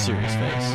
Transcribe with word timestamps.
serious 0.00 0.34
face. 0.34 0.72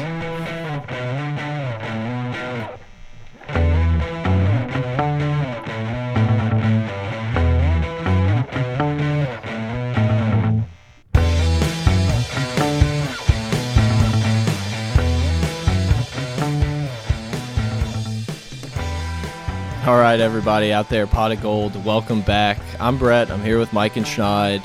All 19.88 19.98
right, 19.98 20.20
everybody 20.20 20.72
out 20.72 20.90
there, 20.90 21.08
Pot 21.08 21.32
of 21.32 21.42
Gold, 21.42 21.84
welcome 21.84 22.22
back. 22.22 22.60
I'm 22.80 23.00
Brett. 23.00 23.32
I'm 23.32 23.42
here 23.42 23.58
with 23.58 23.74
Mike 23.74 23.98
and 23.98 24.06
Schneid. 24.06 24.62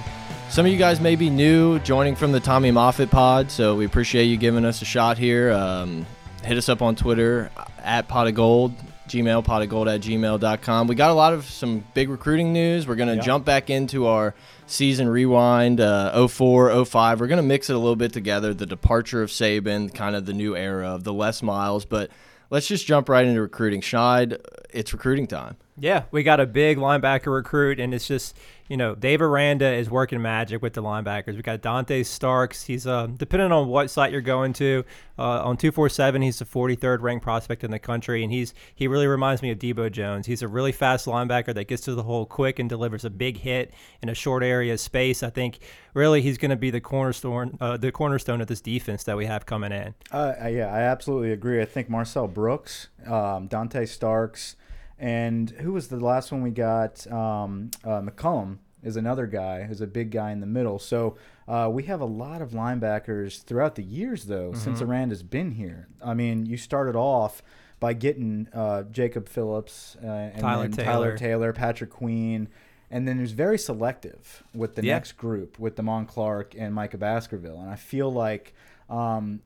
Some 0.50 0.66
of 0.66 0.72
you 0.72 0.78
guys 0.78 1.00
may 1.00 1.14
be 1.14 1.30
new, 1.30 1.78
joining 1.78 2.16
from 2.16 2.32
the 2.32 2.40
Tommy 2.40 2.72
Moffitt 2.72 3.08
pod, 3.10 3.50
so 3.52 3.76
we 3.76 3.84
appreciate 3.84 4.24
you 4.24 4.36
giving 4.36 4.64
us 4.64 4.82
a 4.82 4.84
shot 4.84 5.16
here. 5.16 5.52
Um, 5.52 6.04
hit 6.42 6.58
us 6.58 6.68
up 6.68 6.82
on 6.82 6.96
Twitter 6.96 7.50
at 7.78 8.08
Pot 8.08 8.26
of 8.26 8.34
Gold, 8.34 8.74
Gmail, 9.08 9.44
pot 9.44 9.62
of 9.62 9.68
gold 9.68 9.86
at 9.88 10.00
gmail.com. 10.00 10.86
We 10.88 10.96
got 10.96 11.10
a 11.10 11.14
lot 11.14 11.32
of 11.34 11.44
some 11.44 11.84
big 11.94 12.08
recruiting 12.08 12.52
news. 12.52 12.86
We're 12.86 12.96
going 12.96 13.08
to 13.10 13.14
Yeah. 13.16 13.22
jump 13.22 13.44
back 13.44 13.70
into 13.70 14.06
our 14.06 14.34
season 14.66 15.08
rewind 15.08 15.80
uh, 15.80 16.26
04, 16.28 16.84
05. 16.84 17.20
We're 17.20 17.26
going 17.28 17.36
to 17.38 17.42
mix 17.42 17.70
it 17.70 17.74
a 17.76 17.78
little 17.78 17.96
bit 17.96 18.12
together 18.12 18.52
the 18.52 18.66
departure 18.66 19.22
of 19.22 19.30
Saban, 19.30 19.94
kind 19.94 20.16
of 20.16 20.26
the 20.26 20.32
new 20.32 20.56
era 20.56 20.88
of 20.88 21.04
the 21.04 21.12
Les 21.12 21.42
Miles, 21.42 21.84
but 21.84 22.10
let's 22.50 22.66
just 22.66 22.86
jump 22.86 23.08
right 23.08 23.24
into 23.24 23.40
recruiting. 23.40 23.80
Schneid, 23.80 24.38
it's 24.72 24.92
recruiting 24.92 25.26
time. 25.26 25.56
Yeah, 25.78 26.02
we 26.10 26.22
got 26.22 26.40
a 26.40 26.46
big 26.46 26.76
linebacker 26.76 27.32
recruit, 27.32 27.80
and 27.80 27.94
it's 27.94 28.06
just 28.06 28.36
you 28.68 28.76
know 28.76 28.94
Dave 28.94 29.22
Aranda 29.22 29.72
is 29.72 29.88
working 29.88 30.20
magic 30.20 30.60
with 30.60 30.74
the 30.74 30.82
linebackers. 30.82 31.36
We 31.36 31.42
got 31.42 31.62
Dante 31.62 32.02
Starks. 32.02 32.64
He's 32.64 32.86
uh, 32.86 33.06
depending 33.16 33.50
on 33.50 33.66
what 33.68 33.88
site 33.88 34.12
you're 34.12 34.20
going 34.20 34.52
to 34.54 34.84
uh, 35.18 35.42
on 35.42 35.56
two 35.56 35.72
four 35.72 35.88
seven. 35.88 36.20
He's 36.20 36.38
the 36.38 36.44
43rd 36.44 37.00
ranked 37.00 37.22
prospect 37.22 37.64
in 37.64 37.70
the 37.70 37.78
country, 37.78 38.22
and 38.22 38.30
he's 38.30 38.52
he 38.74 38.88
really 38.88 39.06
reminds 39.06 39.40
me 39.40 39.50
of 39.52 39.58
Debo 39.58 39.90
Jones. 39.90 40.26
He's 40.26 40.42
a 40.42 40.48
really 40.48 40.72
fast 40.72 41.06
linebacker 41.06 41.54
that 41.54 41.64
gets 41.64 41.82
to 41.84 41.94
the 41.94 42.02
hole 42.02 42.26
quick 42.26 42.58
and 42.58 42.68
delivers 42.68 43.06
a 43.06 43.10
big 43.10 43.38
hit 43.38 43.72
in 44.02 44.10
a 44.10 44.14
short 44.14 44.42
area 44.42 44.74
of 44.74 44.80
space. 44.80 45.22
I 45.22 45.30
think 45.30 45.60
really 45.94 46.20
he's 46.20 46.36
going 46.36 46.50
to 46.50 46.56
be 46.56 46.70
the 46.70 46.80
cornerstone 46.82 47.56
uh, 47.58 47.78
the 47.78 47.90
cornerstone 47.90 48.42
of 48.42 48.48
this 48.48 48.60
defense 48.60 49.04
that 49.04 49.16
we 49.16 49.24
have 49.24 49.46
coming 49.46 49.72
in. 49.72 49.94
Uh, 50.12 50.34
I- 50.38 50.48
yeah, 50.48 50.66
I 50.74 50.80
absolutely 50.80 51.32
agree. 51.32 51.62
I 51.62 51.64
think 51.64 51.88
Marcel 51.88 52.28
Brooks, 52.28 52.88
um, 53.06 53.46
Dante 53.46 53.86
Starks, 53.86 54.56
and 55.00 55.50
who 55.50 55.72
was 55.72 55.88
the 55.88 55.98
last 55.98 56.30
one 56.30 56.42
we 56.42 56.50
got? 56.50 57.10
Um, 57.10 57.70
uh, 57.84 58.00
McCollum 58.00 58.58
is 58.82 58.96
another 58.96 59.26
guy 59.26 59.64
who's 59.64 59.80
a 59.80 59.86
big 59.86 60.10
guy 60.10 60.30
in 60.30 60.40
the 60.40 60.46
middle. 60.46 60.78
So 60.78 61.16
uh, 61.48 61.68
we 61.72 61.82
have 61.84 62.00
a 62.00 62.06
lot 62.06 62.40
of 62.42 62.50
linebackers 62.50 63.42
throughout 63.42 63.74
the 63.74 63.82
years, 63.82 64.24
though, 64.26 64.52
since 64.54 64.80
Aranda's 64.80 65.22
been 65.22 65.50
here. 65.52 65.88
I 66.02 66.14
mean, 66.14 66.46
you 66.46 66.56
started 66.56 66.96
off 66.96 67.42
by 67.80 67.94
getting 67.94 68.46
uh, 68.54 68.82
Jacob 68.84 69.28
Phillips 69.28 69.96
uh, 70.02 70.06
and 70.06 70.40
Tyler 70.40 70.62
then 70.62 70.72
Taylor. 70.72 70.84
Tyler 70.86 71.16
Taylor, 71.18 71.52
Patrick 71.52 71.90
Queen. 71.90 72.48
And 72.92 73.06
then 73.06 73.16
he 73.16 73.22
was 73.22 73.32
very 73.32 73.56
selective 73.58 74.42
with 74.54 74.74
the 74.74 74.84
Yeah. 74.84 74.94
next 74.94 75.12
group, 75.12 75.58
with 75.58 75.76
Damon 75.76 76.06
Clark 76.06 76.54
and 76.58 76.74
Micah 76.74 76.98
Baskerville. 76.98 77.60
And 77.60 77.70
I 77.70 77.76
feel 77.76 78.12
like 78.12 78.52
um, 78.88 79.40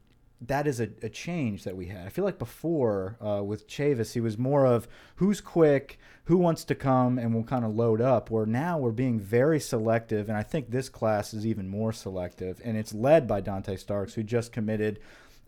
that 0.46 0.66
is 0.66 0.80
a, 0.80 0.88
a 1.02 1.08
change 1.08 1.64
that 1.64 1.76
we 1.76 1.86
had. 1.86 2.06
I 2.06 2.08
feel 2.08 2.24
like 2.24 2.38
before 2.38 3.16
uh, 3.20 3.42
with 3.42 3.68
Chavis, 3.68 4.14
he 4.14 4.20
was 4.20 4.36
more 4.36 4.66
of 4.66 4.88
who's 5.16 5.40
quick, 5.40 5.98
who 6.24 6.36
wants 6.36 6.64
to 6.64 6.74
come, 6.74 7.18
and 7.18 7.34
we'll 7.34 7.44
kind 7.44 7.64
of 7.64 7.74
load 7.74 8.00
up. 8.00 8.30
Where 8.30 8.46
now 8.46 8.78
we're 8.78 8.92
being 8.92 9.18
very 9.18 9.60
selective, 9.60 10.28
and 10.28 10.36
I 10.36 10.42
think 10.42 10.70
this 10.70 10.88
class 10.88 11.34
is 11.34 11.46
even 11.46 11.68
more 11.68 11.92
selective, 11.92 12.60
and 12.64 12.76
it's 12.76 12.94
led 12.94 13.26
by 13.26 13.40
Dante 13.40 13.76
Starks, 13.76 14.14
who 14.14 14.22
just 14.22 14.52
committed. 14.52 14.98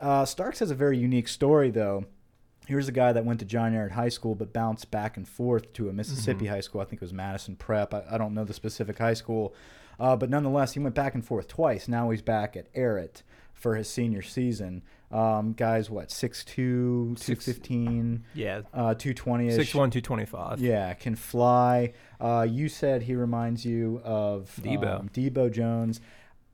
Uh, 0.01 0.25
Starks 0.25 0.59
has 0.61 0.71
a 0.71 0.75
very 0.75 0.99
unique 0.99 1.29
story, 1.29 1.71
though. 1.71 2.05
Here's 2.67 2.89
a 2.89 2.93
guy 2.93 3.13
that 3.13 3.25
went 3.25 3.39
to 3.41 3.47
John 3.47 3.73
Ehret 3.73 3.93
High 3.93 4.09
School 4.09 4.35
but 4.35 4.53
bounced 4.53 4.91
back 4.91 5.17
and 5.17 5.29
forth 5.29 5.73
to 5.75 5.89
a 5.89 5.93
Mississippi 5.93 6.47
high 6.47 6.61
school. 6.61 6.81
I 6.81 6.85
think 6.85 7.01
it 7.01 7.05
was 7.05 7.13
Madison 7.13 7.55
Prep. 7.55 7.95
I, 7.95 8.03
I 8.11 8.19
don't 8.19 8.35
know 8.35 8.45
the 8.45 8.53
specific 8.53 8.99
high 8.99 9.15
school. 9.15 9.55
Uh, 10.01 10.17
but 10.17 10.29
nonetheless, 10.29 10.73
he 10.75 10.81
went 10.81 10.95
back 10.95 11.15
and 11.15 11.25
forth 11.25 11.47
twice. 11.49 11.87
Now 11.87 12.11
he's 12.11 12.23
back 12.23 12.57
at 12.57 12.73
Ehret 12.75 13.23
for 13.57 13.75
his 13.75 13.89
senior 13.89 14.23
season. 14.23 14.83
Um, 15.11 15.53
guys, 15.53 15.89
what, 15.89 16.09
6'2", 16.09 16.45
215, 17.17 18.25
Yeah, 18.35 18.63
uh, 18.75 18.95
220 18.95 19.51
six 19.53 19.75
one 19.75 19.91
two 19.91 20.01
twenty 20.01 20.25
five. 20.27 20.61
Yeah, 20.61 20.93
can 20.95 21.15
fly. 21.15 21.93
Uh, 22.21 22.47
you 22.49 22.69
said 22.69 23.03
he 23.03 23.15
reminds 23.15 23.65
you 23.65 24.01
of 24.05 24.53
Debo. 24.63 25.01
um, 25.01 25.09
Debo 25.11 25.53
Jones. 25.53 26.01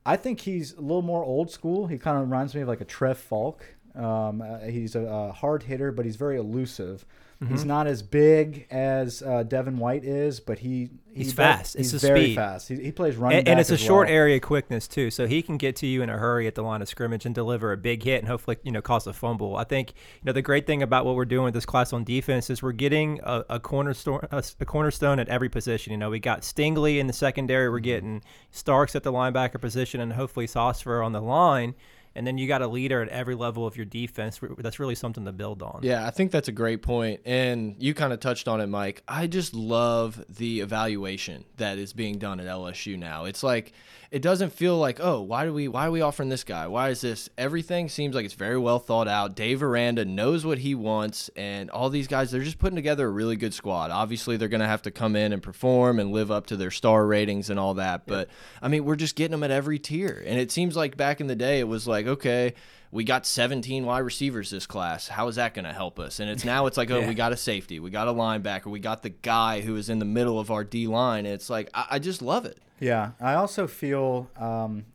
I 0.05 0.17
think 0.17 0.41
he's 0.41 0.73
a 0.73 0.81
little 0.81 1.01
more 1.01 1.23
old 1.23 1.49
school. 1.49 1.87
He 1.87 1.97
kind 1.97 2.17
of 2.17 2.23
reminds 2.23 2.53
me 2.53 2.61
of 2.61 2.67
like 2.67 2.81
a 2.81 2.85
Trev 2.85 3.17
Faulk. 3.17 3.63
Um, 3.95 4.41
uh, 4.41 4.59
he's 4.59 4.95
a, 4.95 5.01
a 5.01 5.31
hard 5.31 5.63
hitter, 5.63 5.91
but 5.91 6.05
he's 6.05 6.15
very 6.15 6.37
elusive. 6.37 7.05
Mm-hmm. 7.41 7.51
He's 7.53 7.65
not 7.65 7.87
as 7.87 8.01
big 8.03 8.67
as 8.71 9.21
uh, 9.21 9.43
Devin 9.43 9.77
White 9.77 10.05
is, 10.05 10.39
but 10.39 10.59
he, 10.59 10.91
he 11.11 11.15
He's 11.23 11.27
does- 11.27 11.33
fast. 11.33 11.77
He's 11.77 11.93
It's 11.93 12.01
very 12.03 12.23
speed. 12.25 12.35
fast. 12.35 12.69
He, 12.69 12.75
he 12.81 12.91
plays 12.91 13.17
running 13.17 13.39
and, 13.39 13.47
and 13.49 13.59
it's 13.59 13.69
a 13.71 13.77
short 13.77 14.07
well. 14.07 14.15
area 14.15 14.39
quickness 14.39 14.87
too, 14.87 15.11
so 15.11 15.27
he 15.27 15.41
can 15.41 15.57
get 15.57 15.75
to 15.77 15.87
you 15.87 16.01
in 16.03 16.09
a 16.09 16.17
hurry 16.17 16.47
at 16.47 16.55
the 16.55 16.61
line 16.61 16.81
of 16.81 16.87
scrimmage 16.87 17.25
and 17.25 17.35
deliver 17.35 17.71
a 17.73 17.77
big 17.77 18.03
hit 18.03 18.19
and 18.19 18.27
hopefully 18.29 18.57
you 18.63 18.71
know 18.71 18.81
cause 18.81 19.07
a 19.07 19.13
fumble. 19.13 19.57
I 19.57 19.63
think 19.65 19.89
you 19.89 20.21
know 20.25 20.31
the 20.31 20.41
great 20.43 20.65
thing 20.65 20.81
about 20.83 21.05
what 21.05 21.15
we're 21.15 21.25
doing 21.25 21.43
with 21.45 21.53
this 21.55 21.65
class 21.65 21.91
on 21.91 22.03
defense 22.05 22.49
is 22.49 22.61
we're 22.63 22.71
getting 22.71 23.19
a, 23.23 23.43
a 23.49 23.59
cornerstone 23.59 24.21
a, 24.31 24.41
a 24.61 24.65
cornerstone 24.65 25.19
at 25.19 25.27
every 25.27 25.49
position. 25.49 25.91
You 25.91 25.97
know 25.97 26.11
we 26.11 26.19
got 26.19 26.41
Stingley 26.43 26.99
in 26.99 27.07
the 27.07 27.13
secondary, 27.13 27.65
Mm-hmm. 27.65 27.73
we're 27.73 27.79
getting 27.79 28.21
Starks 28.51 28.95
at 28.95 29.03
the 29.03 29.11
linebacker 29.11 29.59
position, 29.59 29.99
and 29.99 30.13
hopefully 30.13 30.47
Saucefer 30.47 31.03
on 31.03 31.11
the 31.11 31.21
line. 31.21 31.73
And 32.15 32.27
then 32.27 32.37
you 32.37 32.47
got 32.47 32.61
a 32.61 32.67
leader 32.67 33.01
at 33.01 33.09
every 33.09 33.35
level 33.35 33.65
of 33.65 33.75
your 33.75 33.85
defense. 33.85 34.39
That's 34.59 34.79
really 34.79 34.95
something 34.95 35.25
to 35.25 35.31
build 35.31 35.63
on. 35.63 35.79
Yeah, 35.81 36.05
I 36.05 36.11
think 36.11 36.31
that's 36.31 36.47
a 36.47 36.51
great 36.51 36.83
point. 36.83 37.21
And 37.25 37.75
you 37.79 37.93
kind 37.93 38.13
of 38.13 38.19
touched 38.19 38.47
on 38.47 38.61
it, 38.61 38.67
Mike. 38.67 39.01
I 39.07 39.27
just 39.27 39.53
love 39.55 40.23
the 40.29 40.59
evaluation 40.59 41.45
that 41.57 41.79
is 41.79 41.91
being 41.93 42.19
done 42.19 42.39
at 42.39 42.45
LSU 42.45 42.99
now. 42.99 43.25
It's 43.25 43.41
like 43.41 43.73
it 44.13 44.21
doesn't 44.21 44.51
feel 44.53 44.77
like, 44.77 44.99
oh, 45.01 45.21
why 45.21 45.43
do 45.43 45.51
we 45.51 45.67
why 45.67 45.87
are 45.87 45.91
we 45.91 46.01
offering 46.01 46.29
this 46.29 46.43
guy? 46.43 46.67
Why 46.67 46.89
is 46.89 47.01
this? 47.01 47.29
Everything 47.35 47.89
seems 47.89 48.13
like 48.13 48.25
it's 48.25 48.35
very 48.35 48.59
well 48.59 48.77
thought 48.77 49.07
out. 49.07 49.35
Dave 49.35 49.63
Aranda 49.63 50.05
knows 50.05 50.45
what 50.45 50.59
he 50.59 50.75
wants, 50.75 51.31
and 51.35 51.71
all 51.71 51.89
these 51.89 52.07
guys, 52.07 52.29
they're 52.29 52.43
just 52.43 52.59
putting 52.59 52.75
together 52.75 53.07
a 53.07 53.11
really 53.11 53.35
good 53.35 53.55
squad. 53.55 53.89
Obviously, 53.89 54.37
they're 54.37 54.47
gonna 54.49 54.67
have 54.67 54.83
to 54.83 54.91
come 54.91 55.15
in 55.15 55.33
and 55.33 55.41
perform 55.41 55.99
and 55.99 56.11
live 56.11 56.29
up 56.29 56.45
to 56.47 56.55
their 56.55 56.69
star 56.69 57.07
ratings 57.07 57.49
and 57.49 57.59
all 57.59 57.73
that. 57.73 58.05
But 58.05 58.29
I 58.61 58.67
mean, 58.67 58.85
we're 58.85 58.95
just 58.95 59.15
getting 59.15 59.31
them 59.31 59.43
at 59.43 59.49
every 59.49 59.79
tier. 59.79 60.23
And 60.27 60.39
it 60.39 60.51
seems 60.51 60.75
like 60.75 60.95
back 60.95 61.19
in 61.19 61.25
the 61.25 61.35
day 61.35 61.59
it 61.59 61.67
was 61.67 61.87
like, 61.87 62.05
okay, 62.05 62.53
we 62.91 63.03
got 63.03 63.25
17 63.25 63.83
wide 63.83 63.97
receivers 64.01 64.51
this 64.51 64.67
class. 64.67 65.07
How 65.07 65.27
is 65.27 65.37
that 65.37 65.55
going 65.55 65.65
to 65.65 65.73
help 65.73 65.99
us? 65.99 66.19
And 66.19 66.29
it's 66.29 66.45
now 66.45 66.67
it's 66.67 66.77
like, 66.77 66.91
oh, 66.91 66.99
Yeah. 66.99 67.07
we 67.07 67.15
got 67.15 67.31
a 67.31 67.37
safety, 67.37 67.79
we 67.79 67.89
got 67.89 68.07
a 68.07 68.13
linebacker, 68.13 68.67
we 68.67 68.79
got 68.79 69.01
the 69.01 69.09
guy 69.09 69.61
who 69.61 69.75
is 69.75 69.89
in 69.89 69.97
the 69.97 70.05
middle 70.05 70.39
of 70.39 70.51
our 70.51 70.63
D 70.63 70.85
line. 70.85 71.25
And 71.25 71.33
it's 71.33 71.49
like, 71.49 71.71
I, 71.73 71.85
I 71.91 71.97
just 71.99 72.21
love 72.21 72.45
it. 72.45 72.59
Yeah, 72.83 73.11
I 73.21 73.35
also 73.35 73.65
feel, 73.67 74.29
um, 74.37 74.85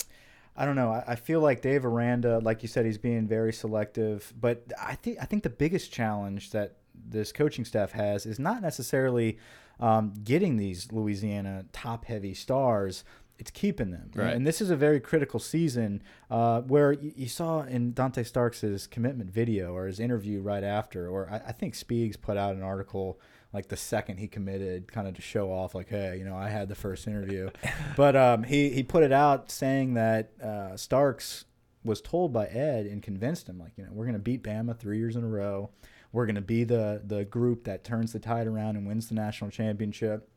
I 0.57 0.65
don't 0.65 0.77
know, 0.77 0.91
I, 0.91 1.05
I 1.09 1.15
feel 1.17 1.41
like 1.41 1.63
Dave 1.63 1.85
Aranda, 1.87 2.39
like 2.41 2.63
you 2.63 2.69
said, 2.69 2.85
he's 2.85 2.99
being 2.99 3.27
very 3.27 3.53
selective. 3.53 4.33
But 4.39 4.65
I 4.81 4.95
think 4.95 5.19
I 5.21 5.25
think 5.25 5.43
the 5.43 5.51
biggest 5.51 5.91
challenge 5.93 6.51
that 6.51 6.77
this 6.95 7.33
coaching 7.33 7.65
staff 7.65 7.93
has 7.93 8.27
is 8.27 8.39
not 8.39 8.61
necessarily 8.61 9.39
um, 9.81 10.13
getting 10.25 10.57
these 10.57 10.93
Louisiana 10.93 11.65
top-heavy 11.73 12.35
stars. 12.35 13.05
It's 13.39 13.53
keeping 13.53 13.93
them, 13.93 14.11
Right. 14.17 14.35
and 14.35 14.45
this 14.45 14.61
is 14.61 14.69
a 14.69 14.75
very 14.75 14.99
critical 14.99 15.39
season 15.39 16.03
uh, 16.29 16.61
where 16.63 16.91
you, 16.93 17.13
you 17.15 17.29
saw 17.29 17.63
in 17.63 17.93
Dante 17.93 18.25
Starks' 18.25 18.89
commitment 18.89 19.31
video 19.31 19.73
or 19.77 19.87
his 19.87 20.01
interview 20.01 20.41
right 20.41 20.65
after, 20.65 21.09
or 21.09 21.29
I, 21.31 21.37
I 21.47 21.53
think 21.53 21.75
Speegs 21.75 22.21
put 22.21 22.37
out 22.37 22.57
an 22.57 22.65
article 22.65 23.21
like 23.53 23.69
the 23.69 23.77
second 23.77 24.19
he 24.19 24.29
committed, 24.29 24.93
kind 24.93 25.09
of 25.09 25.15
to 25.15 25.23
show 25.23 25.51
off, 25.51 25.75
like, 25.75 25.89
hey, 25.89 26.17
you 26.19 26.25
know, 26.25 26.37
I 26.37 26.49
had 26.49 26.69
the 26.69 26.75
first 26.75 27.07
interview. 27.07 27.51
but 27.97 28.15
um, 28.15 28.43
he 28.43 28.71
he 28.71 28.83
put 28.83 29.03
it 29.03 29.13
out 29.13 29.51
saying 29.51 29.95
that 29.95 30.33
uh, 30.43 30.77
Starks 30.77 31.45
was 31.85 32.01
told 32.01 32.33
by 32.33 32.47
Ed 32.47 32.87
and 32.87 33.03
convinced 33.03 33.49
him, 33.49 33.59
like, 33.59 33.73
you 33.77 33.85
know, 33.85 33.91
we're 33.93 34.05
going 34.05 34.15
to 34.15 34.19
beat 34.19 34.43
Bama 34.43 34.79
three 34.79 34.99
years 34.99 35.17
in 35.17 35.25
a 35.25 35.29
row. 35.29 35.71
We're 36.13 36.27
going 36.27 36.37
to 36.37 36.41
be 36.41 36.65
the 36.65 37.03
the 37.05 37.25
group 37.25 37.65
that 37.65 37.85
turns 37.85 38.13
the 38.13 38.19
tide 38.19 38.47
around 38.47 38.77
and 38.77 38.87
wins 38.87 39.09
the 39.09 39.15
national 39.15 39.51
championship. 39.51 40.29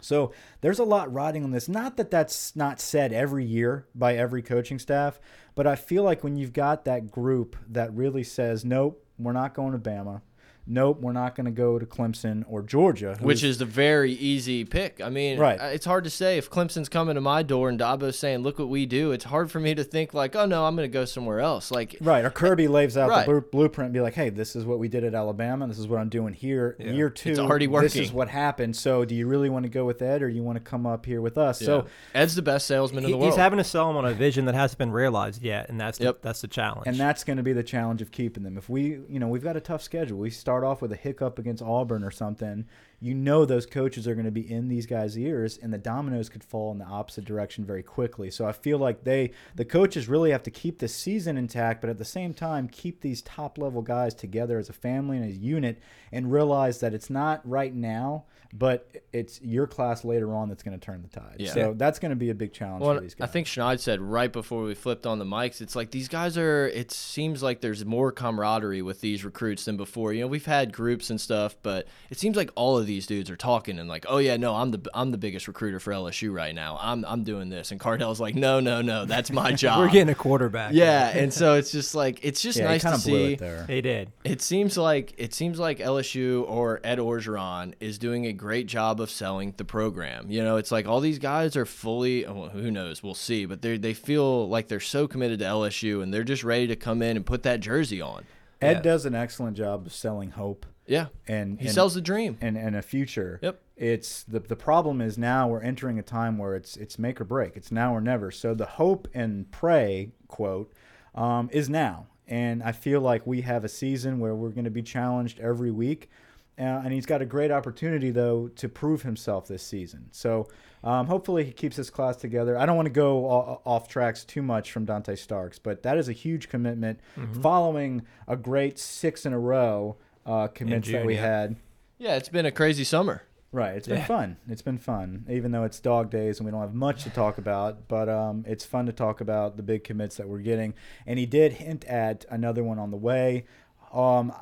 So 0.00 0.32
there's 0.60 0.78
a 0.78 0.84
lot 0.84 1.12
riding 1.12 1.44
on 1.44 1.50
this. 1.50 1.68
Not 1.68 1.96
that 1.96 2.10
that's 2.10 2.54
not 2.54 2.80
said 2.80 3.12
every 3.12 3.44
year 3.44 3.86
by 3.94 4.16
every 4.16 4.42
coaching 4.42 4.78
staff, 4.78 5.18
but 5.54 5.66
I 5.66 5.76
feel 5.76 6.02
like 6.02 6.22
when 6.22 6.36
you've 6.36 6.52
got 6.52 6.84
that 6.84 7.10
group 7.10 7.56
that 7.68 7.94
really 7.94 8.24
says, 8.24 8.64
nope, 8.64 9.02
we're 9.18 9.32
not 9.32 9.54
going 9.54 9.72
to 9.72 9.78
Bama. 9.78 10.20
Nope, 10.66 11.00
we're 11.00 11.12
not 11.12 11.34
going 11.34 11.44
to 11.46 11.50
go 11.50 11.78
to 11.78 11.86
Clemson 11.86 12.44
or 12.48 12.62
Georgia, 12.62 13.16
Which 13.20 13.42
is 13.42 13.58
the 13.58 13.64
very 13.64 14.12
easy 14.12 14.64
pick. 14.64 15.00
I 15.02 15.10
mean, 15.10 15.38
Right. 15.38 15.58
it's 15.60 15.84
hard 15.86 16.04
to 16.04 16.10
say 16.10 16.38
if 16.38 16.50
Clemson's 16.50 16.88
coming 16.88 17.14
to 17.16 17.20
my 17.20 17.42
door 17.42 17.68
and 17.68 17.78
Dabo's 17.78 18.18
saying, 18.18 18.40
"Look 18.42 18.58
what 18.58 18.68
we 18.68 18.86
do." 18.86 19.12
It's 19.12 19.24
hard 19.24 19.50
for 19.50 19.60
me 19.60 19.74
to 19.74 19.84
think 19.84 20.14
like, 20.14 20.34
"Oh 20.36 20.46
no, 20.46 20.64
I'm 20.64 20.74
going 20.76 20.88
to 20.88 20.92
go 20.92 21.04
somewhere 21.04 21.40
else." 21.40 21.70
Like, 21.70 21.96
Right, 22.00 22.24
or 22.24 22.30
Kirby 22.30 22.68
lays 22.68 22.96
out 22.96 23.10
Right. 23.10 23.26
the 23.26 23.40
blueprint 23.40 23.86
and 23.86 23.94
be 23.94 24.00
like, 24.00 24.14
"Hey, 24.14 24.30
this 24.30 24.56
is 24.56 24.64
what 24.64 24.78
we 24.78 24.88
did 24.88 25.04
at 25.04 25.14
Alabama. 25.14 25.66
This 25.66 25.78
is 25.78 25.86
what 25.88 25.98
I'm 26.00 26.08
doing 26.08 26.34
here. 26.34 26.76
Yeah. 26.78 26.92
Year 26.92 27.10
two, 27.10 27.30
it's 27.30 27.38
already 27.38 27.66
working. 27.66 27.84
This 27.86 27.96
is 27.96 28.12
what 28.12 28.28
happened. 28.28 28.76
So, 28.76 29.04
do 29.04 29.14
you 29.14 29.26
really 29.26 29.50
want 29.50 29.64
to 29.64 29.68
go 29.70 29.84
with 29.84 30.00
Ed, 30.02 30.22
or 30.22 30.28
you 30.28 30.42
want 30.42 30.56
to 30.56 30.62
come 30.64 30.86
up 30.86 31.04
here 31.06 31.20
with 31.20 31.36
us?" 31.38 31.58
So. 31.60 31.86
Ed's 32.14 32.34
the 32.34 32.42
best 32.42 32.66
salesman 32.66 33.04
in 33.04 33.10
the 33.10 33.16
world. 33.16 33.30
he's 33.32 33.36
having 33.38 33.58
to 33.58 33.64
sell 33.64 33.88
them 33.88 33.96
on 33.96 34.04
a 34.04 34.12
vision 34.14 34.44
that 34.46 34.54
hasn't 34.54 34.78
been 34.78 34.92
realized 34.92 35.42
yet, 35.42 35.68
and 35.68 35.80
that's 35.80 35.98
the, 35.98 36.04
Yep. 36.04 36.22
that's 36.22 36.40
the 36.40 36.48
challenge. 36.48 36.86
and 36.86 36.96
that's 36.96 37.24
going 37.24 37.36
to 37.36 37.42
be 37.42 37.52
the 37.52 37.62
challenge 37.62 38.00
of 38.02 38.10
keeping 38.10 38.42
them. 38.44 38.56
If 38.56 38.68
we, 38.68 39.00
you 39.08 39.18
know, 39.18 39.28
we've 39.28 39.42
got 39.42 39.56
a 39.56 39.60
tough 39.60 39.82
schedule. 39.82 40.18
We 40.18 40.30
start 40.30 40.53
off 40.62 40.82
with 40.82 40.92
a 40.92 40.96
hiccup 40.96 41.38
against 41.38 41.62
Auburn 41.62 42.04
or 42.04 42.10
something. 42.10 42.66
You 43.00 43.14
know, 43.14 43.44
those 43.44 43.66
coaches 43.66 44.08
are 44.08 44.14
going 44.14 44.24
to 44.24 44.30
be 44.30 44.50
in 44.50 44.68
these 44.68 44.86
guys' 44.86 45.18
ears, 45.18 45.58
and 45.58 45.72
the 45.72 45.78
dominoes 45.78 46.28
could 46.28 46.44
fall 46.44 46.72
in 46.72 46.78
the 46.78 46.84
opposite 46.84 47.24
direction 47.24 47.64
very 47.64 47.82
quickly. 47.82 48.30
So 48.30 48.46
I 48.46 48.52
feel 48.52 48.78
like 48.78 49.04
they, 49.04 49.32
the 49.54 49.64
coaches, 49.64 50.08
really 50.08 50.30
have 50.30 50.42
to 50.44 50.50
keep 50.50 50.78
the 50.78 50.88
season 50.88 51.36
intact, 51.36 51.80
but 51.80 51.90
at 51.90 51.98
the 51.98 52.04
same 52.04 52.34
time, 52.34 52.68
keep 52.68 53.00
these 53.00 53.22
top 53.22 53.58
level 53.58 53.82
guys 53.82 54.14
together 54.14 54.58
as 54.58 54.68
a 54.68 54.72
family 54.72 55.16
and 55.16 55.28
as 55.28 55.36
a 55.36 55.40
unit, 55.40 55.80
and 56.12 56.32
realize 56.32 56.80
that 56.80 56.94
it's 56.94 57.10
not 57.10 57.46
right 57.48 57.74
now. 57.74 58.24
But 58.56 59.02
it's 59.12 59.42
your 59.42 59.66
class 59.66 60.04
later 60.04 60.32
on 60.32 60.48
that's 60.48 60.62
going 60.62 60.78
to 60.78 60.84
turn 60.84 61.02
the 61.02 61.08
tide. 61.08 61.36
Yeah. 61.40 61.52
So 61.52 61.74
that's 61.76 61.98
going 61.98 62.10
to 62.10 62.16
be 62.16 62.30
a 62.30 62.34
big 62.36 62.52
challenge 62.52 62.84
Well, 62.84 62.94
for 62.94 63.00
these 63.00 63.16
I 63.20 63.26
think 63.26 63.48
Schneid 63.48 63.80
said 63.80 64.00
right 64.00 64.32
before 64.32 64.62
we 64.62 64.76
flipped 64.76 65.06
on 65.06 65.18
the 65.18 65.24
mics, 65.24 65.60
it's 65.60 65.74
like 65.74 65.90
these 65.90 66.06
guys 66.06 66.38
are. 66.38 66.68
It 66.68 66.92
seems 66.92 67.42
like 67.42 67.62
there's 67.62 67.84
more 67.84 68.12
camaraderie 68.12 68.82
with 68.82 69.00
these 69.00 69.24
recruits 69.24 69.64
than 69.64 69.76
before. 69.76 70.12
You 70.12 70.20
know, 70.20 70.28
we've 70.28 70.46
had 70.46 70.72
groups 70.72 71.10
and 71.10 71.20
stuff, 71.20 71.56
but 71.64 71.88
it 72.10 72.18
seems 72.20 72.36
like 72.36 72.50
all 72.54 72.78
of 72.78 72.83
these 72.86 73.06
dudes 73.06 73.30
are 73.30 73.36
talking 73.36 73.78
and 73.78 73.88
like, 73.88 74.06
oh 74.08 74.18
yeah, 74.18 74.36
no, 74.36 74.54
I'm 74.54 74.70
the 74.70 74.88
I'm 74.94 75.10
the 75.10 75.18
biggest 75.18 75.48
recruiter 75.48 75.80
for 75.80 75.92
LSU 75.92 76.32
right 76.32 76.54
now. 76.54 76.78
I'm 76.80 77.04
I'm 77.04 77.24
doing 77.24 77.48
this, 77.48 77.70
and 77.72 77.80
Kardell's 77.80 78.20
like, 78.20 78.34
no, 78.34 78.60
no, 78.60 78.82
no, 78.82 79.04
that's 79.04 79.30
my 79.32 79.52
job. 79.54 79.78
We're 79.80 79.90
getting 79.90 80.10
a 80.10 80.14
quarterback. 80.14 80.72
yeah, 80.74 81.08
and 81.08 81.32
so 81.32 81.54
it's 81.54 81.72
just 81.72 81.94
like 81.94 82.20
it's 82.22 82.40
just 82.42 82.58
yeah, 82.58 82.64
nice 82.66 82.82
he 82.82 82.88
to 82.90 83.08
blew 83.08 83.26
see. 83.28 83.32
it 83.34 83.38
there. 83.38 83.64
They 83.66 83.80
did. 83.80 84.12
It 84.24 84.42
seems 84.42 84.78
like 84.78 85.14
it 85.18 85.34
seems 85.34 85.58
like 85.58 85.78
LSU 85.78 86.44
or 86.48 86.80
Ed 86.84 86.98
Orgeron 86.98 87.74
is 87.80 87.98
doing 87.98 88.26
a 88.26 88.32
great 88.32 88.66
job 88.66 89.00
of 89.00 89.10
selling 89.10 89.54
the 89.56 89.64
program. 89.64 90.30
You 90.30 90.42
know, 90.44 90.56
it's 90.56 90.70
like 90.72 90.86
all 90.86 91.00
these 91.00 91.18
guys 91.18 91.56
are 91.56 91.66
fully. 91.66 92.24
Well, 92.24 92.48
who 92.50 92.70
knows? 92.70 93.02
We'll 93.02 93.14
see. 93.14 93.46
But 93.46 93.62
they 93.62 93.76
they 93.78 93.94
feel 93.94 94.48
like 94.48 94.68
they're 94.68 94.80
so 94.80 95.06
committed 95.08 95.38
to 95.40 95.44
LSU 95.44 96.02
and 96.02 96.12
they're 96.12 96.24
just 96.24 96.44
ready 96.44 96.66
to 96.68 96.76
come 96.76 97.02
in 97.02 97.16
and 97.16 97.24
put 97.26 97.42
that 97.44 97.60
jersey 97.60 98.00
on. 98.00 98.24
Ed 98.60 98.76
Yeah. 98.76 98.80
does 98.82 99.04
an 99.04 99.14
excellent 99.14 99.56
job 99.56 99.86
of 99.86 99.92
selling 99.92 100.30
hope 100.30 100.64
Yeah, 100.86 101.06
and 101.26 101.58
he 101.58 101.66
and, 101.66 101.74
sells 101.74 101.94
the 101.94 102.00
dream. 102.00 102.36
and, 102.40 102.56
and 102.56 102.76
a 102.76 102.82
future. 102.82 103.38
Yep. 103.42 103.60
It's 103.76 104.22
the 104.22 104.40
the 104.40 104.56
problem 104.56 105.00
is 105.00 105.18
now 105.18 105.48
we're 105.48 105.62
entering 105.62 105.98
a 105.98 106.02
time 106.02 106.38
where 106.38 106.54
it's 106.54 106.76
it's 106.76 106.98
make 106.98 107.20
or 107.20 107.24
break. 107.24 107.56
It's 107.56 107.72
now 107.72 107.94
or 107.94 108.00
never. 108.00 108.30
So 108.30 108.54
the 108.54 108.66
hope 108.66 109.08
and 109.14 109.50
pray 109.50 110.12
quote 110.28 110.72
um, 111.14 111.48
is 111.52 111.68
now, 111.68 112.06
and 112.28 112.62
I 112.62 112.72
feel 112.72 113.00
like 113.00 113.26
we 113.26 113.40
have 113.40 113.64
a 113.64 113.68
season 113.68 114.20
where 114.20 114.34
we're 114.34 114.50
going 114.50 114.64
to 114.64 114.70
be 114.70 114.82
challenged 114.82 115.40
every 115.40 115.70
week. 115.70 116.10
Uh, 116.56 116.62
and 116.62 116.92
he's 116.92 117.06
got 117.06 117.20
a 117.20 117.26
great 117.26 117.50
opportunity 117.50 118.10
though 118.10 118.46
to 118.54 118.68
prove 118.68 119.02
himself 119.02 119.48
this 119.48 119.62
season. 119.62 120.06
So 120.12 120.46
um, 120.84 121.08
hopefully 121.08 121.44
he 121.44 121.50
keeps 121.50 121.74
his 121.74 121.90
class 121.90 122.16
together. 122.16 122.56
I 122.56 122.64
don't 122.64 122.76
want 122.76 122.86
to 122.86 122.92
go 122.92 123.26
off 123.64 123.88
tracks 123.88 124.24
too 124.24 124.42
much 124.42 124.70
from 124.70 124.84
Dante 124.84 125.16
Starks, 125.16 125.58
but 125.58 125.82
that 125.82 125.98
is 125.98 126.08
a 126.08 126.12
huge 126.12 126.48
commitment 126.48 127.00
following 127.42 128.02
a 128.28 128.36
great 128.36 128.78
six 128.78 129.26
in 129.26 129.32
a 129.32 129.38
row 129.38 129.96
uh, 130.26 130.48
commits 130.48 130.90
that 130.90 131.04
we 131.04 131.14
yeah. 131.14 131.20
had. 131.20 131.56
Yeah, 131.98 132.16
it's 132.16 132.28
been 132.28 132.46
a 132.46 132.50
crazy 132.52 132.84
summer. 132.84 133.22
Right. 133.52 133.76
It's 133.76 133.86
been 133.86 133.98
Yeah. 133.98 134.06
fun. 134.06 134.36
It's 134.48 134.62
been 134.62 134.78
fun, 134.78 135.26
even 135.30 135.52
though 135.52 135.62
it's 135.62 135.78
dog 135.78 136.10
days 136.10 136.38
and 136.40 136.44
we 136.46 136.50
don't 136.50 136.60
have 136.60 136.74
much 136.74 137.04
to 137.04 137.10
talk 137.10 137.38
about. 137.38 137.86
But 137.86 138.08
um, 138.08 138.44
it's 138.48 138.64
fun 138.64 138.86
to 138.86 138.92
talk 138.92 139.20
about 139.20 139.56
the 139.56 139.62
big 139.62 139.84
commits 139.84 140.16
that 140.16 140.28
we're 140.28 140.40
getting. 140.40 140.74
And 141.06 141.20
he 141.20 141.26
did 141.26 141.52
hint 141.54 141.84
at 141.84 142.24
another 142.28 142.64
one 142.64 142.80
on 142.80 142.90
the 142.90 142.96
way. 142.96 143.44
Um, 143.92 144.32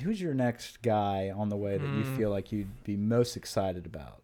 who's 0.00 0.20
your 0.20 0.34
next 0.34 0.82
guy 0.82 1.32
on 1.34 1.48
the 1.48 1.56
way 1.56 1.78
that 1.78 1.84
you 1.86 2.04
Mm. 2.04 2.16
feel 2.16 2.30
like 2.30 2.52
you'd 2.52 2.84
be 2.84 2.96
most 2.96 3.36
excited 3.36 3.86
about? 3.86 4.22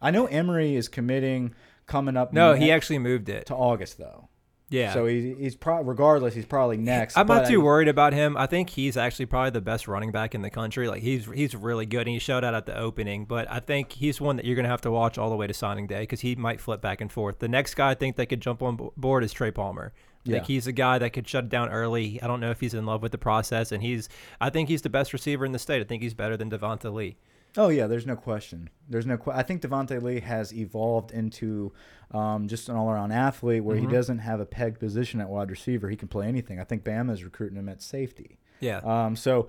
I 0.00 0.10
know 0.10 0.24
Emery 0.26 0.74
is 0.74 0.88
committing 0.88 1.54
coming 1.86 2.16
up. 2.16 2.32
No, 2.32 2.54
ne- 2.54 2.60
he 2.60 2.70
actually 2.72 2.98
moved 2.98 3.28
it. 3.28 3.44
to 3.46 3.54
August 3.54 3.98
though. 3.98 4.28
Yeah. 4.72 4.94
So 4.94 5.06
he, 5.06 5.34
he's 5.38 5.54
pro- 5.54 5.82
regardless, 5.82 6.34
he's 6.34 6.46
probably 6.46 6.78
next. 6.78 7.16
I'm 7.16 7.26
not 7.26 7.46
too 7.46 7.60
I- 7.60 7.64
worried 7.64 7.88
about 7.88 8.12
him. 8.12 8.36
I 8.36 8.46
think 8.46 8.70
he's 8.70 8.96
actually 8.96 9.26
probably 9.26 9.50
the 9.50 9.60
best 9.60 9.86
running 9.86 10.10
back 10.10 10.34
in 10.34 10.42
the 10.42 10.50
country. 10.50 10.88
Like 10.88 11.02
he's 11.02 11.26
he's 11.26 11.54
really 11.54 11.86
good, 11.86 12.06
and 12.06 12.14
he 12.14 12.18
showed 12.18 12.42
out 12.42 12.54
at 12.54 12.66
the 12.66 12.76
opening. 12.76 13.26
But 13.26 13.50
I 13.50 13.60
think 13.60 13.92
he's 13.92 14.20
one 14.20 14.36
that 14.36 14.44
you're 14.44 14.56
gonna 14.56 14.68
have 14.68 14.80
to 14.82 14.90
watch 14.90 15.18
all 15.18 15.30
the 15.30 15.36
way 15.36 15.46
to 15.46 15.54
signing 15.54 15.86
day 15.86 16.00
because 16.00 16.20
he 16.20 16.34
might 16.34 16.60
flip 16.60 16.80
back 16.80 17.00
and 17.00 17.12
forth. 17.12 17.38
The 17.38 17.48
next 17.48 17.74
guy 17.74 17.90
I 17.90 17.94
think 17.94 18.16
that 18.16 18.26
could 18.26 18.40
jump 18.40 18.62
on 18.62 18.90
board 18.96 19.24
is 19.24 19.32
Trey 19.32 19.50
Palmer. 19.50 19.92
I 20.26 20.30
think 20.30 20.46
he's 20.46 20.68
a 20.68 20.72
guy 20.72 20.98
that 20.98 21.10
could 21.12 21.26
shut 21.26 21.44
it 21.44 21.50
down 21.50 21.68
early. 21.68 22.22
I 22.22 22.28
don't 22.28 22.38
know 22.38 22.50
if 22.50 22.60
he's 22.60 22.74
in 22.74 22.86
love 22.86 23.02
with 23.02 23.10
the 23.10 23.18
process, 23.18 23.72
and 23.72 23.82
he's 23.82 24.08
I 24.40 24.50
think 24.50 24.68
he's 24.68 24.82
the 24.82 24.88
best 24.88 25.12
receiver 25.12 25.44
in 25.44 25.52
the 25.52 25.58
state. 25.58 25.80
I 25.80 25.84
think 25.84 26.02
he's 26.02 26.14
better 26.14 26.36
than 26.36 26.48
Devonta 26.48 26.92
Lee. 26.92 27.16
Oh 27.56 27.68
yeah, 27.68 27.86
there's 27.86 28.06
no 28.06 28.16
question. 28.16 28.70
There's 28.88 29.04
no. 29.06 29.16
Que- 29.18 29.32
I 29.34 29.42
think 29.42 29.60
Devonta 29.62 30.00
Lee 30.02 30.20
has 30.20 30.54
evolved 30.54 31.10
into 31.10 31.72
um, 32.10 32.48
just 32.48 32.68
an 32.68 32.76
all-around 32.76 33.12
athlete 33.12 33.62
where 33.64 33.76
Mhm. 33.76 33.80
he 33.80 33.86
doesn't 33.86 34.18
have 34.18 34.40
a 34.40 34.46
pegged 34.46 34.78
position 34.78 35.20
at 35.20 35.28
wide 35.28 35.50
receiver. 35.50 35.88
He 35.88 35.96
can 35.96 36.08
play 36.08 36.26
anything. 36.28 36.60
I 36.60 36.64
think 36.64 36.84
Bama 36.84 37.10
is 37.12 37.24
recruiting 37.24 37.58
him 37.58 37.68
at 37.68 37.80
safety. 37.82 38.38
Yeah. 38.60 38.78
Um, 38.78 39.16
so 39.16 39.48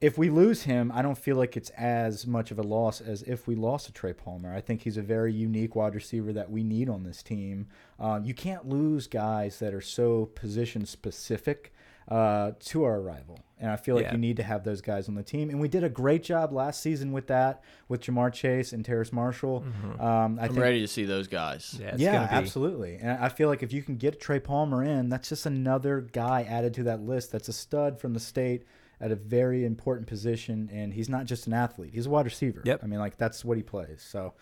if 0.00 0.18
we 0.18 0.30
lose 0.30 0.62
him, 0.62 0.90
I 0.92 1.02
don't 1.02 1.18
feel 1.18 1.36
like 1.36 1.56
it's 1.56 1.70
as 1.70 2.26
much 2.26 2.50
of 2.50 2.58
a 2.58 2.62
loss 2.62 3.00
as 3.00 3.22
if 3.22 3.46
we 3.46 3.54
lost 3.54 3.88
a 3.88 3.92
Trey 3.92 4.12
Palmer. 4.12 4.52
I 4.52 4.60
think 4.60 4.82
he's 4.82 4.96
a 4.96 5.02
very 5.02 5.32
unique 5.32 5.76
wide 5.76 5.94
receiver 5.94 6.32
that 6.32 6.50
we 6.50 6.64
need 6.64 6.88
on 6.88 7.04
this 7.04 7.22
team. 7.22 7.66
Um, 8.00 8.24
you 8.24 8.34
can't 8.34 8.68
lose 8.68 9.06
guys 9.06 9.58
that 9.60 9.72
are 9.74 9.80
so 9.80 10.26
position 10.34 10.86
specific 10.86 11.72
uh, 12.08 12.52
to 12.60 12.84
our 12.84 12.96
arrival. 13.00 13.38
And 13.58 13.70
I 13.70 13.76
feel 13.76 13.94
like 13.94 14.04
Yeah. 14.04 14.12
you 14.12 14.18
need 14.18 14.36
to 14.36 14.42
have 14.42 14.64
those 14.64 14.82
guys 14.82 15.08
on 15.08 15.14
the 15.14 15.22
team. 15.22 15.48
And 15.48 15.58
we 15.58 15.66
did 15.68 15.82
a 15.82 15.88
great 15.88 16.22
job 16.22 16.52
last 16.52 16.82
season 16.82 17.10
with 17.10 17.26
that, 17.28 17.62
with 17.88 18.02
Ja'Marr 18.02 18.30
Chase 18.32 18.72
and 18.74 18.84
Terrace 18.84 19.12
Marshall. 19.14 19.64
Um, 19.98 20.38
I 20.38 20.42
I'm 20.42 20.48
think 20.48 20.58
ready 20.58 20.80
to 20.82 20.86
see 20.88 21.04
those 21.06 21.26
guys. 21.26 21.78
Yeah. 21.80 21.94
Yeah, 21.96 22.28
absolutely. 22.30 22.96
And 22.96 23.12
I 23.12 23.30
feel 23.30 23.48
like 23.48 23.62
if 23.62 23.72
you 23.72 23.82
can 23.82 23.96
get 23.96 24.20
Trey 24.20 24.40
Palmer 24.40 24.84
in, 24.84 25.08
that's 25.08 25.30
just 25.30 25.46
another 25.46 26.02
guy 26.02 26.42
added 26.42 26.74
to 26.74 26.82
that 26.84 27.00
list. 27.00 27.32
That's 27.32 27.48
a 27.48 27.52
stud 27.54 27.98
from 27.98 28.12
the 28.12 28.20
state 28.20 28.64
at 29.00 29.10
a 29.10 29.16
very 29.16 29.64
important 29.64 30.06
position, 30.06 30.70
and 30.72 30.92
he's 30.92 31.08
not 31.08 31.24
just 31.26 31.46
an 31.46 31.52
athlete; 31.52 31.92
he's 31.92 32.06
a 32.06 32.10
wide 32.10 32.24
receiver. 32.24 32.62
Yep. 32.64 32.80
I 32.82 32.86
mean, 32.86 32.98
like 32.98 33.16
that's 33.18 33.44
what 33.44 33.56
he 33.58 33.62
plays. 33.62 34.02
So, 34.06 34.32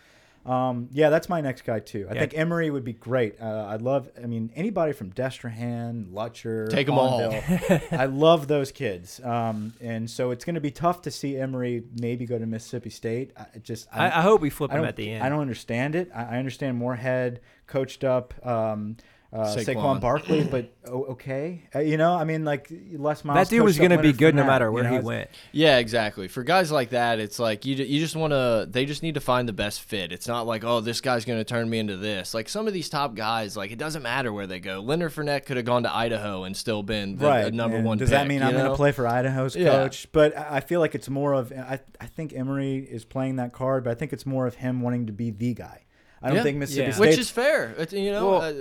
um, 0.45 0.89
yeah, 0.91 1.09
that's 1.09 1.27
my 1.27 1.41
next 1.41 1.63
guy 1.63 1.79
too. 1.79 2.07
I 2.09 2.13
Yeah. 2.13 2.19
think 2.21 2.37
Emery 2.37 2.69
would 2.69 2.83
be 2.83 2.93
great. 2.93 3.41
Uh, 3.41 3.65
I 3.67 3.77
love. 3.77 4.09
I 4.21 4.27
mean, 4.27 4.51
anybody 4.55 4.93
from 4.93 5.11
Destrehan, 5.11 6.11
Lutcher, 6.11 6.69
Take 6.69 6.87
'em 6.87 6.97
all. 6.99 7.19
I 7.91 8.05
love 8.05 8.47
those 8.47 8.71
kids. 8.71 9.19
Um, 9.23 9.73
and 9.81 10.09
so 10.09 10.31
it's 10.31 10.45
going 10.45 10.55
to 10.55 10.61
be 10.61 10.71
tough 10.71 11.01
to 11.03 11.11
see 11.11 11.37
Emery 11.37 11.83
maybe 11.99 12.25
go 12.25 12.37
to 12.37 12.45
Mississippi 12.45 12.89
State. 12.91 13.31
I 13.37 13.57
just 13.59 13.87
I, 13.91 14.05
I 14.07 14.21
hope 14.21 14.41
we 14.41 14.49
flip 14.49 14.71
I 14.71 14.77
him 14.77 14.85
at 14.85 14.95
the 14.95 15.09
end. 15.11 15.23
I 15.23 15.29
don't 15.29 15.41
understand 15.41 15.95
it. 15.95 16.11
I, 16.13 16.35
I 16.35 16.37
understand 16.37 16.77
Moorhead 16.77 17.41
coached 17.67 18.03
up 18.03 18.33
um, 18.45 18.97
uh, 19.33 19.55
Saquon. 19.55 19.65
Saquon. 19.75 20.01
Barkley, 20.01 20.43
but 20.51 20.71
oh, 20.87 21.03
okay, 21.05 21.63
uh, 21.75 21.79
you 21.79 21.97
know, 21.97 22.13
I 22.15 22.23
mean, 22.23 22.45
like 22.45 22.71
Les 22.93 23.23
Miles. 23.23 23.37
that 23.37 23.49
dude 23.53 23.63
was 23.63 23.77
going 23.77 23.91
to 23.91 23.97
be 24.01 24.13
good 24.13 24.33
no 24.35 24.43
Fournette, 24.43 24.47
matter 24.47 24.65
you 24.67 24.71
where 24.71 24.83
know, 24.83 24.91
he 24.93 24.99
went. 24.99 25.29
Yeah, 25.51 25.77
exactly. 25.79 26.27
For 26.27 26.43
guys 26.43 26.71
like 26.71 26.91
that, 26.91 27.19
it's 27.19 27.37
like 27.39 27.65
you 27.65 27.75
you 27.75 27.99
just 27.99 28.15
want 28.15 28.31
to 28.31 28.67
they 28.69 28.85
just 28.85 29.03
need 29.03 29.15
to 29.15 29.19
find 29.21 29.47
the 29.47 29.53
best 29.53 29.81
fit. 29.81 30.11
It's 30.11 30.27
not 30.27 30.45
like 30.47 30.63
oh 30.63 30.79
this 30.79 31.01
guy's 31.01 31.25
going 31.25 31.39
to 31.39 31.43
turn 31.43 31.69
me 31.69 31.79
into 31.79 31.97
this. 31.97 32.33
Like 32.33 32.47
some 32.47 32.67
of 32.67 32.73
these 32.73 32.87
top 32.89 33.15
guys, 33.15 33.57
like 33.57 33.71
it 33.71 33.77
doesn't 33.77 34.03
matter 34.03 34.31
where 34.31 34.47
they 34.47 34.59
go. 34.59 34.79
Leonard 34.79 35.11
Fournette 35.11 35.45
could 35.45 35.57
have 35.57 35.65
gone 35.65 35.83
to 35.83 35.93
Idaho 35.93 36.43
and 36.43 36.55
still 36.55 36.83
been 36.83 37.17
the, 37.17 37.27
right 37.27 37.43
the 37.45 37.51
number 37.51 37.77
and 37.77 37.85
one. 37.85 37.97
Does 37.97 38.11
that 38.11 38.27
mean 38.27 38.41
I'm 38.41 38.53
going 38.53 38.69
to 38.69 38.75
play 38.75 38.91
for 38.91 39.07
Idaho's 39.07 39.55
Yeah. 39.55 39.71
coach? 39.71 40.07
But 40.11 40.37
I 40.37 40.57
I 40.57 40.59
feel 40.61 40.79
like 40.79 40.95
it's 40.95 41.09
more 41.09 41.33
of 41.33 41.51
I 41.51 41.79
I 41.99 42.05
think 42.05 42.31
Emery 42.33 42.77
is 42.77 43.03
playing 43.03 43.35
that 43.37 43.51
card, 43.51 43.83
but 43.83 43.91
I 43.91 43.95
think 43.95 44.13
it's 44.13 44.25
more 44.25 44.47
of 44.47 44.55
him 44.55 44.81
wanting 44.81 45.07
to 45.07 45.11
be 45.13 45.31
the 45.31 45.53
guy. 45.53 45.81
I 46.21 46.27
don't 46.29 46.37
Yeah. 46.37 46.43
think 46.43 46.57
Mississippi 46.57 46.87
Yeah. 46.87 46.93
State. 46.93 47.01
Which 47.09 47.17
is 47.19 47.29
fair. 47.29 47.75
It's, 47.77 47.93
you 47.93 48.11
know, 48.11 48.29
Well, 48.31 48.41
uh, 48.41 48.53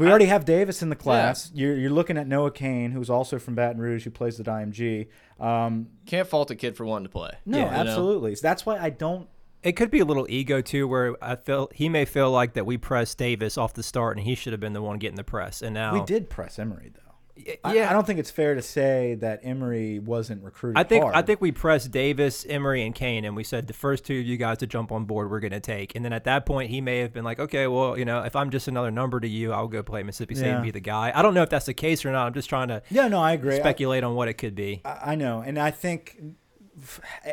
we 0.00 0.08
already 0.08 0.26
have 0.26 0.44
Davis 0.44 0.82
in 0.82 0.88
the 0.88 0.96
class. 0.96 1.50
You're, 1.54 1.76
you're 1.76 1.90
looking 1.90 2.16
at 2.16 2.26
Noah 2.26 2.50
Cain, 2.50 2.90
who's 2.90 3.10
also 3.10 3.38
from 3.38 3.54
Baton 3.54 3.80
Rouge, 3.80 4.04
who 4.04 4.10
plays 4.10 4.40
at 4.40 4.46
IMG. 4.46 5.08
Um, 5.38 5.88
can't 6.06 6.26
fault 6.26 6.50
a 6.50 6.54
kid 6.54 6.76
for 6.76 6.84
wanting 6.84 7.06
to 7.06 7.12
play. 7.12 7.30
no, 7.44 7.58
Yeah. 7.58 7.64
You 7.64 7.70
know? 7.84 7.90
absolutely. 7.90 8.34
That's 8.40 8.64
why 8.66 8.78
I 8.78 8.90
don't 8.90 9.28
It 9.62 9.72
could 9.72 9.90
be 9.90 10.00
a 10.00 10.04
little 10.04 10.26
ego 10.28 10.60
too, 10.62 10.88
where 10.88 11.16
I 11.22 11.36
feel 11.36 11.68
he 11.74 11.88
may 11.88 12.04
feel 12.06 12.30
like 12.30 12.54
that 12.54 12.64
we 12.66 12.78
pressed 12.78 13.18
Davis 13.18 13.58
off 13.58 13.74
the 13.74 13.82
start, 13.82 14.16
and 14.16 14.26
he 14.26 14.34
should 14.34 14.52
have 14.52 14.60
been 14.60 14.72
the 14.72 14.82
one 14.82 14.98
getting 14.98 15.16
the 15.16 15.24
press. 15.24 15.60
And 15.62 15.74
now 15.74 15.92
We 15.92 16.02
did 16.04 16.30
press 16.30 16.58
Emery 16.58 16.92
though. 16.94 17.09
Y- 17.36 17.56
I- 17.64 17.74
Yeah, 17.74 17.90
I, 17.90 17.92
don't 17.92 18.06
think 18.06 18.18
it's 18.18 18.30
fair 18.30 18.54
to 18.54 18.62
say 18.62 19.14
that 19.16 19.40
Emery 19.42 19.98
wasn't 19.98 20.42
recruited. 20.42 20.78
I 20.78 20.84
think 20.84 21.04
I 21.04 21.22
think 21.22 21.40
we 21.40 21.52
pressed 21.52 21.90
Davis, 21.90 22.44
Emery, 22.48 22.82
and 22.84 22.94
Cain, 22.94 23.24
and 23.24 23.34
we 23.36 23.44
said 23.44 23.66
the 23.66 23.72
first 23.72 24.04
two 24.04 24.18
of 24.18 24.26
you 24.26 24.36
guys 24.36 24.58
to 24.58 24.66
jump 24.66 24.92
on 24.92 25.04
board, 25.04 25.30
we're 25.30 25.40
going 25.40 25.52
to 25.52 25.60
take. 25.60 25.94
And 25.94 26.04
then 26.04 26.12
at 26.12 26.24
that 26.24 26.44
point, 26.46 26.70
he 26.70 26.80
may 26.80 26.98
have 26.98 27.12
been 27.12 27.24
like, 27.24 27.38
okay, 27.40 27.66
well, 27.66 27.96
you 27.98 28.04
know, 28.04 28.22
if 28.22 28.36
I'm 28.36 28.50
just 28.50 28.68
another 28.68 28.90
number 28.90 29.20
to 29.20 29.28
you, 29.28 29.52
I'll 29.52 29.68
go 29.68 29.82
play 29.82 30.02
Mississippi 30.02 30.34
State 30.34 30.46
Yeah. 30.48 30.54
and 30.56 30.62
be 30.64 30.70
the 30.70 30.80
guy. 30.80 31.12
I 31.14 31.22
don't 31.22 31.34
know 31.34 31.42
if 31.42 31.50
that's 31.50 31.66
the 31.66 31.74
case 31.74 32.04
or 32.04 32.12
not. 32.12 32.26
I'm 32.26 32.34
just 32.34 32.48
trying 32.48 32.68
to 32.68 32.82
Yeah, 32.90 33.08
no, 33.08 33.20
I 33.20 33.32
agree. 33.32 33.56
I- 33.56 33.60
speculate 33.60 34.04
on 34.04 34.14
what 34.14 34.28
it 34.28 34.34
could 34.34 34.54
be. 34.54 34.82
I, 34.84 35.12
I 35.12 35.14
know, 35.14 35.40
and 35.40 35.58
I 35.58 35.70
think 35.70 36.20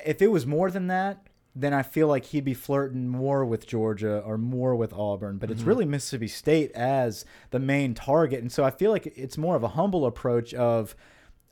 if 0.05 0.21
it 0.21 0.27
was 0.31 0.45
more 0.45 0.69
than 0.71 0.87
that, 0.87 1.25
then 1.59 1.73
I 1.73 1.81
feel 1.83 2.07
like 2.07 2.25
he'd 2.25 2.45
be 2.45 2.53
flirting 2.53 3.07
more 3.07 3.43
with 3.45 3.65
Georgia 3.65 4.19
or 4.25 4.37
more 4.37 4.75
with 4.75 4.93
Auburn. 4.93 5.37
But 5.37 5.49
it's 5.51 5.61
Mm-hmm. 5.61 5.69
really 5.69 5.85
Mississippi 5.85 6.27
State 6.27 6.71
as 6.73 7.25
the 7.51 7.59
main 7.59 7.93
target, 7.93 8.41
and 8.41 8.51
so 8.51 8.63
I 8.63 8.71
feel 8.71 8.91
like 8.91 9.07
it's 9.15 9.37
more 9.37 9.55
of 9.55 9.63
a 9.63 9.69
humble 9.69 10.05
approach 10.05 10.53
of 10.53 10.95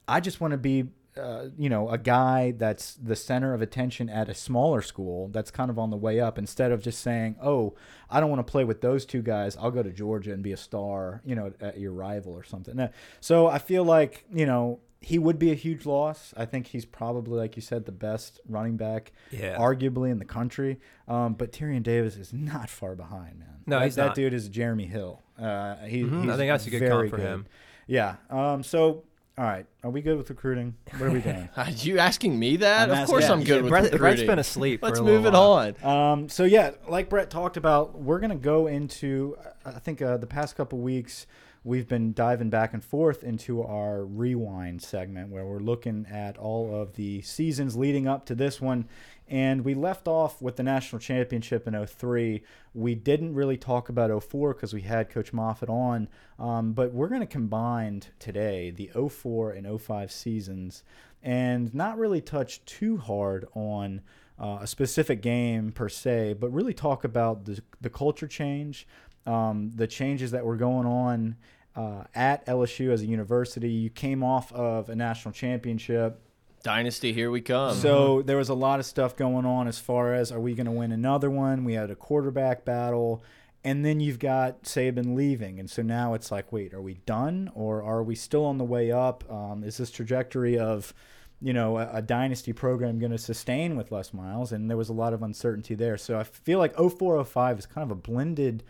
I 0.07 0.19
just 0.19 0.39
want 0.41 0.51
to 0.51 0.57
be. 0.57 0.85
Uh, 1.17 1.47
you 1.57 1.69
know, 1.69 1.88
a 1.89 1.97
guy 1.97 2.51
that's 2.57 2.95
the 2.95 3.15
center 3.15 3.53
of 3.53 3.62
attention 3.62 4.09
at 4.09 4.27
a 4.27 4.33
smaller 4.33 4.81
school 4.81 5.29
that's 5.29 5.50
kind 5.50 5.69
of 5.71 5.79
on 5.79 5.89
the 5.89 5.95
way 5.95 6.19
up 6.19 6.38
instead 6.38 6.74
of 6.74 6.81
just 6.81 7.00
saying, 7.00 7.38
oh, 7.41 7.74
I 8.09 8.19
don't 8.19 8.29
want 8.29 8.45
to 8.45 8.51
play 8.51 8.65
with 8.65 8.81
those 8.81 9.05
two 9.05 9.21
guys. 9.21 9.55
I'll 9.55 9.71
go 9.71 9.81
to 9.81 9.91
Georgia 9.91 10.33
and 10.33 10.43
be 10.43 10.51
a 10.51 10.57
star, 10.57 11.21
you 11.24 11.33
know, 11.33 11.53
at 11.62 11.79
your 11.79 11.93
rival 11.93 12.33
or 12.33 12.43
something. 12.43 12.89
So 13.21 13.47
I 13.47 13.59
feel 13.59 13.85
like, 13.85 14.25
you 14.29 14.45
know, 14.45 14.81
he 15.05 15.19
would 15.19 15.38
be 15.38 15.51
a 15.51 15.55
huge 15.55 15.85
loss. 15.85 16.33
I 16.35 16.45
think 16.45 16.65
he's 16.65 16.83
probably, 16.83 17.38
like 17.38 17.55
you 17.55 17.62
said, 17.62 17.85
the 17.85 17.91
best 17.91 18.39
running 18.50 18.75
back, 18.75 19.12
Yeah. 19.29 19.55
arguably 19.55 20.09
in 20.09 20.17
the 20.17 20.25
country. 20.25 20.79
Um, 21.07 21.33
but 21.35 21.51
Tyrion 21.51 21.83
Davis 21.83 22.15
is 22.15 22.33
not 22.33 22.71
far 22.71 22.95
behind, 22.95 23.38
man. 23.38 23.50
No, 23.67 23.77
that, 23.77 23.85
he's 23.85 23.95
that 23.95 24.05
not. 24.07 24.15
dude 24.15 24.33
is 24.33 24.50
Jeremy 24.50 24.88
Hill. 24.88 25.21
Uh, 25.39 25.75
he, 25.85 26.01
Mhm. 26.01 26.31
I 26.31 26.38
think 26.38 26.50
that's 26.50 26.65
a 26.65 26.71
good 26.71 26.79
very 26.79 27.09
comp 27.09 27.21
for 27.21 27.27
him. 27.27 27.45
Yeah. 27.85 28.15
Um, 28.31 28.63
so, 28.63 29.03
all 29.38 29.45
right. 29.45 29.67
Are 29.83 29.91
we 29.91 30.01
good 30.01 30.17
with 30.17 30.27
recruiting? 30.31 30.74
What 30.97 31.03
are 31.03 31.12
we 31.12 31.19
doing? 31.21 31.50
Are 31.55 31.69
you 31.69 32.00
asking 32.00 32.39
me 32.39 32.55
that? 32.57 32.85
I'm 32.85 32.89
of 32.89 32.97
asking- 32.97 33.13
course 33.13 33.25
yeah. 33.25 33.31
I'm 33.33 33.43
good 33.43 33.62
with 33.62 33.69
Brett, 33.69 33.83
recruiting. 33.83 34.00
Brett's 34.01 34.24
been 34.24 34.39
asleep. 34.39 34.81
Let's 34.81 34.97
for 34.97 35.03
a 35.03 35.07
move 35.07 35.21
it 35.25 35.33
little 35.33 35.51
on. 35.51 35.75
Um, 35.83 36.29
so 36.29 36.45
yeah, 36.45 36.71
like 36.89 37.09
Brett 37.09 37.29
talked 37.29 37.57
about, 37.57 38.00
we're 38.00 38.19
gonna 38.19 38.35
go 38.35 38.65
into. 38.65 39.38
I 39.63 39.77
think 39.79 40.01
uh, 40.01 40.17
the 40.17 40.25
past 40.25 40.55
couple 40.55 40.79
weeks 40.79 41.27
we've 41.65 41.88
been 41.88 42.13
diving 42.13 42.51
back 42.51 42.74
and 42.74 42.84
forth 42.84 43.24
into 43.24 43.63
our 43.63 44.05
rewind 44.05 44.79
segment 44.84 45.29
where 45.29 45.45
we're 45.45 45.57
looking 45.57 46.05
at 46.12 46.38
all 46.38 46.79
of 46.79 46.93
the 46.93 47.19
seasons 47.24 47.75
leading 47.75 48.07
up 48.07 48.24
to 48.24 48.36
this 48.36 48.62
one. 48.62 48.88
And 49.27 49.65
we 49.65 49.74
left 49.74 50.07
off 50.07 50.39
with 50.43 50.57
the 50.57 50.63
national 50.63 51.00
championship 51.00 51.67
in 51.67 51.86
03. 51.86 52.43
We 52.75 52.93
didn't 52.93 53.34
really 53.34 53.57
talk 53.57 53.89
about 53.89 54.24
04 54.24 54.53
because 54.53 54.75
we 54.75 54.81
had 54.81 55.10
Coach 55.10 55.34
Moffitt 55.34 55.67
on. 55.67 56.07
Um, 56.38 56.74
but 56.74 56.93
we're 56.93 57.07
going 57.07 57.22
to 57.22 57.27
combine 57.27 58.03
today 58.19 58.69
the 58.69 58.91
04 59.10 59.53
and 59.53 59.81
05 59.81 60.12
seasons 60.12 60.84
and 61.24 61.74
not 61.74 61.98
really 61.98 62.22
touch 62.22 62.63
too 62.65 62.98
hard 62.98 63.48
on 63.55 64.01
uh, 64.39 64.60
a 64.62 64.67
specific 64.67 65.24
game 65.24 65.72
per 65.72 65.89
se, 65.89 66.34
but 66.34 66.53
really 66.53 66.75
talk 66.75 67.03
about 67.03 67.45
the, 67.45 67.60
the 67.81 67.89
culture 67.89 68.27
change, 68.27 68.88
um, 69.25 69.72
the 69.74 69.88
changes 69.88 70.29
that 70.29 70.45
were 70.45 70.57
going 70.57 70.86
on 70.86 71.36
uh, 71.75 72.03
at 72.13 72.46
LSU 72.46 72.91
as 72.91 73.01
a 73.01 73.05
university. 73.05 73.70
You 73.70 73.89
came 73.89 74.24
off 74.24 74.51
of 74.53 74.89
a 74.89 74.96
national 74.96 75.34
championship. 75.34 76.22
Dynasty, 76.63 77.13
here 77.13 77.29
we 77.29 77.41
come. 77.41 77.75
So 77.75 78.24
there 78.24 78.38
was 78.38 78.50
a 78.50 78.55
lot 78.55 78.79
of 78.79 78.86
stuff 78.86 79.15
going 79.15 79.46
on 79.46 79.67
as 79.67 79.77
far 79.77 80.13
as 80.13 80.32
are 80.32 80.39
we 80.39 80.55
going 80.55 80.65
to 80.65 80.72
win 80.72 80.91
another 80.91 81.29
one? 81.29 81.63
We 81.63 81.74
had 81.74 81.91
a 81.91 81.96
quarterback 81.96 82.65
battle. 82.65 83.24
And 83.63 83.84
then 83.84 84.00
you've 84.00 84.20
got 84.20 84.63
Saban 84.63 85.15
leaving. 85.15 85.60
And 85.60 85.70
so 85.70 85.82
now 85.82 86.13
it's 86.13 86.32
like, 86.32 86.51
wait, 86.51 86.74
are 86.74 86.82
we 86.82 86.96
done 87.05 87.51
or 87.55 87.82
are 87.82 88.03
we 88.03 88.13
still 88.15 88.46
on 88.46 88.60
the 88.60 88.63
way 88.63 88.91
up? 88.91 89.24
Um, 89.32 89.63
is 89.63 89.77
this 89.77 89.89
trajectory 89.89 90.58
of, 90.58 90.94
you 91.41 91.51
know, 91.51 91.77
a, 91.77 91.89
a 91.94 92.01
dynasty 92.01 92.53
program 92.53 93.00
going 93.00 93.12
to 93.12 93.17
sustain 93.17 93.75
with 93.75 93.91
Les 93.91 94.13
Miles? 94.13 94.51
And 94.51 94.70
there 94.70 94.77
was 94.77 94.89
a 94.89 94.94
lot 94.94 95.13
of 95.13 95.24
uncertainty 95.24 95.74
there. 95.74 95.98
So 95.98 96.20
I 96.20 96.24
feel 96.24 96.60
like 96.60 96.75
0405 96.75 97.60
is 97.60 97.65
kind 97.65 97.84
of 97.84 97.89
a 97.89 98.00
blended, 98.00 98.63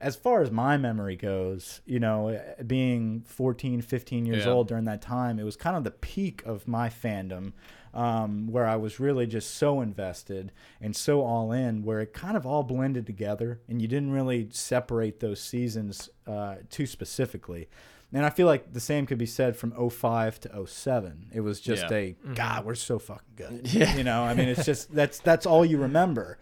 as 0.00 0.14
far 0.16 0.42
as 0.42 0.50
my 0.50 0.76
memory 0.76 1.16
goes, 1.16 1.80
you 1.84 1.98
know, 1.98 2.40
being 2.66 3.22
14, 3.26 3.80
15 3.82 4.26
years 4.26 4.44
Yeah. 4.44 4.52
old 4.52 4.68
during 4.68 4.84
that 4.84 5.02
time, 5.02 5.38
it 5.38 5.44
was 5.44 5.56
kind 5.56 5.76
of 5.76 5.84
the 5.84 5.90
peak 5.90 6.42
of 6.46 6.68
my 6.68 6.88
fandom 6.88 7.52
um, 7.94 8.46
where 8.52 8.66
I 8.66 8.76
was 8.76 9.00
really 9.00 9.26
just 9.26 9.56
so 9.56 9.80
invested 9.80 10.52
and 10.80 10.94
so 10.94 11.22
all 11.22 11.50
in, 11.52 11.82
where 11.84 12.00
it 12.00 12.12
kind 12.12 12.36
of 12.36 12.46
all 12.46 12.62
blended 12.62 13.06
together 13.06 13.60
and 13.68 13.80
you 13.82 13.88
didn't 13.88 14.12
really 14.12 14.48
separate 14.52 15.20
those 15.20 15.40
seasons 15.40 16.08
uh, 16.26 16.56
too 16.70 16.86
specifically. 16.86 17.68
And 18.12 18.24
I 18.24 18.30
feel 18.30 18.46
like 18.46 18.72
the 18.72 18.80
same 18.80 19.04
could 19.04 19.18
be 19.18 19.26
said 19.26 19.56
from 19.56 19.72
05 19.90 20.40
to 20.40 20.66
07. 20.66 21.30
It 21.32 21.40
was 21.40 21.60
just 21.60 21.90
Yeah. 21.90 21.96
a 21.96 22.16
God, 22.34 22.64
we're 22.64 22.74
so 22.74 22.98
fucking 22.98 23.34
good. 23.36 23.60
Yeah. 23.74 23.96
You 23.96 24.04
know, 24.04 24.22
I 24.22 24.32
mean, 24.34 24.48
it's 24.48 24.64
just 24.64 24.94
that's 24.94 25.18
that's 25.18 25.44
all 25.44 25.64
you 25.64 25.78
remember. 25.78 26.38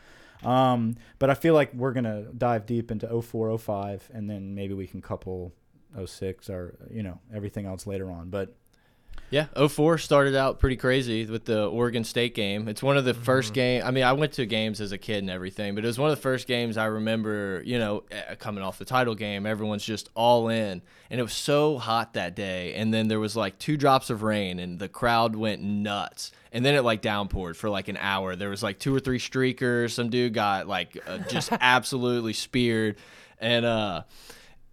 Um, 0.46 0.96
but 1.18 1.28
I 1.28 1.34
feel 1.34 1.54
like 1.54 1.74
we're 1.74 1.92
gonna 1.92 2.26
dive 2.36 2.66
deep 2.66 2.90
into 2.90 3.20
04, 3.20 3.58
05, 3.58 4.10
and 4.14 4.30
then 4.30 4.54
maybe 4.54 4.74
we 4.74 4.86
can 4.86 5.02
couple 5.02 5.52
06 6.04 6.50
or 6.50 6.76
you 6.90 7.02
know 7.02 7.20
everything 7.34 7.66
else 7.66 7.86
later 7.86 8.10
on. 8.10 8.30
But 8.30 8.54
Yeah, 9.28 9.46
04 9.68 9.98
started 9.98 10.36
out 10.36 10.60
pretty 10.60 10.76
crazy 10.76 11.26
with 11.26 11.46
the 11.46 11.66
Oregon 11.66 12.04
State 12.04 12.34
game. 12.34 12.68
It's 12.68 12.82
one 12.82 12.96
of 12.96 13.04
the 13.04 13.12
first 13.12 13.54
game. 13.54 13.82
I 13.84 13.90
mean, 13.90 14.04
I 14.04 14.12
went 14.12 14.34
to 14.34 14.46
games 14.46 14.80
as 14.80 14.92
a 14.92 14.98
kid 14.98 15.18
and 15.18 15.30
everything, 15.30 15.74
but 15.74 15.82
it 15.82 15.86
was 15.88 15.98
one 15.98 16.10
of 16.10 16.16
the 16.16 16.22
first 16.22 16.46
games 16.46 16.76
I 16.76 16.84
remember. 16.84 17.60
You 17.64 17.80
know, 17.80 18.04
eh, 18.12 18.36
coming 18.36 18.62
off 18.62 18.78
the 18.78 18.84
title 18.84 19.16
game, 19.16 19.44
everyone's 19.44 19.84
just 19.84 20.10
all 20.14 20.48
in, 20.48 20.80
and 21.10 21.20
it 21.20 21.22
was 21.24 21.32
so 21.32 21.76
hot 21.76 22.14
that 22.14 22.36
day. 22.36 22.74
And 22.74 22.94
then 22.94 23.08
there 23.08 23.18
was 23.18 23.34
like 23.34 23.58
two 23.58 23.76
drops 23.76 24.10
of 24.10 24.22
rain, 24.22 24.60
and 24.60 24.78
the 24.78 24.88
crowd 24.88 25.34
went 25.34 25.60
nuts. 25.60 26.30
And 26.52 26.64
then 26.64 26.74
it 26.74 26.82
like 26.82 27.02
downpoured 27.02 27.56
for 27.56 27.68
like 27.68 27.88
an 27.88 27.96
hour. 27.96 28.36
There 28.36 28.50
was 28.50 28.62
like 28.62 28.78
two 28.78 28.94
or 28.94 29.00
three 29.00 29.18
streakers. 29.18 29.90
Some 29.90 30.08
dude 30.08 30.34
got 30.34 30.68
like 30.68 31.02
uh, 31.04 31.18
just 31.28 31.50
absolutely 31.60 32.32
speared, 32.32 32.96
and 33.40 33.66
uh. 33.66 34.02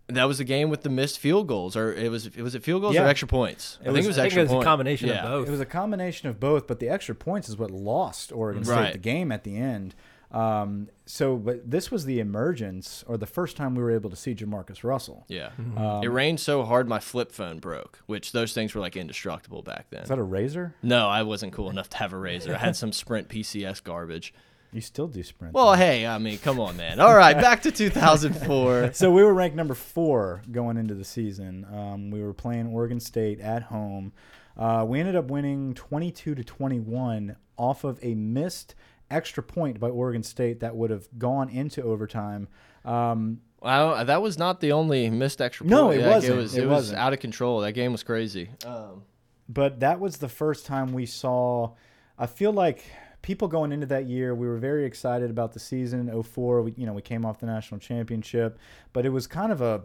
That 0.07 0.25
was 0.25 0.37
the 0.37 0.43
game 0.43 0.69
with 0.69 0.81
the 0.83 0.89
missed 0.89 1.17
field 1.19 1.47
goals, 1.47 1.77
or 1.77 1.93
it 1.93 2.11
was 2.11 2.27
it 2.27 2.37
was 2.41 2.55
it 2.55 2.63
field 2.63 2.81
goals 2.81 2.93
Yeah. 2.95 3.03
or 3.05 3.07
extra 3.07 3.27
points? 3.27 3.77
I 3.81 3.85
think 3.85 3.99
it 4.03 4.07
was 4.07 4.19
I 4.19 4.23
think 4.29 4.33
it 4.37 4.43
was 4.43 4.51
a 4.51 4.61
combination 4.63 5.07
Yeah. 5.09 5.23
of 5.23 5.29
both. 5.29 5.47
It 5.47 5.51
was 5.51 5.59
a 5.61 5.65
combination 5.65 6.27
of 6.29 6.39
both, 6.39 6.67
but 6.67 6.79
the 6.79 6.89
extra 6.89 7.15
points 7.15 7.47
is 7.47 7.57
what 7.57 7.71
lost 7.71 8.31
Oregon 8.33 8.63
State 8.65 8.73
Right. 8.75 8.91
the 8.93 8.99
game 8.99 9.31
at 9.31 9.43
the 9.43 9.55
end. 9.57 9.95
Um, 10.29 10.89
so, 11.05 11.35
but 11.37 11.69
this 11.69 11.91
was 11.91 12.05
the 12.05 12.19
emergence 12.19 13.03
or 13.07 13.17
the 13.17 13.27
first 13.27 13.55
time 13.55 13.75
we 13.75 13.83
were 13.83 13.91
able 13.91 14.09
to 14.09 14.15
see 14.15 14.33
Jamarcus 14.33 14.83
Russell. 14.83 15.25
Yeah. 15.27 15.51
Um, 15.77 16.03
it 16.03 16.07
rained 16.07 16.39
so 16.39 16.63
hard 16.63 16.89
my 16.89 16.99
flip 16.99 17.31
phone 17.31 17.59
broke, 17.59 17.99
which 18.07 18.31
those 18.31 18.51
things 18.51 18.73
were 18.73 18.81
like 18.81 18.97
indestructible 18.97 19.61
back 19.61 19.85
then. 19.91 20.01
Is 20.01 20.09
that 20.09 20.17
a 20.17 20.23
Razr? 20.25 20.73
no, 20.81 21.07
I 21.07 21.21
wasn't 21.21 21.53
cool 21.53 21.69
enough 21.69 21.87
to 21.91 21.97
have 21.97 22.13
a 22.13 22.17
Razr. 22.17 22.55
I 22.55 22.57
had 22.57 22.75
some 22.75 22.91
Sprint 22.91 23.29
PCS 23.29 23.83
garbage. 23.83 24.33
You 24.73 24.81
still 24.81 25.07
do 25.07 25.21
sprint. 25.21 25.53
Well, 25.53 25.75
hey, 25.75 26.05
I 26.07 26.17
mean, 26.17 26.39
come 26.39 26.59
on, 26.59 26.75
man. 26.77 26.99
All 26.99 27.15
right, 27.15 27.35
back 27.35 27.61
to 27.63 27.71
2004. 27.71 28.91
so 28.93 29.11
we 29.11 29.23
were 29.23 29.33
ranked 29.33 29.55
number 29.55 29.75
four 29.75 30.41
going 30.51 30.77
into 30.77 30.95
the 30.95 31.03
season. 31.05 31.65
Um, 31.71 32.09
we 32.11 32.23
were 32.23 32.33
playing 32.33 32.67
Oregon 32.67 32.99
State 32.99 33.39
at 33.39 33.63
home. 33.63 34.13
Uh, 34.57 34.83
we 34.87 34.99
ended 34.99 35.15
up 35.15 35.25
winning 35.25 35.73
22 35.75 36.35
to 36.35 36.43
21 36.43 37.35
off 37.57 37.83
of 37.83 37.99
a 38.01 38.15
missed 38.15 38.75
extra 39.11 39.43
point 39.43 39.79
by 39.79 39.89
Oregon 39.89 40.23
State 40.23 40.59
that 40.61 40.75
would 40.75 40.89
have 40.89 41.07
gone 41.17 41.49
into 41.49 41.81
overtime. 41.83 42.47
Um, 42.83 43.41
Well, 43.61 44.03
that 44.05 44.21
was 44.21 44.37
not 44.37 44.59
the 44.59 44.71
only 44.71 45.09
missed 45.09 45.39
extra 45.39 45.65
point. 45.65 45.71
No, 45.71 45.91
it 45.91 46.01
Like, 46.01 46.15
wasn't. 46.15 46.33
It 46.33 46.37
was, 46.37 46.57
It 46.57 46.63
it 46.63 46.67
was 46.67 46.93
out 46.93 47.13
of 47.13 47.19
control. 47.19 47.59
That 47.61 47.73
game 47.73 47.91
was 47.91 48.01
crazy. 48.03 48.49
Um, 48.65 49.03
but 49.47 49.81
that 49.81 49.99
was 49.99 50.17
the 50.17 50.29
first 50.29 50.65
time 50.65 50.93
we 50.93 51.05
saw. 51.05 51.73
I 52.17 52.25
feel 52.27 52.51
like 52.53 52.83
people 53.23 53.47
going 53.47 53.71
into 53.71 53.87
that 53.87 54.05
year, 54.05 54.35
we 54.35 54.45
were 54.45 54.57
very 54.59 54.85
excited 54.85 55.31
about 55.31 55.53
the 55.53 55.59
season. 55.59 56.21
04, 56.23 56.61
we, 56.61 56.73
you 56.77 56.85
know, 56.85 56.93
we 56.93 57.01
came 57.01 57.25
off 57.25 57.39
the 57.39 57.47
national 57.47 57.79
championship, 57.79 58.59
but 58.91 59.03
it 59.05 59.09
was 59.09 59.25
kind 59.25 59.51
of 59.51 59.61
a, 59.61 59.81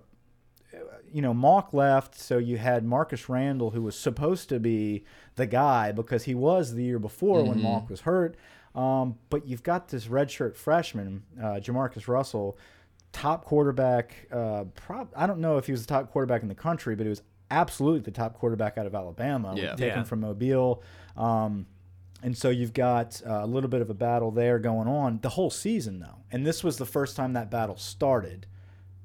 you 1.11 1.23
know, 1.23 1.33
Mauck 1.33 1.73
left, 1.73 2.15
so 2.19 2.37
you 2.37 2.59
had 2.59 2.85
Marcus 2.85 3.31
Randall, 3.31 3.71
who 3.71 3.81
was 3.81 3.97
supposed 3.99 4.51
to 4.51 4.61
be 4.61 5.05
the 5.37 5.47
guy 5.47 5.93
because 5.93 6.25
he 6.25 6.35
was 6.35 6.75
the 6.75 6.85
year 6.85 6.99
before 6.99 7.43
when 7.45 7.61
Mauck 7.61 7.89
was 7.89 8.03
hurt. 8.03 8.37
Um, 8.75 9.17
but 9.31 9.47
you've 9.47 9.63
got 9.63 9.89
this 9.89 10.07
redshirt 10.09 10.55
freshman, 10.55 11.23
uh, 11.41 11.55
Jamarcus 11.61 12.07
Russell, 12.07 12.59
top 13.13 13.45
quarterback. 13.45 14.27
Uh, 14.31 14.65
prob- 14.75 15.13
I 15.17 15.27
don't 15.27 15.41
know 15.41 15.57
if 15.57 15.67
he 15.67 15.73
was 15.73 15.87
the 15.87 15.89
top 15.95 16.11
quarterback 16.13 16.43
in 16.43 16.49
the 16.49 16.55
country, 16.55 16.95
but 16.95 17.05
he 17.05 17.11
was 17.11 17.23
absolutely 17.51 18.01
the 18.01 18.11
top 18.11 18.35
quarterback 18.35 18.77
out 18.77 18.85
of 18.87 18.95
Alabama. 18.95 19.55
Yeah. 19.57 19.71
taken 19.71 19.99
Yeah. 19.99 20.03
from 20.03 20.21
Mobile. 20.21 20.83
Um, 21.17 21.67
and 22.23 22.37
so 22.37 22.51
you've 22.51 22.73
got 22.73 23.21
uh, 23.27 23.41
a 23.43 23.47
little 23.47 23.71
bit 23.71 23.81
of 23.81 23.91
a 23.91 23.95
battle 23.95 24.31
there 24.31 24.59
going 24.59 24.89
on 24.89 25.21
the 25.23 25.31
whole 25.31 25.51
season, 25.51 26.01
though. 26.01 26.19
And 26.33 26.47
this 26.47 26.65
was 26.65 26.77
the 26.77 26.87
first 26.87 27.17
time 27.17 27.33
that 27.35 27.51
battle 27.51 27.77
started. 27.77 28.47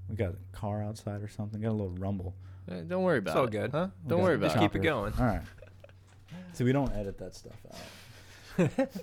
We 0.09 0.15
got 0.15 0.31
a 0.31 0.57
car 0.57 0.83
outside 0.83 1.21
or 1.21 1.27
something. 1.27 1.61
Got 1.61 1.69
a 1.69 1.71
little 1.71 1.89
rumble. 1.91 2.35
eh, 2.69 2.81
don't 2.87 3.03
worry 3.03 3.19
about 3.19 3.31
It's 3.31 3.37
all 3.37 3.47
good. 3.47 3.71
Huh? 3.71 3.89
Don't 4.05 4.21
worry 4.21 4.35
about 4.35 4.47
Just 4.47 4.57
it. 4.57 4.59
Just 4.59 4.73
keep 4.73 4.81
it 4.81 4.83
going. 4.83 5.13
All 5.19 5.25
right. 5.25 5.41
So 6.53 6.65
we 6.65 6.71
don't 6.71 6.91
edit 6.93 7.17
that 7.19 7.35
stuff 7.35 7.55
out. 8.59 8.95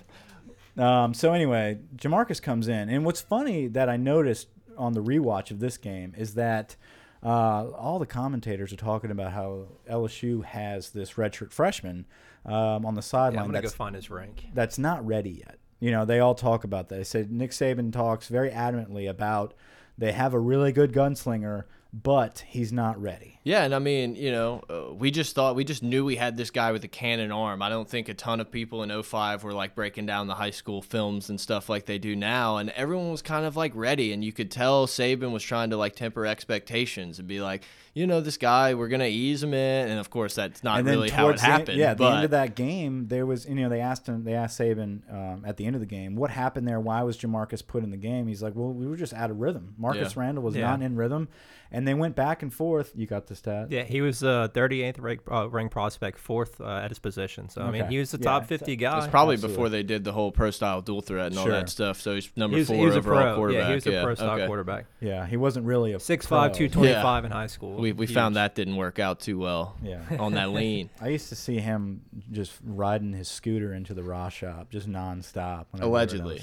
um, 0.83 1.13
so 1.13 1.33
anyway, 1.33 1.79
Jamarcus 1.95 2.41
comes 2.41 2.67
in, 2.67 2.89
and 2.89 3.03
what's 3.05 3.21
funny 3.21 3.67
that 3.67 3.89
I 3.89 3.97
noticed 3.97 4.47
on 4.77 4.93
the 4.93 5.03
rewatch 5.03 5.51
of 5.51 5.59
this 5.59 5.77
game 5.77 6.13
is 6.17 6.35
that 6.35 6.75
uh, 7.23 7.69
all 7.71 7.99
the 7.99 8.05
commentators 8.05 8.73
are 8.73 8.77
talking 8.77 9.11
about 9.11 9.31
how 9.31 9.67
LSU 9.89 10.43
has 10.43 10.89
this 10.91 11.13
redshirt 11.13 11.51
freshman 11.51 12.05
um, 12.45 12.85
on 12.85 12.95
the 12.95 12.99
Yeah, 12.99 13.01
sideline 13.01 13.45
I'm 13.45 13.51
gonna 13.51 13.61
go 13.61 13.69
find 13.69 13.95
his 13.95 14.09
rank. 14.09 14.47
that's 14.53 14.77
not 14.77 15.05
ready 15.05 15.31
yet. 15.45 15.57
You 15.79 15.91
know, 15.91 16.05
they 16.05 16.19
all 16.19 16.35
talk 16.35 16.63
about 16.63 16.89
that. 16.89 16.95
They 16.95 17.03
said 17.03 17.31
Nick 17.31 17.51
Saban 17.51 17.91
talks 17.91 18.27
very 18.27 18.49
adamantly 18.51 19.09
about 19.09 19.53
they 19.97 20.11
have 20.11 20.33
a 20.33 20.39
really 20.39 20.71
good 20.71 20.93
gunslinger, 20.93 21.63
but 21.93 22.43
he's 22.47 22.71
not 22.71 23.01
ready. 23.01 23.39
Yeah, 23.43 23.63
and 23.63 23.75
I 23.75 23.79
mean, 23.79 24.15
you 24.15 24.31
know, 24.31 24.63
uh, 24.69 24.93
we 24.93 25.11
just 25.11 25.35
thought 25.35 25.55
we 25.55 25.63
just 25.63 25.83
knew 25.83 26.05
we 26.05 26.15
had 26.15 26.37
this 26.37 26.49
guy 26.49 26.71
with 26.71 26.83
a 26.83 26.87
cannon 26.87 27.31
arm. 27.31 27.61
I 27.61 27.69
don't 27.69 27.89
think 27.89 28.07
a 28.07 28.13
ton 28.13 28.39
of 28.39 28.51
people 28.51 28.83
in 28.83 29.03
05 29.03 29.43
were 29.43 29.53
like 29.53 29.75
breaking 29.75 30.05
down 30.05 30.27
the 30.27 30.35
high 30.35 30.51
school 30.51 30.81
films 30.81 31.29
and 31.29 31.39
stuff 31.39 31.67
like 31.67 31.85
they 31.85 31.97
do 31.97 32.15
now, 32.15 32.57
and 32.57 32.69
everyone 32.71 33.11
was 33.11 33.21
kind 33.21 33.45
of 33.45 33.57
like 33.57 33.73
ready, 33.75 34.13
and 34.13 34.23
you 34.23 34.31
could 34.31 34.51
tell 34.51 34.87
Saban 34.87 35.31
was 35.31 35.43
trying 35.43 35.71
to 35.71 35.77
like 35.77 35.95
temper 35.95 36.25
expectations 36.25 37.19
and 37.19 37.27
be 37.27 37.41
like, 37.41 37.63
you 37.93 38.07
know, 38.07 38.21
this 38.21 38.37
guy, 38.37 38.73
we're 38.73 38.87
gonna 38.87 39.05
ease 39.05 39.43
him 39.43 39.53
in, 39.53 39.89
and 39.89 39.99
of 39.99 40.09
course 40.09 40.35
that's 40.35 40.63
not 40.63 40.83
really 40.83 41.09
how 41.09 41.23
it 41.23 41.27
towards 41.27 41.41
the 41.41 41.47
happened. 41.47 41.77
yeah, 41.77 41.91
at 41.91 41.97
the 41.97 42.05
end 42.05 42.23
of 42.25 42.31
that 42.31 42.55
game, 42.55 43.07
there 43.07 43.25
was 43.25 43.45
you 43.47 43.55
know 43.55 43.69
they 43.69 43.81
asked 43.81 44.07
him, 44.07 44.23
they 44.23 44.33
asked 44.33 44.59
Saban 44.59 45.01
um, 45.13 45.43
at 45.45 45.57
the 45.57 45.65
end 45.65 45.75
of 45.75 45.79
the 45.81 45.85
game, 45.85 46.15
what 46.15 46.29
happened 46.29 46.67
there? 46.67 46.79
Why 46.79 47.03
was 47.03 47.17
Jamarcus 47.17 47.65
put 47.65 47.83
in 47.83 47.91
the 47.91 47.97
game? 47.97 48.27
He's 48.27 48.41
like, 48.41 48.53
well, 48.55 48.71
we 48.73 48.87
were 48.87 48.95
just 48.95 49.13
out 49.13 49.29
of 49.31 49.39
rhythm. 49.39 49.75
Marcus 49.77 50.15
Yeah. 50.15 50.21
Randall 50.21 50.43
was 50.43 50.55
Yeah. 50.55 50.69
not 50.69 50.81
in 50.81 50.95
rhythm, 50.95 51.27
and 51.71 51.87
they 51.87 51.93
went 51.93 52.15
back 52.15 52.41
and 52.43 52.53
forth. 52.53 52.91
You 52.95 53.07
got 53.07 53.27
the 53.27 53.35
stat. 53.35 53.67
Yeah, 53.71 53.83
he 53.83 54.01
was 54.01 54.23
uh, 54.23 54.47
38th 54.53 54.99
rank, 55.01 55.21
uh, 55.29 55.49
ranked 55.49 55.73
prospect, 55.73 56.17
fourth 56.17 56.61
uh, 56.61 56.65
at 56.83 56.89
his 56.91 56.99
position. 56.99 57.49
So 57.49 57.61
I 57.61 57.71
mean, 57.71 57.87
he 57.87 57.97
was 57.99 58.11
the 58.11 58.17
top 58.17 58.43
so- 58.43 58.47
50 58.47 58.73
it 58.73 58.75
guy. 58.77 58.95
was 58.95 59.07
probably 59.07 59.33
absolutely. 59.33 59.55
before 59.55 59.69
they 59.69 59.83
did 59.83 60.03
the 60.03 60.11
whole 60.13 60.31
pro 60.31 60.51
style 60.51 60.81
dual 60.81 61.01
threat 61.01 61.27
and 61.27 61.37
all 61.37 61.45
Sure. 61.45 61.53
that 61.53 61.69
stuff. 61.69 61.99
So 61.99 62.15
he's 62.15 62.29
number 62.35 62.55
he 62.55 62.61
was, 62.61 62.67
four 62.69 62.77
he 62.77 62.85
was 62.85 62.95
a 62.95 62.99
overall 62.99 63.21
pro. 63.23 63.35
quarterback. 63.35 63.61
Yeah, 63.63 63.67
he 63.67 63.75
was 63.75 63.87
a 63.87 64.03
pro 64.03 64.15
style 64.15 64.29
okay. 64.31 64.47
quarterback. 64.47 64.85
Yeah, 65.01 65.25
he 65.25 65.37
wasn't 65.37 65.65
really 65.65 65.93
a 65.93 65.97
6'5", 65.97 66.27
pro. 66.27 66.49
225 66.49 67.25
in 67.25 67.31
high 67.31 67.47
school. 67.47 67.80
We 67.81 67.91
we 67.91 68.05
Huge. 68.05 68.13
found 68.15 68.35
that 68.35 68.55
didn't 68.55 68.75
work 68.77 68.99
out 68.99 69.19
too 69.19 69.37
well 69.39 69.75
Yeah. 69.83 70.01
on 70.19 70.33
that 70.33 70.49
lean. 70.53 70.89
I 71.01 71.09
used 71.09 71.29
to 71.29 71.35
see 71.35 71.57
him 71.59 72.01
just 72.31 72.53
riding 72.63 73.13
his 73.13 73.27
scooter 73.27 73.73
into 73.73 73.93
the 73.93 74.03
raw 74.03 74.29
shop, 74.29 74.69
just 74.69 74.87
nonstop. 74.89 75.65
Allegedly. 75.79 76.41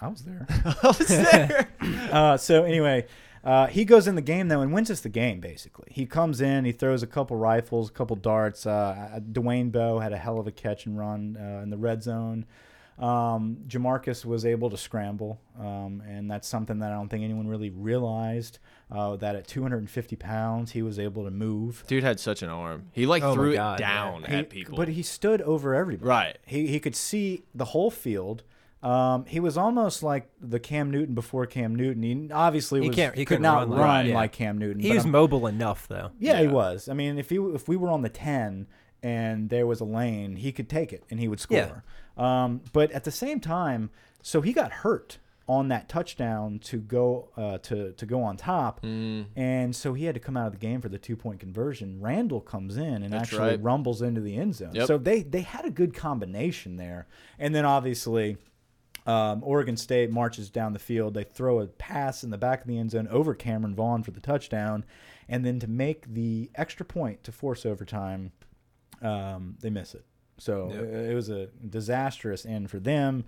I 0.00 0.08
was 0.08 0.22
there. 0.22 0.46
I 0.64 0.86
was 0.86 0.98
there. 1.08 1.68
uh, 2.12 2.36
so 2.36 2.64
anyway, 2.64 3.06
uh, 3.44 3.66
he 3.66 3.84
goes 3.84 4.06
in 4.06 4.14
the 4.14 4.20
game 4.22 4.48
though 4.48 4.60
and 4.60 4.72
wins 4.72 4.90
us 4.90 5.00
the 5.00 5.08
game. 5.08 5.40
Basically, 5.40 5.88
he 5.90 6.06
comes 6.06 6.40
in, 6.40 6.64
he 6.64 6.72
throws 6.72 7.02
a 7.02 7.06
couple 7.06 7.36
rifles, 7.36 7.88
a 7.88 7.92
couple 7.92 8.16
darts. 8.16 8.66
Uh, 8.66 9.20
Dwayne 9.32 9.72
Bowe 9.72 9.98
had 10.00 10.12
a 10.12 10.18
hell 10.18 10.38
of 10.38 10.46
a 10.46 10.52
catch 10.52 10.86
and 10.86 10.98
run 10.98 11.36
uh, 11.40 11.62
in 11.62 11.70
the 11.70 11.78
red 11.78 12.02
zone. 12.02 12.44
Um, 12.98 13.58
Jamarcus 13.68 14.24
was 14.24 14.46
able 14.46 14.70
to 14.70 14.76
scramble, 14.78 15.40
um, 15.58 16.02
and 16.08 16.30
that's 16.30 16.48
something 16.48 16.78
that 16.78 16.90
I 16.92 16.94
don't 16.94 17.08
think 17.08 17.24
anyone 17.24 17.46
really 17.46 17.70
realized. 17.70 18.58
Uh, 18.90 19.16
that 19.16 19.34
at 19.34 19.46
250 19.48 20.14
pounds, 20.16 20.70
he 20.70 20.80
was 20.80 20.98
able 20.98 21.24
to 21.24 21.30
move. 21.30 21.82
Dude 21.88 22.04
had 22.04 22.20
such 22.20 22.42
an 22.42 22.48
arm. 22.48 22.86
He 22.92 23.04
like 23.04 23.22
Oh 23.22 23.30
my 23.30 23.34
threw 23.34 23.50
it 23.52 23.56
God, 23.56 23.80
yeah. 23.80 23.94
down 23.94 24.22
He- 24.24 24.34
at 24.36 24.48
people. 24.50 24.76
But 24.76 24.88
he 24.88 25.02
stood 25.02 25.42
over 25.42 25.74
everybody. 25.74 26.08
Right. 26.08 26.38
He 26.46 26.68
he 26.68 26.78
could 26.80 26.94
see 26.96 27.42
the 27.54 27.66
whole 27.66 27.90
field. 27.90 28.44
Um, 28.82 29.24
he 29.26 29.40
was 29.40 29.56
almost 29.58 30.02
like 30.04 30.28
the 30.40 30.60
Cam 30.60 30.90
Newton 30.92 31.14
before 31.16 31.44
Cam 31.46 31.74
Newton. 31.74 32.02
He 32.04 32.30
obviously 32.30 32.80
He 32.82 32.88
was, 32.88 32.94
can't- 32.96 33.14
he 33.16 33.24
could 33.24 33.38
couldn't 33.38 33.52
run 33.52 33.70
run, 33.70 33.78
like- 33.80 34.06
yeah. 34.06 34.14
like 34.14 34.32
Cam 34.32 34.56
Newton. 34.58 34.80
He 34.80 34.92
was 34.92 35.02
I'm- 35.04 35.10
mobile 35.10 35.46
enough, 35.48 35.88
though. 35.88 36.10
yeah, 36.20 36.40
he 36.40 36.46
was. 36.46 36.88
I 36.88 36.92
mean, 36.94 37.18
if 37.18 37.28
he 37.28 37.36
if 37.36 37.66
we 37.68 37.76
were 37.76 37.88
on 37.88 38.02
the 38.02 38.08
ten 38.08 38.68
and 39.02 39.48
there 39.50 39.66
was 39.66 39.80
a 39.80 39.84
lane, 39.84 40.36
he 40.36 40.52
could 40.52 40.68
take 40.68 40.92
it 40.92 41.04
and 41.10 41.20
he 41.20 41.28
would 41.28 41.40
score. 41.40 41.84
Um, 42.16 42.62
but 42.72 42.90
at 42.92 43.04
the 43.04 43.10
same 43.10 43.40
time, 43.40 43.90
so 44.22 44.40
he 44.40 44.52
got 44.52 44.72
hurt 44.72 45.18
on 45.48 45.68
that 45.68 45.88
touchdown 45.88 46.58
to 46.58 46.78
go 46.78 47.28
uh, 47.36 47.58
to 47.58 47.92
to 47.92 48.04
go 48.06 48.20
on 48.22 48.36
top, 48.36 48.82
Mm. 48.82 49.26
and 49.36 49.76
so 49.76 49.94
he 49.94 50.04
had 50.06 50.14
to 50.14 50.20
come 50.20 50.36
out 50.36 50.46
of 50.48 50.52
the 50.54 50.58
game 50.58 50.80
for 50.80 50.88
the 50.88 50.98
two 50.98 51.14
point 51.16 51.38
conversion. 51.38 52.00
Randall 52.00 52.40
comes 52.40 52.76
in 52.76 53.02
and 53.04 53.12
That's 53.12 53.24
actually 53.32 53.50
right. 53.50 53.62
rumbles 53.62 54.02
into 54.02 54.20
the 54.20 54.36
end 54.36 54.56
zone. 54.56 54.74
Yep. 54.74 54.86
So 54.88 54.98
they 54.98 55.22
they 55.22 55.42
had 55.42 55.64
a 55.64 55.70
good 55.70 55.94
combination 55.94 56.76
there, 56.76 57.06
and 57.38 57.54
then 57.54 57.64
obviously. 57.64 58.38
Um, 59.06 59.44
Oregon 59.44 59.76
State 59.76 60.10
marches 60.10 60.50
down 60.50 60.72
the 60.72 60.80
field. 60.80 61.14
They 61.14 61.22
throw 61.22 61.60
a 61.60 61.68
pass 61.68 62.24
in 62.24 62.30
the 62.30 62.38
back 62.38 62.62
of 62.62 62.66
the 62.66 62.76
end 62.76 62.90
zone 62.90 63.06
over 63.06 63.34
Cameron 63.36 63.72
Vaughn 63.72 64.02
for 64.02 64.10
the 64.10 64.18
touchdown, 64.18 64.84
and 65.28 65.44
then 65.46 65.60
to 65.60 65.68
make 65.68 66.12
the 66.12 66.50
extra 66.56 66.84
point 66.84 67.22
to 67.22 67.30
force 67.30 67.64
overtime, 67.64 68.32
um, 69.02 69.56
they 69.60 69.70
miss 69.70 69.94
it. 69.94 70.04
So 70.38 70.70
Yep. 70.72 70.82
it, 70.82 71.10
it 71.10 71.14
was 71.14 71.28
a 71.30 71.46
disastrous 71.68 72.44
end 72.46 72.70
for 72.70 72.78
them, 72.78 73.24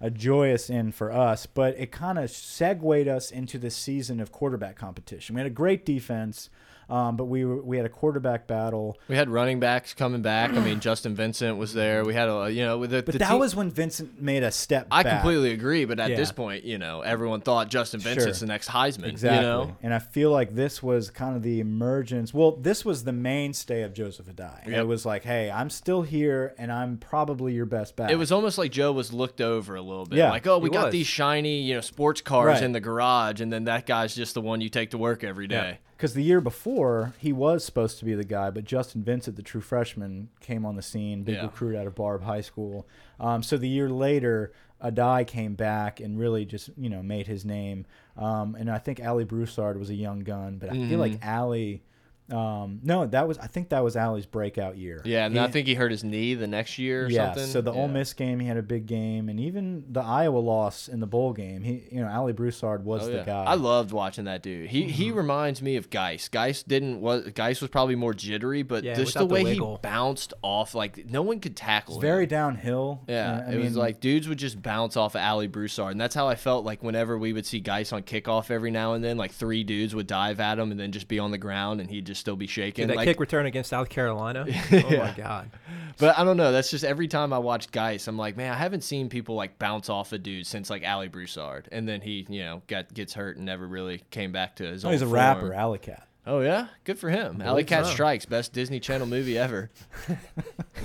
a 0.00 0.10
joyous 0.10 0.70
end 0.70 0.94
for 0.94 1.10
us. 1.12 1.46
But 1.46 1.78
it 1.78 1.90
kind 1.92 2.18
of 2.18 2.30
segued 2.30 3.08
us 3.08 3.30
into 3.30 3.58
the 3.58 3.70
season 3.70 4.20
of 4.20 4.32
quarterback 4.32 4.76
competition. 4.76 5.34
We 5.34 5.40
had 5.40 5.46
a 5.46 5.50
great 5.54 5.84
defense, 5.84 6.50
um, 6.88 7.16
but 7.16 7.24
we 7.26 7.44
were, 7.44 7.60
we 7.62 7.76
had 7.76 7.84
a 7.86 7.88
quarterback 7.90 8.46
battle. 8.46 8.96
We 9.08 9.16
had 9.16 9.28
running 9.28 9.60
backs 9.60 9.92
coming 9.94 10.22
back. 10.22 10.52
I 10.52 10.60
mean, 10.60 10.80
Justin 10.80 11.14
Vincent 11.14 11.58
was 11.58 11.74
there. 11.74 12.04
We 12.04 12.14
had 12.14 12.28
a 12.28 12.50
you 12.50 12.62
know 12.64 12.86
the, 12.86 13.02
But 13.02 13.12
the 13.12 13.18
that 13.18 13.30
team- 13.30 13.38
was 13.38 13.54
when 13.54 13.70
Vincent 13.70 14.20
made 14.22 14.42
a 14.42 14.50
step. 14.50 14.86
I 14.90 15.02
back. 15.02 15.20
completely 15.20 15.52
agree. 15.52 15.84
But 15.84 16.00
at 16.00 16.10
Yeah. 16.10 16.16
this 16.16 16.32
point, 16.32 16.64
you 16.64 16.78
know, 16.78 17.02
everyone 17.02 17.40
thought 17.40 17.68
Justin 17.68 18.00
Sure. 18.00 18.14
Vincent's 18.14 18.40
the 18.40 18.46
next 18.46 18.68
Heisman. 18.70 19.08
Exactly. 19.08 19.36
You 19.38 19.42
know, 19.42 19.76
And 19.82 19.92
I 19.92 19.98
feel 19.98 20.30
like 20.30 20.54
this 20.54 20.82
was 20.82 21.10
kind 21.10 21.36
of 21.36 21.42
the 21.42 21.60
emergence. 21.60 22.32
Well, 22.32 22.52
this 22.52 22.84
was 22.84 23.04
the 23.04 23.12
mainstay 23.12 23.82
of 23.82 23.92
Joseph 23.92 24.26
Addai. 24.26 24.66
Yep. 24.66 24.74
It 24.78 24.86
was 24.86 25.04
like, 25.04 25.24
hey, 25.24 25.50
I'm 25.50 25.70
still 25.70 26.02
here 26.02 26.54
and 26.58 26.72
I'm 26.72 26.96
probably 26.98 27.52
your 27.52 27.66
best 27.66 27.96
back. 27.96 28.10
it 28.10 28.16
was 28.16 28.32
almost 28.32 28.58
like 28.58 28.72
Joe 28.72 28.92
was 28.92 29.12
looked 29.12 29.40
over 29.40 29.74
a 29.76 29.82
little 29.82 30.06
bit. 30.06 30.16
Yeah, 30.18 30.30
like, 30.30 30.46
oh, 30.46 30.58
we 30.58 30.70
got 30.70 30.86
was. 30.86 30.92
these 30.92 31.06
shiny, 31.06 31.60
you 31.62 31.74
know, 31.74 31.80
sports 31.80 32.20
cars 32.20 32.46
Right. 32.46 32.62
in 32.62 32.72
the 32.72 32.80
garage, 32.80 33.40
and 33.40 33.52
then 33.52 33.64
that 33.64 33.86
guy's 33.86 34.14
just 34.14 34.34
the 34.34 34.40
one 34.40 34.60
you 34.60 34.68
take 34.68 34.90
to 34.92 34.98
work 34.98 35.22
every 35.24 35.46
day. 35.46 35.78
Because 35.98 36.14
the 36.14 36.22
year 36.22 36.40
before, 36.40 37.12
he 37.18 37.32
was 37.32 37.64
supposed 37.64 37.98
to 37.98 38.04
be 38.04 38.14
the 38.14 38.22
guy, 38.22 38.50
but 38.50 38.62
Justin 38.62 39.02
Vincent, 39.02 39.34
the 39.34 39.42
true 39.42 39.60
freshman, 39.60 40.28
came 40.40 40.64
on 40.64 40.76
the 40.76 40.82
scene, 40.82 41.24
big 41.24 41.34
Yeah. 41.34 41.42
recruit 41.42 41.74
out 41.76 41.88
of 41.88 41.96
Barbe 41.96 42.22
High 42.22 42.40
School. 42.40 42.86
Um, 43.18 43.42
so 43.42 43.56
the 43.56 43.68
year 43.68 43.90
later, 43.90 44.52
Addai 44.80 45.26
came 45.26 45.54
back 45.56 45.98
and 45.98 46.16
really 46.16 46.44
just, 46.44 46.70
you 46.78 46.88
know, 46.88 47.02
made 47.02 47.26
his 47.26 47.44
name. 47.44 47.84
Um, 48.16 48.54
and 48.54 48.70
I 48.70 48.78
think 48.78 49.00
Alley 49.00 49.24
Broussard 49.24 49.76
was 49.76 49.90
a 49.90 49.94
young 49.96 50.20
gun, 50.20 50.58
but 50.58 50.70
I 50.70 50.74
feel 50.88 51.00
like 51.00 51.14
Mm-hmm. 51.14 51.28
Alley. 51.28 51.82
Um, 52.30 52.80
no, 52.82 53.06
that 53.06 53.26
was 53.26 53.38
I 53.38 53.46
think 53.46 53.70
that 53.70 53.82
was 53.82 53.96
Alley's 53.96 54.26
breakout 54.26 54.76
year. 54.76 55.00
Yeah, 55.04 55.24
and 55.26 55.34
He- 55.34 55.40
I 55.40 55.48
think 55.48 55.66
he 55.66 55.74
hurt 55.74 55.90
his 55.90 56.04
knee 56.04 56.34
the 56.34 56.46
next 56.46 56.78
year 56.78 57.06
or 57.06 57.08
yeah, 57.10 57.26
something. 57.28 57.46
so 57.46 57.60
the 57.62 57.72
Ole 57.72 57.88
Miss 57.88 58.12
game, 58.12 58.38
he 58.40 58.46
had 58.46 58.58
a 58.58 58.62
big 58.62 58.86
game, 58.86 59.28
and 59.30 59.40
even 59.40 59.84
the 59.90 60.00
Iowa 60.02 60.38
loss 60.38 60.88
in 60.88 61.00
the 61.00 61.06
bowl 61.06 61.32
game, 61.32 61.62
he, 61.62 61.84
you 61.90 62.00
know, 62.02 62.06
Alley 62.06 62.34
Broussard 62.34 62.84
was 62.84 63.04
Oh, 63.04 63.10
the 63.10 63.16
yeah. 63.18 63.24
guy. 63.24 63.44
I 63.44 63.54
loved 63.54 63.92
watching 63.92 64.26
that 64.26 64.42
dude. 64.42 64.68
He 64.68 64.84
he 64.84 65.08
Mm-hmm. 65.08 65.16
reminds 65.16 65.62
me 65.62 65.76
of 65.76 65.88
Guice. 65.88 66.28
Guice 66.28 66.62
didn't 66.62 67.00
was 67.00 67.28
Guice 67.30 67.60
was 67.62 67.70
probably 67.70 67.94
more 67.94 68.12
jittery, 68.12 68.62
but 68.62 68.84
Yeah, 68.84 68.94
just 68.94 69.14
the 69.14 69.24
without 69.24 69.28
the 69.38 69.44
way 69.44 69.54
he 69.54 69.76
bounced 69.82 70.34
off, 70.42 70.74
like 70.74 71.06
no 71.08 71.22
one 71.22 71.40
could 71.40 71.56
tackle 71.56 71.94
It's 71.94 72.04
him. 72.04 72.08
very 72.08 72.26
downhill. 72.26 73.04
Yeah, 73.08 73.44
Uh, 73.46 73.50
I 73.50 73.54
it 73.54 73.58
was 73.58 73.76
like 73.76 74.00
dudes 74.00 74.28
would 74.28 74.38
just 74.38 74.60
bounce 74.62 74.96
off 74.98 75.14
of 75.14 75.20
Alley 75.22 75.46
Broussard, 75.46 75.92
and 75.92 76.00
that's 76.00 76.14
how 76.14 76.28
I 76.28 76.34
felt 76.34 76.64
like 76.66 76.82
whenever 76.82 77.16
we 77.18 77.32
would 77.32 77.46
see 77.46 77.60
Guice 77.60 77.92
on 77.92 78.02
kickoff 78.02 78.50
every 78.50 78.70
now 78.70 78.92
and 78.92 79.02
then, 79.02 79.16
like 79.16 79.32
three 79.32 79.64
dudes 79.64 79.94
would 79.94 80.06
dive 80.06 80.40
at 80.40 80.58
him 80.58 80.70
and 80.70 80.78
then 80.78 80.92
just 80.92 81.08
be 81.08 81.18
on 81.18 81.30
the 81.30 81.38
ground, 81.38 81.80
and 81.80 81.88
he'd 81.90 82.04
just 82.04 82.17
still 82.18 82.36
be 82.36 82.46
shaking. 82.46 82.84
Dude, 82.84 82.90
that 82.90 82.96
like, 82.96 83.06
kick 83.06 83.20
return 83.20 83.46
against 83.46 83.70
South 83.70 83.88
Carolina. 83.88 84.46
Oh 84.72 84.90
my 84.90 85.14
God. 85.16 85.50
but 85.98 86.18
I 86.18 86.24
don't 86.24 86.36
know. 86.36 86.52
That's 86.52 86.70
just 86.70 86.84
every 86.84 87.08
time 87.08 87.32
I 87.32 87.38
watch 87.38 87.70
Guice, 87.70 88.06
I'm 88.08 88.16
like, 88.18 88.36
man, 88.36 88.52
I 88.52 88.56
haven't 88.56 88.82
seen 88.82 89.08
people 89.08 89.34
like 89.34 89.58
bounce 89.58 89.88
off 89.88 90.12
a 90.12 90.18
dude 90.18 90.46
since 90.46 90.70
like 90.70 90.82
Alley 90.82 91.08
Broussard, 91.08 91.68
and 91.72 91.88
then 91.88 92.00
he, 92.00 92.26
you 92.28 92.40
know, 92.40 92.62
got 92.66 92.92
gets 92.92 93.14
hurt 93.14 93.36
and 93.36 93.46
never 93.46 93.66
really 93.66 94.02
came 94.10 94.32
back 94.32 94.56
to 94.56 94.64
his. 94.64 94.84
oh, 94.84 94.90
he's 94.90 95.02
a 95.02 95.06
form. 95.06 95.14
rapper, 95.14 95.54
Alley 95.54 95.78
Cat. 95.78 96.04
Oh 96.26 96.40
yeah, 96.40 96.66
good 96.84 96.98
for 96.98 97.08
him. 97.08 97.40
Alley 97.40 97.64
Cat 97.64 97.86
so. 97.86 97.92
Strikes, 97.92 98.26
best 98.26 98.52
Disney 98.52 98.80
Channel 98.80 99.06
movie 99.06 99.38
ever. 99.38 99.70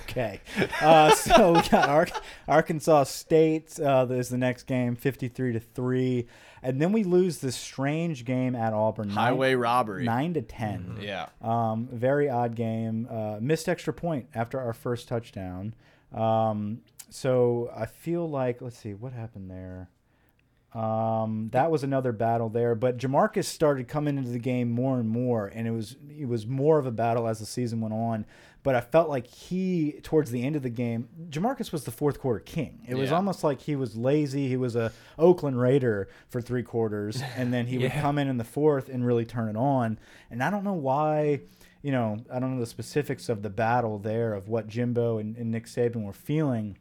Okay, 0.09 0.41
uh, 0.81 1.09
so 1.15 1.53
we 1.53 1.61
got 1.69 1.89
Ar- 1.89 2.07
Arkansas 2.47 3.03
State. 3.05 3.79
Uh, 3.79 4.05
is 4.09 4.29
the 4.29 4.37
next 4.37 4.63
game, 4.63 4.95
fifty-three 4.95 5.53
to 5.53 5.59
three, 5.59 6.27
and 6.63 6.81
then 6.81 6.91
we 6.91 7.03
lose 7.03 7.39
this 7.39 7.55
strange 7.55 8.25
game 8.25 8.55
at 8.55 8.73
Auburn, 8.73 9.09
nine- 9.09 9.15
Highway 9.17 9.53
robbery. 9.55 10.05
nine 10.05 10.33
to 10.33 10.41
10 10.41 10.97
Yeah. 11.01 11.27
Um, 11.41 11.87
very 11.91 12.29
odd 12.29 12.55
game. 12.55 13.07
Uh, 13.09 13.37
missed 13.41 13.67
extra 13.69 13.93
point 13.93 14.27
after 14.33 14.59
our 14.59 14.73
first 14.73 15.07
touchdown. 15.07 15.73
Um, 16.13 16.81
so 17.09 17.69
I 17.75 17.85
feel 17.85 18.29
like 18.29 18.61
let's 18.61 18.77
see 18.77 18.93
what 18.93 19.13
happened 19.13 19.51
there. 19.51 19.89
Um, 20.73 21.49
that 21.51 21.69
was 21.69 21.83
another 21.83 22.11
battle 22.11 22.49
there, 22.49 22.73
but 22.73 22.97
Jamarcus 22.97 23.45
started 23.45 23.87
coming 23.87 24.17
into 24.17 24.31
the 24.31 24.39
game 24.39 24.71
more 24.71 24.99
and 24.99 25.07
more, 25.07 25.45
and 25.47 25.67
it 25.67 25.71
was 25.71 25.97
it 26.17 26.27
was 26.27 26.47
more 26.47 26.79
of 26.79 26.87
a 26.87 26.91
battle 26.91 27.27
as 27.27 27.37
the 27.39 27.45
season 27.45 27.79
went 27.79 27.93
on. 27.93 28.25
But 28.63 28.75
I 28.75 28.81
felt 28.81 29.09
like 29.09 29.27
he, 29.27 29.99
towards 30.03 30.31
the 30.31 30.43
end 30.45 30.55
of 30.55 30.63
the 30.63 30.69
game, 30.69 31.09
Jamarcus 31.29 31.71
was 31.73 31.83
the 31.83 31.91
fourth 31.91 32.17
quarter 32.19 32.39
king. 32.39 32.79
It 32.87 32.95
was 32.95 33.09
Yeah. 33.09 33.17
almost 33.17 33.43
like 33.43 33.59
he 33.61 33.75
was 33.75 33.95
lazy. 33.97 34.47
He 34.47 34.55
was 34.55 34.75
a 34.77 34.93
Oakland 35.19 35.59
Raider 35.59 36.07
for 36.29 36.41
three 36.41 36.63
quarters, 36.63 37.21
and 37.35 37.53
then 37.53 37.67
he 37.67 37.77
would 37.77 37.91
come 37.91 38.17
in 38.17 38.29
in 38.29 38.37
the 38.37 38.43
fourth 38.45 38.87
and 38.87 39.05
really 39.05 39.25
turn 39.25 39.49
it 39.49 39.57
on. 39.57 39.99
And 40.31 40.41
I 40.41 40.49
don't 40.49 40.63
know 40.63 40.73
why 40.73 41.41
you 41.81 41.91
know, 41.91 42.17
I 42.31 42.39
don't 42.39 42.53
know 42.53 42.61
the 42.61 42.65
specifics 42.65 43.27
of 43.27 43.41
the 43.41 43.49
battle 43.49 43.99
there 43.99 44.33
of 44.33 44.47
what 44.47 44.69
Jimbo 44.69 45.17
and, 45.17 45.35
and 45.35 45.51
Nick 45.51 45.65
Saban 45.65 46.03
were 46.05 46.13
feeling, 46.13 46.77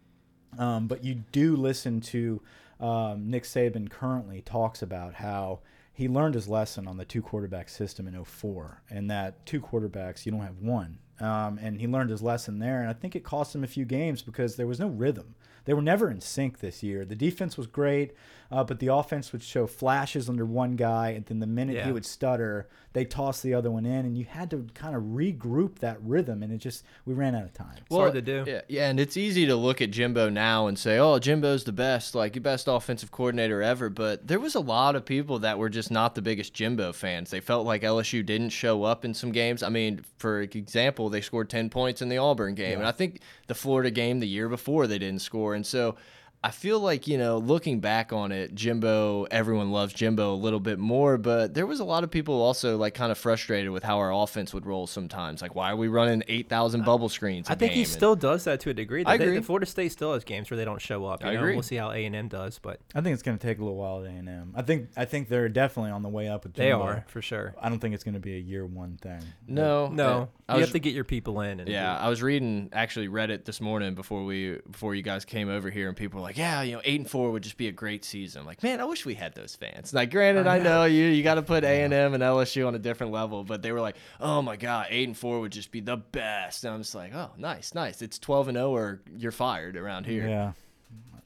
um, 0.56 0.86
but 0.86 1.02
you 1.02 1.24
do 1.32 1.56
listen 1.56 2.00
to 2.02 2.40
um, 2.78 3.28
Nick 3.28 3.42
Saban 3.42 3.90
currently 3.90 4.42
talks 4.42 4.80
about 4.80 5.14
how 5.14 5.58
he 5.92 6.06
learned 6.06 6.36
his 6.36 6.46
lesson 6.46 6.86
on 6.86 6.98
the 6.98 7.04
two 7.04 7.20
quarterback 7.20 7.68
system 7.68 8.06
in 8.06 8.24
04 8.24 8.82
and 8.90 9.10
that 9.10 9.44
two 9.44 9.60
quarterbacks, 9.60 10.24
you 10.24 10.30
don't 10.30 10.42
have 10.42 10.58
one, 10.58 10.98
um, 11.20 11.58
and 11.60 11.80
he 11.80 11.86
learned 11.86 12.10
his 12.10 12.22
lesson 12.22 12.58
there. 12.58 12.80
And 12.80 12.88
I 12.88 12.92
think 12.92 13.14
it 13.14 13.24
cost 13.24 13.54
him 13.54 13.64
a 13.64 13.68
few 13.68 13.84
games 13.84 14.22
because 14.22 14.56
there 14.56 14.66
was 14.66 14.80
no 14.80 14.88
rhythm. 14.88 15.34
They 15.64 15.74
were 15.74 15.82
never 15.82 16.10
in 16.10 16.20
sync 16.20 16.58
this 16.58 16.82
year. 16.82 17.04
The 17.04 17.14
defense 17.14 17.56
was 17.56 17.66
great, 17.66 18.12
uh, 18.52 18.62
but 18.62 18.78
the 18.78 18.88
offense 18.88 19.32
would 19.32 19.42
show 19.42 19.66
flashes 19.66 20.28
under 20.28 20.44
one 20.44 20.76
guy, 20.76 21.10
and 21.10 21.24
then 21.26 21.40
the 21.40 21.46
minute 21.46 21.76
Yeah. 21.76 21.86
he 21.86 21.92
would 21.92 22.04
stutter, 22.04 22.68
they 22.92 23.04
toss 23.06 23.40
the 23.40 23.54
other 23.54 23.70
one 23.70 23.86
in, 23.86 24.04
and 24.04 24.18
you 24.18 24.26
had 24.26 24.50
to 24.50 24.66
kind 24.74 24.94
of 24.94 25.02
regroup 25.02 25.78
that 25.78 25.96
rhythm. 26.02 26.42
And 26.42 26.52
it 26.52 26.58
just 26.58 26.84
we 27.06 27.14
ran 27.14 27.34
out 27.34 27.44
of 27.44 27.54
time. 27.54 27.76
It's 27.86 27.94
hard 27.96 28.12
to 28.12 28.20
do. 28.22 28.44
Yeah, 28.46 28.60
yeah, 28.68 28.90
and 28.90 29.00
it's 29.00 29.16
easy 29.16 29.46
to 29.46 29.56
look 29.56 29.80
at 29.80 29.90
Jimbo 29.90 30.28
now 30.28 30.66
and 30.66 30.78
say, 30.78 30.98
"Oh, 30.98 31.18
Jimbo's 31.18 31.64
the 31.64 31.72
best, 31.72 32.14
like 32.14 32.34
the 32.34 32.40
best 32.40 32.68
offensive 32.68 33.10
coordinator 33.10 33.62
ever." 33.62 33.88
But 33.88 34.28
there 34.28 34.38
was 34.40 34.54
a 34.54 34.60
lot 34.60 34.94
of 34.94 35.04
people 35.06 35.38
that 35.40 35.58
were 35.58 35.70
just 35.70 35.90
not 35.90 36.14
the 36.14 36.22
biggest 36.22 36.52
Jimbo 36.52 36.92
fans. 36.92 37.30
They 37.30 37.40
felt 37.40 37.66
like 37.66 37.82
LSU 37.82 38.22
didn't 38.24 38.50
show 38.50 38.84
up 38.84 39.04
in 39.04 39.14
some 39.14 39.32
games. 39.32 39.62
I 39.62 39.70
mean, 39.70 40.04
for 40.18 40.42
example, 40.42 41.08
they 41.08 41.22
scored 41.22 41.48
ten 41.48 41.70
points 41.70 42.02
in 42.02 42.10
the 42.10 42.18
Auburn 42.18 42.54
game, 42.54 42.78
and 42.78 42.86
I 42.86 42.92
think 42.92 43.20
the 43.46 43.54
Florida 43.54 43.90
game 43.90 44.20
the 44.20 44.28
year 44.28 44.48
before 44.50 44.86
they 44.86 44.98
didn't 44.98 45.22
score, 45.22 45.54
and 45.54 45.64
so. 45.66 45.96
I 46.44 46.50
feel 46.50 46.80
like, 46.80 47.06
you 47.06 47.18
know, 47.18 47.38
looking 47.38 47.78
back 47.78 48.12
on 48.12 48.32
it, 48.32 48.52
Jimbo, 48.52 49.24
everyone 49.30 49.70
loves 49.70 49.92
Jimbo 49.94 50.34
a 50.34 50.34
little 50.34 50.58
bit 50.58 50.76
more, 50.76 51.16
but 51.16 51.54
there 51.54 51.66
was 51.66 51.78
a 51.78 51.84
lot 51.84 52.02
of 52.02 52.10
people 52.10 52.34
also 52.42 52.76
like 52.76 52.94
kind 52.94 53.12
of 53.12 53.18
frustrated 53.18 53.70
with 53.70 53.84
how 53.84 53.98
our 53.98 54.12
offense 54.12 54.52
would 54.52 54.66
roll 54.66 54.88
sometimes. 54.88 55.40
Like, 55.40 55.54
why 55.54 55.70
are 55.70 55.76
we 55.76 55.86
running 55.86 56.24
8,000 56.26 56.84
bubble 56.84 57.08
screens? 57.08 57.48
I 57.48 57.52
a 57.52 57.56
think 57.56 57.72
he? 57.74 57.82
And- 57.82 57.88
still 57.88 58.16
does 58.16 58.42
that 58.44 58.58
to 58.60 58.70
a 58.70 58.74
degree. 58.74 59.04
I 59.06 59.16
They- 59.18 59.24
agree. 59.24 59.40
Florida 59.40 59.66
State 59.66 59.92
still 59.92 60.14
has 60.14 60.24
games 60.24 60.50
where 60.50 60.58
they 60.58 60.64
don't 60.64 60.80
show 60.80 61.04
up. 61.04 61.22
You 61.22 61.28
I 61.28 61.34
know? 61.34 61.38
agree. 61.40 61.52
We'll 61.54 61.62
see 61.62 61.76
how 61.76 61.92
A 61.92 62.04
and 62.04 62.16
M 62.16 62.26
does, 62.26 62.58
but 62.58 62.80
I 62.92 63.02
think 63.02 63.14
it's 63.14 63.22
going 63.22 63.38
to 63.38 63.46
take 63.46 63.58
a 63.58 63.62
little 63.62 63.76
while 63.78 64.00
at 64.04 64.06
A 64.06 64.14
and 64.14 64.28
M. 64.28 64.52
I 64.56 64.62
think 64.62 64.88
I 64.96 65.04
think 65.04 65.28
they're 65.28 65.48
definitely 65.48 65.92
on 65.92 66.02
the 66.02 66.08
way 66.08 66.28
up 66.28 66.42
with 66.42 66.54
they 66.54 66.72
are 66.72 67.04
for 67.06 67.22
sure. 67.22 67.54
I 67.60 67.68
don't 67.68 67.78
think 67.78 67.94
it's 67.94 68.02
going 68.04 68.14
to 68.14 68.20
be 68.20 68.34
a 68.34 68.40
year 68.40 68.66
one 68.66 68.96
thing. 69.00 69.20
No, 69.46 69.86
No, 69.88 70.28
I 70.48 70.54
you 70.54 70.58
was, 70.60 70.66
have 70.68 70.72
to 70.72 70.80
get 70.80 70.92
your 70.94 71.04
people 71.04 71.40
in. 71.42 71.60
And 71.60 71.68
yeah, 71.68 71.96
I 71.96 72.08
was 72.08 72.20
reading 72.20 72.68
actually 72.72 73.06
Reddit 73.06 73.44
this 73.44 73.60
morning 73.60 73.94
before 73.94 74.24
we 74.24 74.58
before 74.68 74.96
you 74.96 75.02
guys 75.02 75.24
came 75.24 75.48
over 75.48 75.70
here, 75.70 75.86
and 75.86 75.96
people 75.96 76.18
were 76.20 76.24
like, 76.32 76.38
"Yeah, 76.38 76.62
you 76.62 76.72
know, 76.72 76.82
eight 76.84 76.98
and 77.00 77.08
four 77.08 77.30
would 77.30 77.42
just 77.42 77.56
be 77.56 77.68
a 77.68 77.72
great 77.72 78.04
season." 78.04 78.40
I'm 78.40 78.46
like, 78.46 78.62
man, 78.62 78.80
I 78.80 78.84
wish 78.84 79.04
we 79.04 79.14
had 79.14 79.34
those 79.34 79.54
fans. 79.54 79.92
Like, 79.92 80.10
granted, 80.10 80.46
I 80.46 80.58
know 80.58 80.84
you 80.84 81.04
you 81.04 81.22
got 81.22 81.34
to 81.34 81.42
put 81.42 81.64
A 81.64 81.82
and 81.82 81.92
M 81.92 82.14
and 82.14 82.22
LSU 82.22 82.66
on 82.66 82.74
a 82.74 82.78
different 82.78 83.12
level, 83.12 83.44
but 83.44 83.62
they 83.62 83.72
were 83.72 83.80
like, 83.80 83.96
"Oh 84.20 84.42
my 84.42 84.56
god, 84.56 84.86
eight 84.90 85.08
and 85.08 85.16
four 85.16 85.40
would 85.40 85.52
just 85.52 85.70
be 85.70 85.80
the 85.80 85.96
best." 85.96 86.64
And 86.64 86.74
I'm 86.74 86.80
just 86.80 86.94
like, 86.94 87.14
"Oh, 87.14 87.30
nice, 87.36 87.74
nice. 87.74 88.02
It's 88.02 88.18
twelve 88.18 88.48
and 88.48 88.56
zero, 88.56 88.70
or 88.70 89.02
you're 89.16 89.32
fired 89.32 89.76
around 89.76 90.06
here." 90.06 90.28
Yeah. 90.28 90.52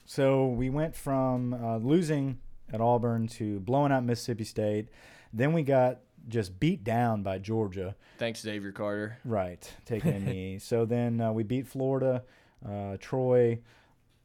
So 0.05 0.47
we 0.47 0.69
went 0.69 0.95
from 0.95 1.53
uh, 1.53 1.77
losing 1.77 2.39
at 2.71 2.81
Auburn 2.81 3.27
to 3.27 3.59
blowing 3.59 3.91
out 3.91 4.03
Mississippi 4.03 4.43
State. 4.45 4.89
Then 5.33 5.53
we 5.53 5.63
got 5.63 5.99
just 6.27 6.59
beat 6.59 6.83
down 6.83 7.23
by 7.23 7.39
Georgia. 7.39 7.95
Thanks, 8.17 8.41
Xavier 8.41 8.71
Carter. 8.71 9.17
Right, 9.23 9.71
taking 9.85 10.13
a 10.13 10.19
knee. 10.19 10.59
So 10.59 10.85
then 10.85 11.21
uh, 11.21 11.31
we 11.31 11.43
beat 11.43 11.67
Florida, 11.67 12.23
uh, 12.67 12.97
Troy. 12.99 13.59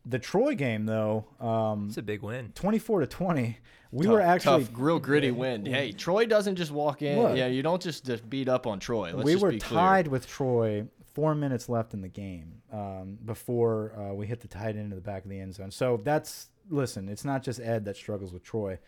The 0.04 0.18
Troy 0.18 0.54
game 0.54 0.86
though, 0.86 1.26
um, 1.40 1.86
it's 1.88 1.96
a 1.96 2.02
big 2.02 2.22
win. 2.22 2.52
twenty-four 2.54 3.00
to 3.00 3.06
twenty. 3.06 3.58
We 3.92 4.06
Tough- 4.06 4.12
were 4.12 4.20
actually 4.20 4.64
tough, 4.64 4.72
real 4.76 4.98
gritty 4.98 5.30
win. 5.30 5.66
Hey, 5.66 5.92
Troy 5.92 6.24
doesn't 6.26 6.56
just 6.56 6.70
walk 6.72 7.02
in. 7.02 7.18
Look. 7.22 7.36
yeah, 7.36 7.46
you 7.46 7.62
don't 7.62 7.80
just, 7.82 8.06
just 8.06 8.28
beat 8.30 8.48
up 8.48 8.66
on 8.66 8.80
Troy. 8.80 9.12
Let's 9.12 9.24
we 9.26 9.32
just 9.32 9.42
were 9.44 9.50
be 9.50 9.58
clear. 9.60 9.78
tied 9.80 10.08
with 10.08 10.26
Troy. 10.26 10.86
Four 11.14 11.34
minutes 11.34 11.68
left 11.68 11.92
in 11.92 12.00
the 12.00 12.08
game 12.08 12.62
um, 12.72 13.18
before 13.26 13.92
uh, 13.98 14.14
we 14.14 14.26
hit 14.26 14.40
the 14.40 14.48
tight 14.48 14.76
end 14.76 14.92
of 14.92 14.96
the 14.96 15.02
back 15.02 15.24
of 15.24 15.30
the 15.30 15.38
end 15.38 15.54
zone. 15.54 15.70
So 15.70 16.00
that's 16.02 16.48
listen. 16.70 17.06
It's 17.10 17.24
not 17.24 17.42
just 17.42 17.60
Ed 17.60 17.84
that 17.84 17.96
struggles 17.98 18.32
with 18.32 18.42
Troy. 18.42 18.78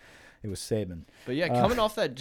It 0.42 0.48
was 0.48 0.58
Saban. 0.58 1.02
But 1.26 1.34
yeah, 1.36 1.46
Uh, 1.52 1.60
coming 1.60 1.78
off 1.78 1.94
that 1.96 2.18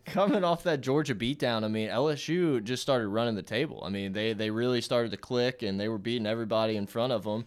coming 0.06 0.44
off 0.44 0.62
that 0.64 0.80
Georgia 0.80 1.14
beatdown, 1.14 1.62
I 1.62 1.68
mean 1.68 1.90
LSU 1.90 2.64
just 2.64 2.82
started 2.82 3.08
running 3.08 3.34
the 3.34 3.42
table. 3.42 3.82
I 3.84 3.90
mean 3.90 4.14
they 4.14 4.32
they 4.32 4.48
really 4.50 4.80
started 4.80 5.10
to 5.10 5.18
click 5.18 5.62
and 5.62 5.78
they 5.78 5.88
were 5.90 5.98
beating 5.98 6.26
everybody 6.26 6.76
in 6.76 6.86
front 6.86 7.12
of 7.12 7.24
them. 7.24 7.44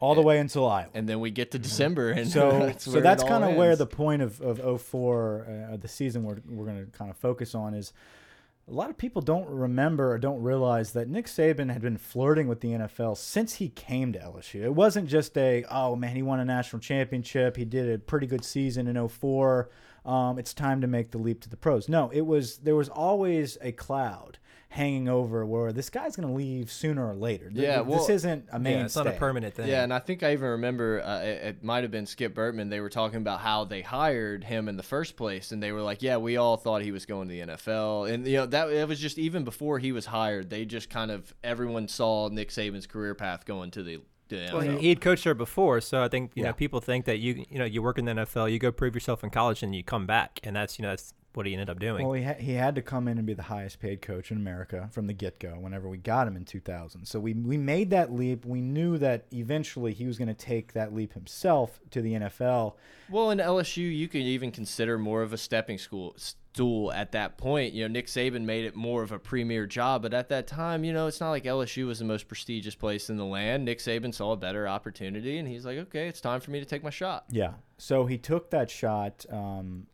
All 0.00 0.14
the 0.14 0.22
way 0.22 0.38
until 0.38 0.66
Iowa. 0.66 0.88
And 0.94 1.08
then 1.08 1.20
we 1.20 1.30
get 1.30 1.50
to 1.52 1.58
December 1.58 2.10
and 2.10 2.28
So, 2.28 2.50
that's 2.58 2.84
so 2.84 3.00
that's 3.00 3.22
kind 3.22 3.44
of 3.44 3.54
where 3.54 3.76
the 3.76 3.86
point 3.86 4.22
of 4.22 4.40
of 4.40 4.82
04, 4.82 5.68
uh, 5.72 5.76
the 5.76 5.88
season 5.88 6.24
we're 6.24 6.38
we're 6.48 6.64
going 6.64 6.84
to 6.84 6.90
kind 6.90 7.10
of 7.10 7.16
focus 7.16 7.54
on 7.54 7.74
is. 7.74 7.92
A 8.68 8.70
lot 8.70 8.88
of 8.88 8.96
people 8.96 9.20
don't 9.20 9.48
remember 9.48 10.12
or 10.12 10.18
don't 10.18 10.42
realize 10.42 10.92
that 10.92 11.08
Nick 11.08 11.26
Saban 11.26 11.72
had 11.72 11.82
been 11.82 11.96
flirting 11.96 12.46
with 12.46 12.60
the 12.60 12.68
NFL 12.68 13.16
since 13.16 13.54
he 13.54 13.68
came 13.68 14.12
to 14.12 14.20
LSU. 14.20 14.62
It 14.62 14.72
wasn't 14.76 15.08
just 15.08 15.36
a, 15.36 15.64
oh 15.68 15.96
man, 15.96 16.14
he 16.14 16.22
won 16.22 16.38
a 16.38 16.44
national 16.44 16.78
championship. 16.78 17.56
He 17.56 17.64
did 17.64 17.90
a 17.92 17.98
pretty 17.98 18.28
good 18.28 18.44
season 18.44 18.86
in 18.86 19.08
04. 19.08 19.70
Um, 20.06 20.38
it's 20.38 20.54
time 20.54 20.82
to 20.82 20.86
make 20.86 21.10
the 21.10 21.18
leap 21.18 21.40
to 21.40 21.48
the 21.48 21.56
pros. 21.56 21.88
No, 21.88 22.10
it 22.10 22.20
was, 22.20 22.58
there 22.58 22.76
was 22.76 22.88
always 22.88 23.58
a 23.60 23.72
cloud 23.72 24.38
hanging 24.72 25.08
over 25.08 25.44
where 25.44 25.72
this 25.72 25.90
guy's 25.90 26.14
going 26.14 26.28
to 26.28 26.32
leave 26.34 26.70
sooner 26.70 27.04
or 27.10 27.14
later. 27.16 27.50
Th- 27.50 27.60
Yeah, 27.60 27.74
th- 27.78 27.86
well, 27.88 27.98
this 27.98 28.08
isn't 28.08 28.46
a 28.52 28.58
mainstay. 28.60 28.78
Yeah, 28.78 28.84
it's 28.84 28.96
not 28.96 29.06
a 29.08 29.12
permanent 29.12 29.52
thing. 29.54 29.66
Yeah, 29.68 29.82
and 29.82 29.92
I 29.92 29.98
think 29.98 30.22
I 30.22 30.32
even 30.32 30.48
remember 30.50 31.02
uh, 31.02 31.18
it, 31.22 31.42
it 31.42 31.64
might 31.64 31.82
have 31.82 31.90
been 31.90 32.06
Skip 32.06 32.34
Bertman. 32.34 32.70
They 32.70 32.78
were 32.80 32.88
talking 32.88 33.16
about 33.18 33.40
how 33.40 33.64
they 33.64 33.82
hired 33.82 34.44
him 34.44 34.68
in 34.68 34.76
the 34.76 34.84
first 34.84 35.16
place, 35.16 35.50
and 35.50 35.60
they 35.60 35.72
were 35.72 35.82
like, 35.82 36.02
"Yeah, 36.02 36.18
we 36.18 36.36
all 36.36 36.56
thought 36.56 36.82
he 36.82 36.92
was 36.92 37.04
going 37.04 37.26
to 37.28 37.32
the 37.34 37.40
NFL," 37.40 38.12
and 38.12 38.24
you 38.26 38.36
know 38.36 38.46
that 38.46 38.70
it 38.70 38.86
was 38.86 39.00
just 39.00 39.18
even 39.18 39.42
before 39.42 39.80
he 39.80 39.90
was 39.90 40.06
hired. 40.06 40.50
They 40.50 40.64
just 40.64 40.88
kind 40.88 41.10
of 41.10 41.34
everyone 41.42 41.88
saw 41.88 42.28
Nick 42.28 42.50
Saban's 42.50 42.86
career 42.86 43.14
path 43.16 43.44
going 43.44 43.72
to 43.72 43.82
the. 43.82 44.00
the 44.28 44.50
Well, 44.52 44.62
NFL. 44.62 44.78
he 44.78 44.88
had 44.90 45.00
coached 45.00 45.24
there 45.24 45.34
before, 45.34 45.80
so 45.80 46.00
I 46.04 46.06
think 46.08 46.30
you 46.36 46.44
Yeah. 46.44 46.50
know 46.50 46.54
people 46.54 46.80
think 46.80 47.06
that 47.06 47.18
you 47.18 47.44
you 47.50 47.58
know 47.58 47.64
you 47.64 47.82
work 47.82 47.98
in 47.98 48.04
the 48.04 48.12
NFL, 48.12 48.52
you 48.52 48.60
go 48.60 48.70
prove 48.70 48.94
yourself 48.94 49.24
in 49.24 49.30
college, 49.30 49.64
and 49.64 49.74
you 49.74 49.82
come 49.82 50.06
back, 50.06 50.38
and 50.44 50.54
that's 50.54 50.78
you 50.78 50.84
know 50.84 50.90
that's 50.90 51.12
what 51.34 51.46
he 51.46 51.52
ended 51.52 51.70
up 51.70 51.78
doing. 51.78 52.04
Well, 52.04 52.14
he, 52.14 52.24
ha- 52.24 52.34
he 52.38 52.54
had 52.54 52.74
to 52.74 52.82
come 52.82 53.06
in 53.06 53.18
and 53.18 53.26
be 53.26 53.34
the 53.34 53.42
highest 53.42 53.80
paid 53.80 54.02
coach 54.02 54.30
in 54.30 54.36
America 54.36 54.88
from 54.92 55.06
the 55.06 55.12
get 55.12 55.38
go 55.38 55.50
whenever 55.50 55.88
we 55.88 55.98
got 55.98 56.26
him 56.26 56.36
in 56.36 56.44
2000. 56.44 57.06
So 57.06 57.20
we, 57.20 57.34
we 57.34 57.56
made 57.56 57.90
that 57.90 58.12
leap. 58.12 58.44
We 58.44 58.60
knew 58.60 58.98
that 58.98 59.26
eventually 59.32 59.92
he 59.92 60.06
was 60.06 60.18
going 60.18 60.28
to 60.28 60.34
take 60.34 60.72
that 60.72 60.92
leap 60.92 61.12
himself 61.12 61.80
to 61.90 62.02
the 62.02 62.14
NFL. 62.14 62.74
Well, 63.08 63.30
in 63.30 63.38
LSU, 63.38 63.96
you 63.96 64.08
could 64.08 64.22
even 64.22 64.50
consider 64.50 64.98
more 64.98 65.22
of 65.22 65.32
a 65.32 65.38
stepping 65.38 65.78
school 65.78 66.14
stool 66.52 66.92
at 66.92 67.12
that 67.12 67.38
point. 67.38 67.74
You 67.74 67.84
know, 67.84 67.92
Nick 67.92 68.06
Saban 68.06 68.42
made 68.42 68.64
it 68.64 68.74
more 68.74 69.02
of 69.02 69.12
a 69.12 69.18
premier 69.18 69.66
job, 69.66 70.02
but 70.02 70.12
at 70.12 70.28
that 70.30 70.46
time, 70.46 70.82
you 70.82 70.92
know, 70.92 71.06
it's 71.06 71.20
not 71.20 71.30
like 71.30 71.44
LSU 71.44 71.86
was 71.86 72.00
the 72.00 72.04
most 72.04 72.26
prestigious 72.26 72.74
place 72.74 73.08
in 73.08 73.16
the 73.16 73.24
land. 73.24 73.64
Nick 73.64 73.78
Saban 73.78 74.12
saw 74.12 74.32
a 74.32 74.36
better 74.36 74.66
opportunity, 74.66 75.38
and 75.38 75.46
he's 75.46 75.64
like, 75.64 75.78
okay, 75.78 76.08
it's 76.08 76.20
time 76.20 76.40
for 76.40 76.50
me 76.50 76.58
to 76.58 76.66
take 76.66 76.82
my 76.82 76.90
shot. 76.90 77.24
Yeah. 77.30 77.52
So 77.78 78.06
he 78.06 78.18
took 78.18 78.50
that 78.50 78.68
shot 78.70 79.24
um, 79.30 79.86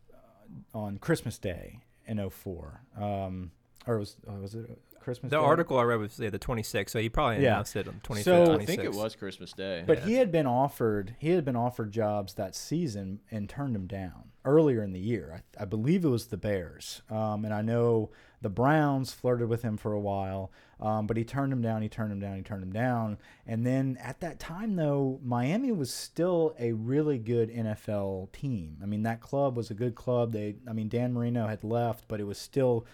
on 0.74 0.98
Christmas 0.98 1.38
Day 1.38 1.80
in 2.06 2.18
04. 2.30 2.80
Um, 3.00 3.50
or 3.86 3.98
was, 3.98 4.16
uh, 4.28 4.32
was 4.34 4.54
it 4.54 4.78
Christmas 5.00 5.30
the 5.30 5.36
Day? 5.38 5.42
article 5.44 5.78
I 5.78 5.84
read 5.84 6.00
was 6.00 6.18
yeah, 6.18 6.30
the 6.30 6.38
26th, 6.38 6.90
so 6.90 6.98
he 6.98 7.08
probably 7.08 7.42
Yeah. 7.42 7.52
announced 7.54 7.76
it 7.76 7.86
on 7.88 8.00
25th. 8.02 8.24
So- 8.24 8.54
I 8.58 8.64
think 8.64 8.82
it 8.82 8.92
was 8.92 9.14
Christmas 9.14 9.52
Day. 9.52 9.84
But 9.86 9.98
Yeah. 9.98 10.04
he 10.06 10.14
had 10.14 10.32
been 10.32 10.46
offered 10.46 11.14
he 11.18 11.30
had 11.30 11.44
been 11.44 11.56
offered 11.56 11.92
jobs 11.92 12.34
that 12.34 12.54
season 12.54 13.20
and 13.30 13.48
turned 13.48 13.74
them 13.74 13.86
down 13.86 14.30
earlier 14.44 14.82
in 14.82 14.92
the 14.92 15.00
year. 15.00 15.42
I, 15.58 15.62
I 15.62 15.64
believe 15.64 16.04
it 16.04 16.08
was 16.08 16.26
the 16.28 16.36
Bears, 16.36 17.02
um, 17.10 17.44
and 17.44 17.52
I 17.54 17.62
know 17.62 18.10
the 18.42 18.48
Browns 18.48 19.12
flirted 19.12 19.48
with 19.48 19.62
him 19.62 19.76
for 19.76 19.92
a 19.92 20.00
while, 20.00 20.50
um, 20.80 21.06
but 21.06 21.16
he 21.16 21.24
turned 21.24 21.52
him 21.52 21.62
down. 21.62 21.82
He 21.82 21.88
turned 21.88 22.12
him 22.12 22.20
down. 22.20 22.36
He 22.36 22.42
turned 22.42 22.62
him 22.62 22.72
down. 22.72 23.18
And 23.46 23.66
then 23.66 23.98
at 24.00 24.20
that 24.20 24.38
time, 24.38 24.76
though, 24.76 25.20
Miami 25.24 25.72
was 25.72 25.92
still 25.92 26.54
a 26.58 26.72
really 26.72 27.18
good 27.18 27.50
NFL 27.50 28.32
team. 28.32 28.76
I 28.82 28.86
mean, 28.86 29.02
that 29.04 29.20
club 29.20 29.56
was 29.56 29.70
a 29.70 29.74
good 29.74 29.94
club. 29.94 30.32
They, 30.32 30.56
I 30.68 30.72
mean, 30.72 30.88
Dan 30.88 31.14
Marino 31.14 31.46
had 31.46 31.64
left, 31.64 32.04
but 32.08 32.20
it 32.20 32.24
was 32.24 32.38
still 32.38 32.86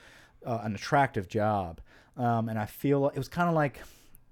uh, 0.47 0.61
an 0.63 0.75
attractive 0.75 1.29
job. 1.29 1.81
Um, 2.17 2.49
and 2.49 2.59
I 2.59 2.67
feel 2.67 3.09
it 3.09 3.19
was 3.19 3.29
kind 3.29 3.49
of 3.49 3.55
like 3.55 3.81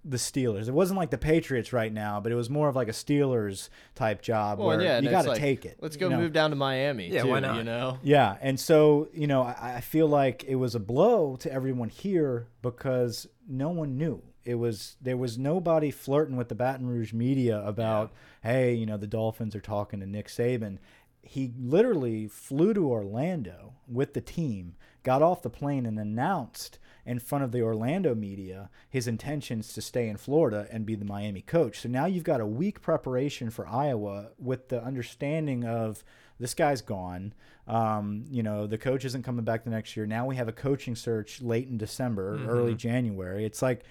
the 0.04 0.16
Steelers. 0.16 0.68
It 0.68 0.74
wasn't 0.74 0.98
like 0.98 1.10
the 1.10 1.18
Patriots 1.18 1.72
right 1.72 1.92
now, 1.92 2.20
but 2.20 2.32
it 2.32 2.34
was 2.34 2.48
more 2.48 2.68
of 2.68 2.76
like 2.76 2.88
a 2.88 2.92
Steelers 2.92 3.68
type 3.94 4.22
job 4.22 4.58
well, 4.58 4.68
where 4.68 4.80
yeah, 4.80 5.00
you 5.00 5.10
got 5.10 5.22
to 5.22 5.30
like, 5.30 5.38
take 5.38 5.64
it. 5.64 5.76
Let's 5.80 5.96
you 5.96 6.00
go 6.00 6.08
know? 6.08 6.18
move 6.18 6.32
down 6.32 6.50
to 6.50 6.56
Miami. 6.56 7.08
Yeah, 7.08 7.22
too, 7.22 7.28
why 7.28 7.40
not? 7.40 7.56
You 7.56 7.64
know, 7.64 7.98
Yeah, 8.02 8.36
and 8.40 8.58
so 8.58 9.08
you 9.12 9.26
know, 9.26 9.42
I, 9.42 9.74
I 9.76 9.80
feel 9.80 10.08
like 10.08 10.44
it 10.44 10.56
was 10.56 10.74
a 10.74 10.80
blow 10.80 11.36
to 11.36 11.52
everyone 11.52 11.90
here 11.90 12.48
because 12.62 13.26
no 13.48 13.68
one 13.70 13.98
knew. 13.98 14.22
It 14.44 14.54
was 14.54 14.96
there 15.00 15.16
was 15.16 15.38
nobody 15.38 15.90
flirting 15.90 16.36
with 16.36 16.48
the 16.48 16.54
Baton 16.54 16.86
Rouge 16.86 17.12
media 17.12 17.62
about, 17.64 18.12
hey, 18.42 18.74
you 18.74 18.86
know, 18.86 18.96
the 18.96 19.06
Dolphins 19.06 19.54
are 19.54 19.60
talking 19.60 20.00
to 20.00 20.06
Nick 20.06 20.28
Saban. 20.28 20.78
He 21.22 21.52
literally 21.58 22.26
flew 22.26 22.72
to 22.72 22.88
Orlando 22.88 23.74
with 23.86 24.14
the 24.14 24.22
team, 24.22 24.76
got 25.02 25.20
off 25.20 25.42
the 25.42 25.50
plane, 25.50 25.84
and 25.84 25.98
announced 25.98 26.78
in 27.04 27.18
front 27.18 27.44
of 27.44 27.52
the 27.52 27.62
Orlando 27.62 28.14
media 28.14 28.70
his 28.88 29.06
intentions 29.06 29.72
to 29.72 29.80
stay 29.80 30.08
in 30.08 30.16
Florida 30.16 30.66
and 30.70 30.86
be 30.86 30.94
the 30.94 31.04
Miami 31.04 31.42
coach. 31.42 31.80
So 31.80 31.88
now 31.88 32.06
you've 32.06 32.24
got 32.24 32.40
a 32.40 32.46
week 32.46 32.80
preparation 32.80 33.50
for 33.50 33.66
Iowa 33.66 34.28
with 34.38 34.68
the 34.68 34.82
understanding 34.82 35.64
of 35.64 36.04
this 36.38 36.54
guy's 36.54 36.82
gone. 36.82 37.34
Um, 37.66 38.24
you 38.30 38.42
know, 38.42 38.66
the 38.66 38.78
coach 38.78 39.04
isn't 39.04 39.24
coming 39.24 39.44
back 39.44 39.64
the 39.64 39.70
next 39.70 39.96
year. 39.96 40.06
Now 40.06 40.26
we 40.26 40.36
have 40.36 40.48
a 40.48 40.52
coaching 40.52 40.96
search 40.96 41.40
late 41.42 41.68
in 41.68 41.78
December, 41.78 42.40
early 42.48 42.74
January. 42.74 43.44
It's 43.44 43.62
like, 43.62 43.84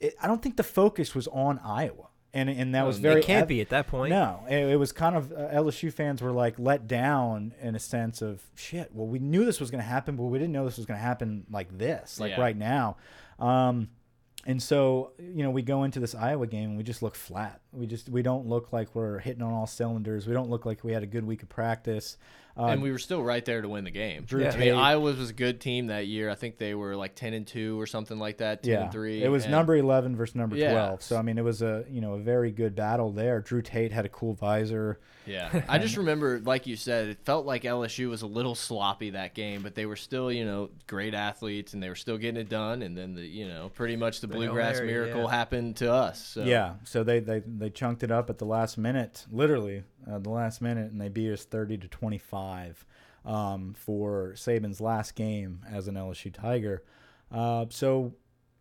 it, 0.00 0.14
I 0.20 0.26
don't 0.26 0.42
think 0.42 0.56
the 0.56 0.62
focus 0.62 1.14
was 1.14 1.28
on 1.28 1.60
Iowa. 1.62 2.08
And, 2.34 2.50
and 2.50 2.74
that 2.74 2.84
was 2.84 2.98
very 2.98 3.20
it 3.20 3.24
can't 3.24 3.46
be 3.46 3.60
at 3.60 3.68
that 3.68 3.86
point. 3.86 4.10
no, 4.10 4.40
it, 4.50 4.56
it 4.72 4.76
was 4.76 4.90
kind 4.90 5.14
of 5.16 5.30
uh, 5.32 5.36
LSU 5.52 5.92
fans 5.92 6.20
were 6.20 6.32
like 6.32 6.58
let 6.58 6.88
down 6.88 7.54
in 7.62 7.76
a 7.76 7.78
sense 7.78 8.22
of 8.22 8.42
shit. 8.56 8.90
Well, 8.92 9.06
we 9.06 9.20
knew 9.20 9.44
this 9.44 9.60
was 9.60 9.70
going 9.70 9.82
to 9.82 9.88
happen, 9.88 10.16
but 10.16 10.24
we 10.24 10.38
didn't 10.40 10.52
know 10.52 10.64
this 10.64 10.76
was 10.76 10.84
going 10.86 10.98
to 10.98 11.04
happen 11.04 11.44
like 11.48 11.78
this, 11.78 12.18
like 12.18 12.32
Yeah. 12.32 12.40
right 12.40 12.56
now. 12.56 12.96
Um, 13.38 13.88
and 14.46 14.62
so 14.62 15.12
you 15.18 15.42
know 15.42 15.50
we 15.50 15.62
go 15.62 15.84
into 15.84 16.00
this 16.00 16.14
Iowa 16.14 16.46
game 16.46 16.70
and 16.70 16.76
we 16.76 16.82
just 16.82 17.02
look 17.02 17.14
flat. 17.14 17.60
We 17.72 17.86
just 17.86 18.08
we 18.08 18.20
don't 18.22 18.46
look 18.46 18.72
like 18.72 18.94
we're 18.94 19.20
hitting 19.20 19.42
on 19.42 19.52
all 19.52 19.66
cylinders. 19.66 20.26
We 20.26 20.34
don't 20.34 20.50
look 20.50 20.66
like 20.66 20.84
we 20.84 20.92
had 20.92 21.02
a 21.02 21.06
good 21.06 21.24
week 21.24 21.42
of 21.42 21.48
practice. 21.48 22.16
Uh, 22.56 22.66
and 22.66 22.82
we 22.82 22.92
were 22.92 22.98
still 22.98 23.22
right 23.22 23.44
there 23.44 23.62
to 23.62 23.68
win 23.68 23.82
the 23.82 23.90
game. 23.90 24.24
Drew 24.24 24.42
Yeah. 24.42 24.52
I 24.52 24.56
mean, 24.56 24.74
Iowa 24.74 25.12
was 25.12 25.30
a 25.30 25.32
good 25.32 25.60
team 25.60 25.88
that 25.88 26.06
year. 26.06 26.30
I 26.30 26.36
think 26.36 26.58
they 26.58 26.74
were 26.74 26.94
like 26.94 27.16
ten 27.16 27.34
and 27.34 27.44
two 27.46 27.80
or 27.80 27.86
something 27.86 28.18
like 28.18 28.38
that. 28.38 28.62
Ten 28.62 28.72
yeah, 28.72 28.82
and 28.84 28.92
three. 28.92 29.22
it 29.22 29.28
was 29.28 29.44
and- 29.44 29.52
number 29.52 29.74
eleven 29.74 30.14
versus 30.14 30.36
number 30.36 30.56
Yeah. 30.56 30.72
twelve. 30.72 31.02
So 31.02 31.16
I 31.16 31.22
mean, 31.22 31.36
it 31.36 31.44
was 31.44 31.62
a 31.62 31.84
you 31.90 32.00
know 32.00 32.14
a 32.14 32.18
very 32.20 32.52
good 32.52 32.76
battle 32.76 33.10
there. 33.10 33.40
Drew 33.40 33.60
Tate 33.60 33.90
had 33.92 34.04
a 34.04 34.08
cool 34.08 34.34
visor. 34.34 35.00
Yeah, 35.26 35.62
I 35.68 35.78
just 35.78 35.96
remember, 35.96 36.38
like 36.44 36.66
you 36.66 36.76
said, 36.76 37.08
it 37.08 37.18
felt 37.24 37.46
like 37.46 37.62
LSU 37.62 38.08
was 38.10 38.22
a 38.22 38.26
little 38.26 38.54
sloppy 38.54 39.10
that 39.10 39.34
game, 39.34 39.62
but 39.62 39.74
they 39.74 39.86
were 39.86 39.96
still, 39.96 40.30
you 40.30 40.44
know, 40.44 40.68
great 40.86 41.14
athletes, 41.14 41.72
and 41.72 41.82
they 41.82 41.88
were 41.88 41.94
still 41.94 42.18
getting 42.18 42.40
it 42.40 42.50
done. 42.50 42.82
And 42.82 42.96
then 42.96 43.14
the, 43.14 43.22
you 43.22 43.48
know, 43.48 43.70
pretty 43.74 43.96
much 43.96 44.20
the 44.20 44.28
bluegrass 44.28 44.76
Mary, 44.76 44.86
miracle 44.88 45.22
yeah. 45.22 45.30
happened 45.30 45.76
to 45.76 45.90
us. 45.90 46.24
So. 46.24 46.44
Yeah, 46.44 46.74
so 46.84 47.02
they, 47.02 47.20
they 47.20 47.42
they 47.46 47.70
chunked 47.70 48.02
it 48.02 48.10
up 48.10 48.28
at 48.28 48.38
the 48.38 48.44
last 48.44 48.76
minute, 48.76 49.24
literally 49.32 49.82
uh, 50.10 50.18
the 50.18 50.30
last 50.30 50.60
minute, 50.60 50.90
and 50.90 51.00
they 51.00 51.08
beat 51.08 51.32
us 51.32 51.44
thirty 51.44 51.76
to 51.78 51.88
twenty 51.88 52.18
five 52.18 52.84
um, 53.24 53.74
for 53.76 54.32
Saban's 54.36 54.80
last 54.80 55.14
game 55.14 55.60
as 55.70 55.88
an 55.88 55.94
LSU 55.94 56.32
Tiger. 56.32 56.82
Uh, 57.32 57.66
so, 57.70 58.12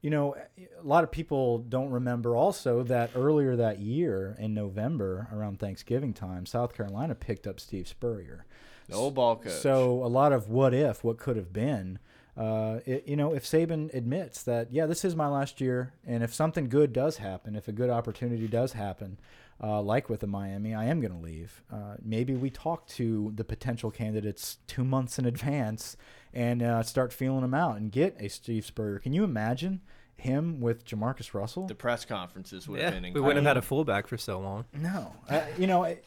you 0.02 0.10
know, 0.10 0.36
a 0.58 0.84
lot 0.84 1.04
of 1.04 1.12
people 1.12 1.60
don't 1.60 1.90
remember 1.92 2.36
also 2.36 2.82
that 2.84 3.12
earlier 3.16 3.56
that 3.56 3.80
year 3.80 4.36
in 4.40 4.54
November, 4.54 5.28
around 5.34 5.60
Thanksgiving 5.60 6.14
time, 6.14 6.46
South 6.46 6.74
Carolina 6.74 7.14
picked 7.14 7.46
up 7.46 7.60
Steve 7.60 7.88
Spurrier. 7.88 8.46
the 8.88 8.96
old 8.96 9.16
ball 9.16 9.36
coach. 9.36 9.52
So 9.52 10.04
a 10.04 10.08
lot 10.08 10.32
of 10.32 10.50
what 10.50 10.74
if, 10.74 11.04
what 11.04 11.18
could 11.18 11.36
have 11.36 11.54
been. 11.54 12.00
Uh, 12.36 12.80
it, 12.86 13.08
you 13.08 13.16
know, 13.16 13.34
if 13.34 13.44
Saban 13.46 13.94
admits 13.94 14.42
that, 14.44 14.74
yeah, 14.74 14.88
this 14.88 15.06
is 15.06 15.16
my 15.16 15.28
last 15.28 15.62
year, 15.62 15.94
and 16.06 16.24
if 16.24 16.34
something 16.34 16.68
good 16.68 16.92
does 16.92 17.18
happen, 17.18 17.56
if 17.56 17.68
a 17.68 17.72
good 17.72 17.92
opportunity 17.92 18.48
does 18.48 18.74
happen, 18.74 19.20
uh, 19.62 19.82
like 19.82 20.10
with 20.10 20.22
the 20.22 20.28
Miami, 20.28 20.74
I 20.74 20.86
am 20.86 21.00
going 21.02 21.12
to 21.13 21.20
leave. 21.20 21.62
Uh, 21.72 21.96
maybe 22.04 22.34
we 22.36 22.50
talk 22.50 22.88
to 22.89 23.32
the 23.36 23.44
potential 23.44 23.92
candidates 23.92 24.58
two 24.68 24.84
months 24.84 25.20
in 25.20 25.26
advance 25.26 25.96
and 26.34 26.62
uh, 26.63 26.84
start 26.84 27.13
feeling 27.13 27.42
them 27.42 27.54
out 27.54 27.78
and 27.78 27.92
get 27.92 28.16
a 28.20 28.28
Steve 28.30 28.66
Spurrier. 28.66 29.00
Can 29.00 29.13
you 29.13 29.24
imagine 29.24 29.82
him 30.16 30.60
with 30.62 30.86
Jamarcus 30.86 31.34
Russell? 31.34 31.68
the 31.68 31.76
press 31.76 32.06
conferences 32.06 32.68
would 32.68 32.80
Yeah, 32.80 32.86
have 32.86 32.94
been. 32.96 33.06
Incredible. 33.06 33.22
we 33.22 33.28
wouldn't 33.28 33.46
have 33.46 33.56
had 33.56 33.58
a 33.63 33.66
fullback 33.66 34.08
for 34.08 34.18
so 34.18 34.39
long. 34.39 34.66
No, 34.74 35.13
uh, 35.30 35.42
you 35.58 35.68
know, 35.68 35.84
it- 35.84 36.06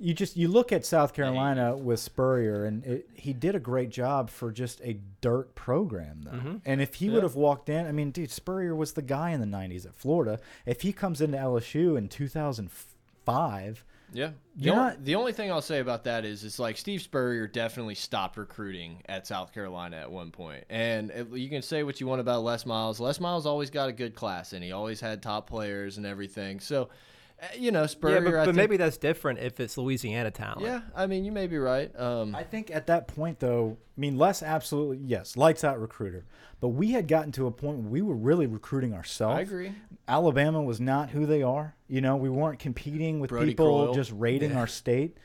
you 0.00 0.14
just 0.14 0.36
you 0.36 0.48
look 0.48 0.72
at 0.72 0.86
South 0.86 1.12
Carolina 1.12 1.76
with 1.76 1.98
Spurrier, 2.00 2.64
and 2.64 2.84
it, 2.84 3.08
he 3.14 3.32
did 3.32 3.54
a 3.54 3.60
great 3.60 3.90
job 3.90 4.30
for 4.30 4.52
just 4.52 4.80
a 4.82 4.98
dirt 5.20 5.54
program, 5.54 6.20
though. 6.22 6.30
Mm-hmm. 6.30 6.56
And 6.64 6.80
if 6.80 6.94
he 6.94 7.10
would 7.10 7.22
have 7.24 7.34
walked 7.34 7.68
in, 7.68 7.86
I 7.86 7.92
mean, 7.92 8.10
dude, 8.12 8.30
Spurrier 8.30 8.74
was 8.74 8.92
the 8.92 9.02
guy 9.02 9.30
in 9.30 9.40
the 9.40 9.46
'90s 9.46 9.86
at 9.86 9.94
Florida. 9.94 10.38
If 10.66 10.82
he 10.82 10.92
comes 10.92 11.20
into 11.20 11.36
LSU 11.36 11.98
in 11.98 12.08
2005, 12.08 13.84
Yeah. 14.12 14.30
The, 14.56 14.70
only, 14.70 14.94
the 15.02 15.14
only 15.16 15.32
thing 15.32 15.50
I'll 15.52 15.60
say 15.60 15.80
about 15.80 16.04
that 16.04 16.24
is 16.24 16.42
it's 16.44 16.58
like 16.58 16.76
Steve 16.76 17.02
Spurrier 17.02 17.46
definitely 17.46 17.94
stopped 17.94 18.36
recruiting 18.36 19.02
at 19.06 19.26
South 19.26 19.52
Carolina 19.52 19.96
at 19.96 20.10
one 20.10 20.30
point. 20.30 20.64
And 20.70 21.12
you 21.32 21.48
can 21.48 21.62
say 21.62 21.82
what 21.82 22.00
you 22.00 22.06
want 22.06 22.20
about 22.20 22.42
Les 22.42 22.64
Miles. 22.64 23.00
Les 23.00 23.20
Miles 23.20 23.46
always 23.46 23.70
got 23.70 23.88
a 23.88 23.92
good 23.92 24.14
class 24.14 24.52
and 24.52 24.64
he 24.64 24.72
always 24.72 25.00
had 25.00 25.22
top 25.22 25.48
players 25.48 25.98
and 25.98 26.06
everything. 26.06 26.58
So, 26.60 26.88
you 27.56 27.70
know, 27.70 27.86
Spurrier. 27.86 28.16
yeah, 28.16 28.20
but, 28.24 28.34
I 28.34 28.38
but 28.40 28.44
think- 28.46 28.56
maybe 28.56 28.76
that's 28.76 28.96
different 28.96 29.38
if 29.38 29.60
it's 29.60 29.76
Louisiana 29.78 30.30
talent. 30.30 30.62
Yeah, 30.62 30.80
I 30.94 31.06
mean, 31.06 31.24
you 31.24 31.32
may 31.32 31.46
be 31.46 31.58
right. 31.58 31.90
Um, 31.98 32.34
I 32.34 32.42
think 32.42 32.70
at 32.70 32.86
that 32.88 33.08
point, 33.08 33.38
though, 33.40 33.76
I 33.96 34.00
mean, 34.00 34.16
Les 34.18 34.42
absolutely 34.42 34.98
yes, 35.04 35.36
lights 35.36 35.64
out 35.64 35.80
recruiter, 35.80 36.24
but 36.60 36.68
we 36.68 36.92
had 36.92 37.06
gotten 37.08 37.32
to 37.32 37.46
a 37.46 37.50
point 37.50 37.78
where 37.78 37.90
we 37.90 38.02
were 38.02 38.16
really 38.16 38.46
recruiting 38.46 38.92
ourselves. 38.94 39.38
I 39.38 39.42
agree. 39.42 39.72
Alabama 40.06 40.62
was 40.62 40.80
not 40.80 41.10
who 41.10 41.26
they 41.26 41.42
are. 41.42 41.74
You 41.88 42.00
know, 42.00 42.16
we 42.16 42.28
weren't 42.30 42.58
competing 42.58 43.20
with 43.20 43.30
Brodie 43.30 43.46
people 43.52 43.66
Croyle. 43.84 43.94
just 43.94 44.12
raiding 44.12 44.56
our 44.56 44.66
state. 44.66 45.16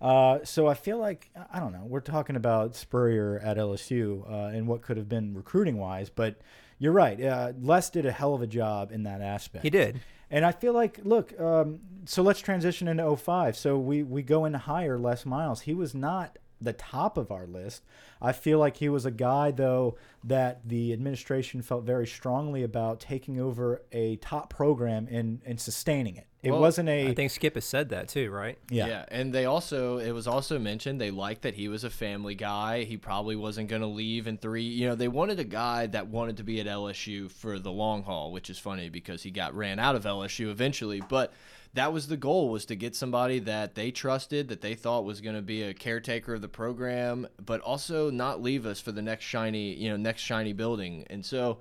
Uh, 0.00 0.40
so 0.44 0.66
I 0.66 0.74
feel 0.74 0.98
like 0.98 1.30
I 1.52 1.60
don't 1.60 1.72
know. 1.72 1.84
We're 1.86 2.00
talking 2.00 2.34
about 2.34 2.74
Spurrier 2.74 3.38
at 3.38 3.56
LSU 3.56 4.28
uh, 4.28 4.46
and 4.48 4.66
what 4.66 4.82
could 4.82 4.96
have 4.96 5.08
been 5.08 5.32
recruiting 5.32 5.78
wise, 5.78 6.10
but 6.10 6.40
you're 6.78 6.92
right. 6.92 7.22
Uh, 7.22 7.52
Les 7.60 7.88
did 7.90 8.04
a 8.04 8.10
hell 8.10 8.34
of 8.34 8.42
a 8.42 8.46
job 8.48 8.90
in 8.90 9.04
that 9.04 9.20
aspect. 9.20 9.62
He 9.62 9.70
did. 9.70 10.00
And 10.32 10.46
I 10.46 10.50
feel 10.50 10.72
like, 10.72 10.98
look, 11.04 11.38
um, 11.38 11.80
so 12.06 12.22
let's 12.22 12.40
transition 12.40 12.88
into 12.88 13.14
05. 13.14 13.54
So 13.54 13.78
we, 13.78 14.02
we 14.02 14.22
go 14.22 14.46
into 14.46 14.58
higher 14.58 14.98
Les 14.98 15.26
Miles. 15.26 15.60
He 15.60 15.74
was 15.74 15.94
not 15.94 16.38
the 16.58 16.72
top 16.72 17.18
of 17.18 17.30
our 17.30 17.46
list. 17.46 17.84
I 18.20 18.32
feel 18.32 18.58
like 18.58 18.78
he 18.78 18.88
was 18.88 19.04
a 19.04 19.10
guy, 19.10 19.50
though, 19.50 19.98
that 20.24 20.66
the 20.66 20.94
administration 20.94 21.60
felt 21.60 21.84
very 21.84 22.06
strongly 22.06 22.62
about 22.62 22.98
taking 22.98 23.38
over 23.38 23.82
a 23.92 24.16
top 24.16 24.48
program 24.48 25.06
and, 25.10 25.42
and 25.44 25.60
sustaining 25.60 26.16
it. 26.16 26.26
It 26.42 26.50
Well, 26.50 26.60
wasn't 26.60 26.88
a. 26.88 27.08
I 27.08 27.14
think 27.14 27.30
Skip 27.30 27.54
has 27.54 27.64
said 27.64 27.90
that 27.90 28.08
too, 28.08 28.30
right? 28.30 28.58
yeah. 28.68 28.86
Yeah, 28.86 29.04
and 29.08 29.32
they 29.32 29.44
also 29.44 29.98
it 29.98 30.10
was 30.10 30.26
also 30.26 30.58
mentioned 30.58 31.00
they 31.00 31.12
liked 31.12 31.42
that 31.42 31.54
he 31.54 31.68
was 31.68 31.84
a 31.84 31.90
family 31.90 32.34
guy. 32.34 32.82
He 32.82 32.96
probably 32.96 33.36
wasn't 33.36 33.68
going 33.68 33.82
to 33.82 33.88
leave 33.88 34.26
in 34.26 34.38
3. 34.38 34.62
You 34.62 34.88
know, 34.88 34.94
they 34.96 35.06
wanted 35.06 35.38
a 35.38 35.44
guy 35.44 35.86
that 35.86 36.08
wanted 36.08 36.38
to 36.38 36.42
be 36.42 36.60
at 36.60 36.66
LSU 36.66 37.30
for 37.30 37.60
the 37.60 37.70
long 37.70 38.02
haul, 38.02 38.32
which 38.32 38.50
is 38.50 38.58
funny 38.58 38.88
because 38.88 39.22
he 39.22 39.30
got 39.30 39.54
ran 39.54 39.78
out 39.78 39.94
of 39.94 40.02
LSU 40.04 40.50
eventually, 40.50 41.00
but 41.08 41.32
that 41.74 41.92
was 41.92 42.08
the 42.08 42.16
goal 42.16 42.50
was 42.50 42.66
to 42.66 42.74
get 42.76 42.94
somebody 42.96 43.38
that 43.38 43.76
they 43.76 43.90
trusted, 43.92 44.48
that 44.48 44.60
they 44.60 44.74
thought 44.74 45.04
was 45.04 45.20
going 45.20 45.36
to 45.36 45.42
be 45.42 45.62
a 45.62 45.72
caretaker 45.72 46.34
of 46.34 46.42
the 46.42 46.48
program, 46.48 47.26
but 47.46 47.60
also 47.60 48.10
not 48.10 48.42
leave 48.42 48.66
us 48.66 48.80
for 48.80 48.90
the 48.92 49.00
next 49.00 49.24
shiny, 49.24 49.74
you 49.74 49.88
know, 49.88 49.96
next 49.96 50.22
shiny 50.22 50.52
building. 50.52 51.06
And 51.08 51.24
so, 51.24 51.58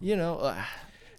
you 0.00 0.16
know, 0.16 0.38
uh, 0.38 0.64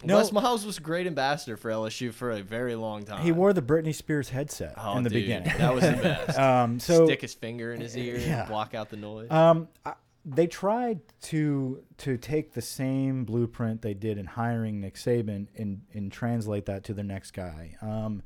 No. 0.04 0.16
Les 0.18 0.32
Miles 0.32 0.64
was 0.66 0.78
a 0.78 0.80
great 0.80 1.06
ambassador 1.06 1.56
for 1.56 1.70
LSU 1.70 2.12
for 2.12 2.30
a 2.32 2.42
very 2.42 2.74
long 2.74 3.04
time. 3.04 3.22
He 3.22 3.32
wore 3.32 3.52
the 3.52 3.62
Britney 3.62 3.94
Spears 3.94 4.28
headset 4.28 4.74
Oh, 4.76 4.96
in 4.96 5.04
the 5.04 5.10
dude, 5.10 5.22
beginning. 5.22 5.52
That 5.58 5.74
was 5.74 5.82
the 5.84 5.92
best. 6.02 6.38
Um, 6.38 6.78
so 6.80 7.06
Stick 7.06 7.22
his 7.22 7.34
finger 7.34 7.72
in 7.72 7.80
his 7.80 7.96
ear 7.96 8.18
Yeah. 8.18 8.40
and 8.40 8.48
block 8.48 8.74
out 8.74 8.90
the 8.90 8.96
noise. 8.96 9.30
Um, 9.30 9.68
I, 9.84 9.94
they 10.24 10.46
tried 10.48 11.00
to 11.22 11.82
to 11.98 12.16
take 12.16 12.52
the 12.52 12.60
same 12.62 13.24
blueprint 13.24 13.82
they 13.82 13.94
did 13.94 14.18
in 14.18 14.26
hiring 14.26 14.80
Nick 14.80 14.94
Saban 14.96 15.46
and 15.56 15.82
and 15.94 16.10
translate 16.10 16.66
that 16.66 16.82
to 16.84 16.94
their 16.94 17.04
next 17.04 17.30
guy. 17.30 17.76
Um, 17.80 18.22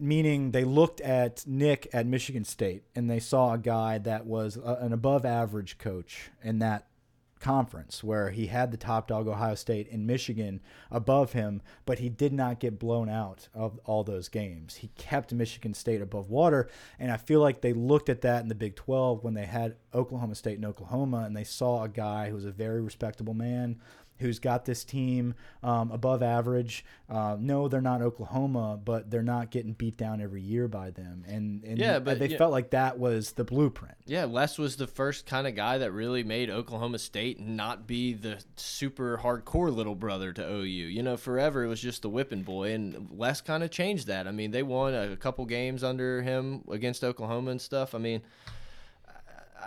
meaning 0.00 0.52
they 0.52 0.64
looked 0.64 1.00
at 1.00 1.44
Nick 1.46 1.88
at 1.92 2.06
Michigan 2.06 2.44
State 2.44 2.84
and 2.94 3.10
they 3.10 3.18
saw 3.18 3.54
a 3.54 3.58
guy 3.58 3.98
that 3.98 4.26
was 4.26 4.56
a, 4.56 4.78
an 4.80 4.92
above 4.92 5.24
average 5.24 5.76
coach 5.78 6.30
in 6.42 6.60
that 6.60 6.86
conference 7.42 8.04
where 8.04 8.30
he 8.30 8.46
had 8.46 8.70
the 8.70 8.76
top 8.76 9.08
dog 9.08 9.26
Ohio 9.26 9.56
State 9.56 9.90
and 9.90 10.06
Michigan 10.06 10.60
above 10.90 11.32
him, 11.32 11.60
but 11.84 11.98
he 11.98 12.08
did 12.08 12.32
not 12.32 12.60
get 12.60 12.78
blown 12.78 13.08
out 13.08 13.48
of 13.52 13.78
all 13.84 14.04
those 14.04 14.28
games. 14.28 14.76
He 14.76 14.88
kept 14.96 15.32
Michigan 15.32 15.74
State 15.74 16.00
above 16.00 16.30
water, 16.30 16.70
and 16.98 17.10
I 17.10 17.16
feel 17.16 17.40
like 17.40 17.60
they 17.60 17.72
looked 17.72 18.08
at 18.08 18.22
that 18.22 18.42
in 18.42 18.48
the 18.48 18.54
Big 18.54 18.76
12 18.76 19.24
when 19.24 19.34
they 19.34 19.46
had 19.46 19.76
Oklahoma 19.92 20.36
State 20.36 20.56
and 20.56 20.64
Oklahoma, 20.64 21.24
and 21.26 21.36
they 21.36 21.44
saw 21.44 21.82
a 21.82 21.88
guy 21.88 22.28
who 22.28 22.36
was 22.36 22.44
a 22.44 22.52
very 22.52 22.80
respectable 22.80 23.34
man. 23.34 23.80
Who's 24.22 24.38
got 24.38 24.64
this 24.64 24.84
team 24.84 25.34
um, 25.62 25.90
above 25.90 26.22
average? 26.22 26.84
Uh, 27.10 27.36
no, 27.38 27.68
they're 27.68 27.82
not 27.82 28.00
Oklahoma, 28.00 28.80
but 28.82 29.10
they're 29.10 29.22
not 29.22 29.50
getting 29.50 29.74
beat 29.74 29.98
down 29.98 30.22
every 30.22 30.40
year 30.40 30.68
by 30.68 30.90
them. 30.90 31.24
And, 31.28 31.62
and 31.64 31.78
Yeah, 31.78 31.98
but 31.98 32.18
they 32.18 32.28
yeah. 32.28 32.38
felt 32.38 32.52
like 32.52 32.70
that 32.70 32.98
was 32.98 33.32
the 33.32 33.44
blueprint. 33.44 33.96
yeah, 34.06 34.24
Les 34.24 34.56
was 34.58 34.76
the 34.76 34.86
first 34.86 35.26
kind 35.26 35.46
of 35.46 35.54
guy 35.54 35.76
that 35.78 35.92
really 35.92 36.24
made 36.24 36.48
Oklahoma 36.48 36.98
State 36.98 37.38
not 37.38 37.86
be 37.86 38.14
the 38.14 38.42
super 38.56 39.18
hardcore 39.22 39.74
little 39.74 39.94
brother 39.94 40.32
to 40.32 40.42
OU. 40.42 40.62
You 40.64 41.02
know, 41.02 41.16
forever 41.16 41.64
it 41.64 41.68
was 41.68 41.80
just 41.80 42.02
the 42.02 42.08
whipping 42.08 42.42
boy, 42.42 42.72
and 42.72 43.08
Les 43.12 43.40
kind 43.42 43.62
of 43.62 43.70
changed 43.70 44.06
that. 44.06 44.26
I 44.26 44.30
mean, 44.30 44.50
they 44.50 44.62
won 44.62 44.94
a 44.94 45.16
couple 45.16 45.44
games 45.44 45.84
under 45.84 46.22
him 46.22 46.62
against 46.70 47.04
Oklahoma 47.04 47.50
and 47.50 47.60
stuff. 47.60 47.94
I 47.94 47.98
mean, 47.98 48.22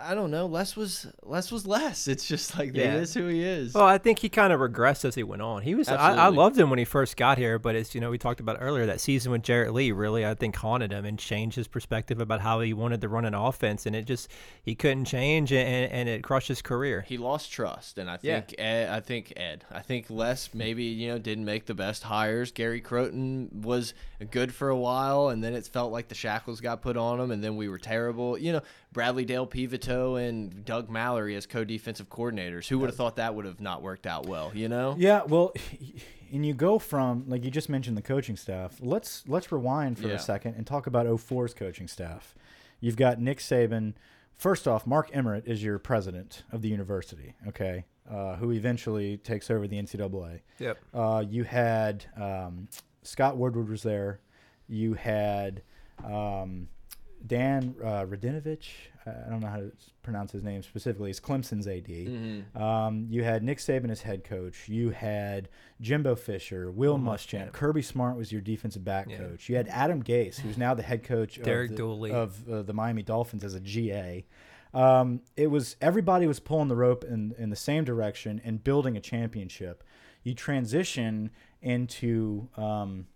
I, 0.00 0.14
don't 0.14 0.30
know. 0.30 0.46
Les 0.46 0.76
was 0.76 1.06
Les 1.22 1.50
was 1.52 1.66
less. 1.66 2.08
It's 2.08 2.26
just 2.26 2.58
like 2.58 2.74
Yeah. 2.74 2.92
that 2.94 3.02
is 3.02 3.14
who 3.14 3.26
he 3.26 3.42
is. 3.42 3.74
Well, 3.74 3.84
I 3.84 3.98
think 3.98 4.18
he 4.18 4.28
kind 4.28 4.52
of 4.52 4.60
regressed 4.60 5.04
as 5.04 5.14
he 5.14 5.22
went 5.22 5.42
on. 5.42 5.62
He 5.62 5.74
was 5.74 5.88
I, 5.88 6.14
I 6.14 6.28
loved 6.28 6.58
him 6.58 6.70
when 6.70 6.78
he 6.78 6.84
first 6.84 7.16
got 7.16 7.38
here, 7.38 7.58
but 7.58 7.74
it's 7.74 7.94
you 7.94 8.00
know 8.00 8.10
we 8.10 8.18
talked 8.18 8.40
about 8.40 8.58
earlier 8.60 8.86
that 8.86 9.00
season 9.00 9.32
with 9.32 9.42
Jarrett 9.42 9.72
Lee 9.72 9.92
really 9.92 10.24
I 10.26 10.34
think 10.34 10.56
haunted 10.56 10.92
him 10.92 11.04
and 11.04 11.18
changed 11.18 11.56
his 11.56 11.68
perspective 11.68 12.20
about 12.20 12.40
how 12.40 12.60
he 12.60 12.72
wanted 12.72 13.00
to 13.02 13.08
run 13.08 13.24
an 13.24 13.34
offense, 13.34 13.86
and 13.86 13.94
it 13.96 14.04
just 14.04 14.30
he 14.62 14.74
couldn't 14.74 15.04
change, 15.06 15.52
and, 15.52 15.90
and 15.92 16.08
it 16.08 16.22
crushed 16.22 16.48
his 16.48 16.62
career. 16.62 17.04
he 17.06 17.16
lost 17.18 17.50
trust, 17.50 17.98
and 17.98 18.10
I 18.10 18.18
Yeah. 18.22 18.40
think 18.40 18.54
Ed, 18.58 18.88
I 18.90 19.00
think 19.00 19.32
Ed, 19.36 19.64
I 19.70 19.80
think 19.80 20.10
Les 20.10 20.50
maybe 20.54 20.84
you 20.84 21.08
know 21.08 21.18
didn't 21.18 21.44
make 21.44 21.66
the 21.66 21.74
best 21.74 22.02
hires. 22.04 22.50
Gary 22.52 22.80
Crowton 22.80 23.52
was 23.52 23.94
good 24.30 24.54
for 24.54 24.68
a 24.68 24.76
while, 24.76 25.28
and 25.28 25.42
then 25.42 25.54
it 25.54 25.66
felt 25.66 25.92
like 25.92 26.08
the 26.08 26.14
shackles 26.14 26.60
got 26.60 26.82
put 26.82 26.96
on 26.96 27.20
him, 27.20 27.30
and 27.30 27.42
then 27.42 27.56
we 27.56 27.68
were 27.68 27.78
terrible. 27.78 28.38
You 28.38 28.52
know, 28.54 28.60
Bradley 28.92 29.24
Dale 29.24 29.46
Peveto 29.46 30.16
and 30.16 30.64
Doug 30.64 30.88
Mallory 30.88 31.34
as 31.36 31.46
co-defensive 31.46 32.08
coordinators. 32.08 32.66
Who 32.68 32.78
would 32.78 32.88
have 32.88 32.96
thought 32.96 33.16
that 33.16 33.34
would 33.34 33.44
have 33.44 33.60
not 33.60 33.82
worked 33.82 34.06
out 34.06 34.26
well? 34.26 34.50
You 34.54 34.68
know? 34.68 34.94
Yeah, 34.98 35.22
well, 35.24 35.52
and 36.32 36.44
you 36.46 36.54
go 36.54 36.78
from 36.78 37.24
like 37.28 37.44
you 37.44 37.50
just 37.50 37.68
mentioned 37.68 37.96
the 37.96 38.02
coaching 38.02 38.36
staff. 38.36 38.76
Let's 38.80 39.24
let's 39.28 39.52
rewind 39.52 39.98
for 39.98 40.08
Yeah. 40.08 40.14
a 40.14 40.18
second 40.18 40.54
and 40.54 40.66
talk 40.66 40.86
about 40.86 41.06
04's 41.06 41.52
coaching 41.54 41.88
staff. 41.88 42.34
You've 42.80 42.96
got 42.96 43.20
Nick 43.20 43.38
Saban, 43.38 43.94
first 44.36 44.66
off, 44.68 44.86
Mark 44.86 45.10
Emmert 45.12 45.46
is 45.46 45.62
your 45.62 45.78
president 45.78 46.42
of 46.52 46.60
the 46.62 46.68
university, 46.68 47.34
okay, 47.48 47.84
uh, 48.10 48.36
who 48.36 48.52
eventually 48.52 49.16
takes 49.18 49.50
over 49.50 49.66
the 49.66 49.80
NCAA. 49.80 50.40
Yep. 50.58 50.78
Uh, 50.94 51.24
you 51.28 51.44
had 51.44 52.04
um, 52.20 52.68
Scott 53.02 53.36
Woodward 53.36 53.68
was 53.68 53.82
there. 53.82 54.20
You 54.68 54.94
had 54.94 55.62
um, 56.04 56.68
Dan 57.26 57.74
uh, 57.82 58.04
Radinovich. 58.04 58.68
I 59.06 59.30
don't 59.30 59.40
know 59.40 59.46
how 59.46 59.58
to 59.58 59.70
pronounce 60.02 60.32
his 60.32 60.42
name 60.42 60.62
specifically. 60.62 61.10
He's 61.10 61.20
Clemson's 61.20 61.68
AD. 61.68 61.86
Mhm. 61.86 62.56
Um, 62.60 63.06
you 63.08 63.22
had 63.22 63.42
Nick 63.44 63.58
Saban 63.58 63.90
as 63.90 64.02
head 64.02 64.24
coach. 64.24 64.68
You 64.68 64.90
had 64.90 65.48
Jimbo 65.80 66.16
Fisher, 66.16 66.70
Will 66.72 66.98
Muschamp, 66.98 67.48
Muschamp. 67.48 67.52
Kirby 67.52 67.82
Smart 67.82 68.16
was 68.16 68.32
your 68.32 68.40
defensive 68.40 68.84
back 68.84 69.08
Yeah. 69.08 69.18
coach. 69.18 69.48
You 69.48 69.56
had 69.56 69.68
Adam 69.68 70.02
Gase, 70.02 70.38
who's 70.40 70.58
now 70.58 70.74
the 70.74 70.82
head 70.82 71.04
coach 71.04 71.40
Derek 71.40 71.70
of, 71.70 71.76
the, 71.76 71.82
Dooley. 71.82 72.10
of 72.10 72.48
uh, 72.50 72.62
the 72.62 72.72
Miami 72.72 73.02
Dolphins 73.02 73.44
as 73.44 73.54
a 73.54 73.60
GA. 73.60 74.24
Um, 74.74 75.20
it 75.36 75.46
was 75.46 75.76
everybody 75.80 76.26
was 76.26 76.40
pulling 76.40 76.68
the 76.68 76.76
rope 76.76 77.04
in, 77.04 77.34
in 77.38 77.50
the 77.50 77.56
same 77.56 77.84
direction 77.84 78.40
and 78.44 78.62
building 78.62 78.96
a 78.96 79.00
championship. 79.00 79.84
You 80.24 80.34
transition 80.34 81.30
into 81.62 82.48
um, 82.56 83.06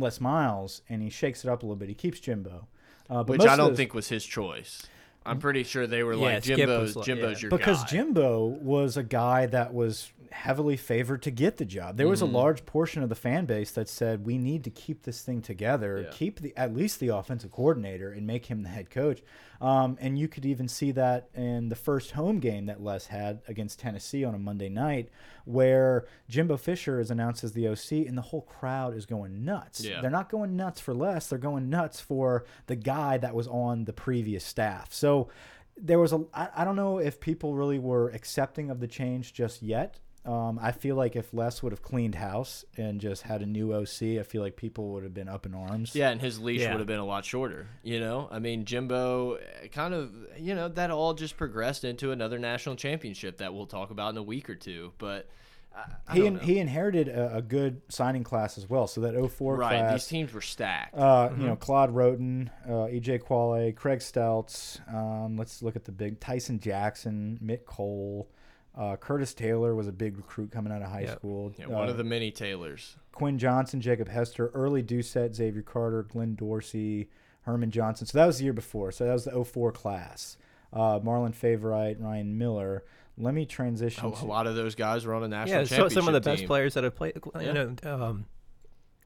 Les 0.00 0.20
Miles, 0.20 0.82
and 0.88 1.02
he 1.02 1.10
shakes 1.10 1.44
it 1.44 1.48
up 1.50 1.62
a 1.62 1.66
little 1.66 1.76
bit. 1.76 1.88
He 1.88 1.94
keeps 1.94 2.18
Jimbo, 2.20 2.66
uh, 3.08 3.22
but 3.22 3.38
Which 3.38 3.42
I 3.48 3.56
don't 3.56 3.68
those- 3.70 3.76
think 3.76 3.94
was 3.94 4.08
his 4.08 4.24
choice. 4.24 4.82
I'm 5.26 5.38
pretty 5.38 5.64
sure 5.64 5.86
they 5.86 6.02
were 6.02 6.14
Yeah, 6.14 6.20
like 6.34 6.42
Jimbo's 6.42 6.96
like- 6.96 7.04
Jimbo's 7.06 7.42
yeah. 7.42 7.48
your 7.48 7.56
because 7.58 7.82
guy. 7.84 7.90
Jimbo 7.90 8.46
was 8.46 8.96
a 8.96 9.02
guy 9.02 9.46
that 9.46 9.74
was 9.74 10.10
heavily 10.32 10.76
favored 10.76 11.22
to 11.22 11.30
get 11.30 11.56
the 11.56 11.64
job. 11.64 11.96
There 11.96 12.08
was 12.08 12.20
Mhm. 12.20 12.28
a 12.28 12.30
large 12.30 12.64
portion 12.66 13.02
of 13.02 13.08
the 13.08 13.14
fan 13.14 13.46
base 13.46 13.70
that 13.72 13.88
said 13.88 14.24
we 14.24 14.38
need 14.38 14.64
to 14.64 14.70
keep 14.70 15.02
this 15.02 15.22
thing 15.22 15.42
together, 15.42 16.02
Yeah. 16.02 16.10
keep 16.12 16.40
the 16.40 16.56
at 16.56 16.74
least 16.74 17.00
the 17.00 17.08
offensive 17.08 17.50
coordinator 17.50 18.10
and 18.12 18.26
make 18.26 18.46
him 18.46 18.62
the 18.62 18.68
head 18.68 18.90
coach. 18.90 19.22
Um, 19.60 19.98
and 20.00 20.18
you 20.18 20.28
could 20.28 20.46
even 20.46 20.68
see 20.68 20.90
that 20.92 21.28
in 21.34 21.68
the 21.68 21.74
first 21.76 22.12
home 22.12 22.38
game 22.38 22.66
that 22.66 22.82
Les 22.82 23.06
had 23.08 23.42
against 23.48 23.78
Tennessee 23.80 24.24
on 24.24 24.34
a 24.34 24.38
Monday 24.38 24.68
night, 24.68 25.10
where 25.44 26.06
Jimbo 26.28 26.56
Fisher 26.56 27.00
is 27.00 27.10
announced 27.10 27.44
as 27.44 27.52
the 27.52 27.66
OC, 27.68 28.06
and 28.06 28.16
the 28.16 28.22
whole 28.22 28.42
crowd 28.42 28.94
is 28.94 29.06
going 29.06 29.44
nuts. 29.44 29.84
Yeah. 29.84 30.00
They're 30.00 30.10
not 30.10 30.30
going 30.30 30.56
nuts 30.56 30.80
for 30.80 30.94
Les; 30.94 31.26
they're 31.28 31.38
going 31.38 31.68
nuts 31.68 32.00
for 32.00 32.44
the 32.66 32.76
guy 32.76 33.18
that 33.18 33.34
was 33.34 33.46
on 33.48 33.84
the 33.84 33.92
previous 33.92 34.44
staff. 34.44 34.92
So 34.92 35.28
there 35.76 35.98
was 35.98 36.12
a 36.12 36.24
I, 36.34 36.48
I 36.56 36.64
don't 36.64 36.76
know 36.76 36.98
if 36.98 37.20
people 37.20 37.54
really 37.54 37.78
were 37.78 38.10
accepting 38.10 38.70
of 38.70 38.80
the 38.80 38.86
change 38.88 39.32
just 39.32 39.62
yet. 39.62 39.98
Um, 40.24 40.58
I 40.60 40.72
feel 40.72 40.96
like 40.96 41.16
if 41.16 41.32
Les 41.32 41.62
would 41.62 41.72
have 41.72 41.80
cleaned 41.82 42.14
house 42.14 42.64
and 42.76 43.00
just 43.00 43.22
had 43.22 43.40
a 43.40 43.46
new 43.46 43.72
OC, 43.72 44.18
I 44.18 44.22
feel 44.22 44.42
like 44.42 44.54
people 44.54 44.90
would 44.92 45.02
have 45.02 45.14
been 45.14 45.28
up 45.28 45.46
in 45.46 45.54
arms. 45.54 45.94
Yeah, 45.94 46.10
and 46.10 46.20
his 46.20 46.38
leash 46.38 46.60
Yeah. 46.60 46.72
would 46.72 46.78
have 46.80 46.86
been 46.86 46.98
a 46.98 47.06
lot 47.06 47.24
shorter. 47.24 47.68
You 47.82 48.00
know, 48.00 48.28
I 48.30 48.38
mean, 48.38 48.66
Jimbo 48.66 49.34
eh, 49.36 49.68
kind 49.68 49.94
of, 49.94 50.12
you 50.38 50.54
know, 50.54 50.68
that 50.68 50.90
all 50.90 51.14
just 51.14 51.38
progressed 51.38 51.84
into 51.84 52.12
another 52.12 52.38
national 52.38 52.76
championship 52.76 53.38
that 53.38 53.54
we'll 53.54 53.66
talk 53.66 53.90
about 53.90 54.10
in 54.10 54.18
a 54.18 54.22
week 54.22 54.50
or 54.50 54.56
two. 54.56 54.92
But 54.98 55.26
I, 55.74 55.84
I 56.06 56.12
he 56.14 56.18
don't 56.18 56.26
in, 56.26 56.34
know. 56.34 56.40
he 56.40 56.58
inherited 56.58 57.08
a, 57.08 57.36
a 57.36 57.42
good 57.42 57.80
signing 57.88 58.22
class 58.24 58.58
as 58.58 58.68
well. 58.68 58.86
So 58.88 59.00
that 59.00 59.14
04 59.14 59.56
right, 59.56 59.78
class, 59.78 59.92
these 59.94 60.06
teams 60.06 60.34
were 60.34 60.42
stacked. 60.42 60.94
uh, 60.98 61.30
you 61.38 61.46
know, 61.46 61.56
Claude 61.56 61.92
Wroten, 61.94 62.50
uh, 62.68 62.88
EJ 62.92 63.24
Quale, 63.24 63.72
Craig 63.72 64.00
Steltz. 64.00 64.80
Um, 64.92 65.38
let's 65.38 65.62
look 65.62 65.76
at 65.76 65.84
the 65.84 65.92
big 65.92 66.20
Tyson 66.20 66.60
Jackson, 66.60 67.38
Mick 67.42 67.64
Cole. 67.64 68.28
Uh, 68.76 68.96
Curtis 68.96 69.34
Taylor 69.34 69.74
was 69.74 69.88
a 69.88 69.92
big 69.92 70.16
recruit 70.16 70.50
coming 70.52 70.72
out 70.72 70.80
of 70.82 70.88
high 70.90 71.00
Yep. 71.02 71.18
school. 71.18 71.52
yeah, 71.58 71.66
one 71.66 71.88
Uh, 71.88 71.90
of 71.90 71.96
the 71.96 72.04
many 72.04 72.30
Taylors. 72.30 72.96
Quinn 73.12 73.38
Johnson, 73.38 73.80
Jacob 73.80 74.08
Hester, 74.08 74.48
Early 74.54 74.82
Doucet, 74.82 75.34
Xavier 75.34 75.62
Carter, 75.62 76.04
Glenn 76.04 76.34
Dorsey, 76.36 77.08
Herman 77.42 77.70
Johnson. 77.70 78.06
So 78.06 78.16
that 78.18 78.26
was 78.26 78.38
the 78.38 78.44
year 78.44 78.52
before. 78.52 78.92
So 78.92 79.04
that 79.06 79.12
was 79.12 79.24
the 79.24 79.32
04 79.32 79.72
class. 79.72 80.36
Uh, 80.72 81.00
Marlon 81.00 81.34
Favorite, 81.34 81.98
Ryan 82.00 82.38
Miller. 82.38 82.84
Let 83.18 83.34
me 83.34 83.44
transition 83.44 84.04
Oh, 84.06 84.12
to 84.12 84.24
a 84.24 84.26
lot 84.26 84.46
of 84.46 84.54
those 84.54 84.74
guys 84.76 85.04
were 85.04 85.14
on 85.14 85.24
a 85.24 85.28
national 85.28 85.58
Yeah, 85.62 85.64
so 85.64 85.88
some 85.88 86.06
of 86.06 86.14
the 86.14 86.20
best 86.20 86.40
team. 86.40 86.46
players 86.46 86.74
that 86.74 86.84
have 86.84 86.94
played. 86.94 87.14
You 87.16 87.32
Yeah. 87.40 87.52
know, 87.52 87.74
um, 87.84 88.26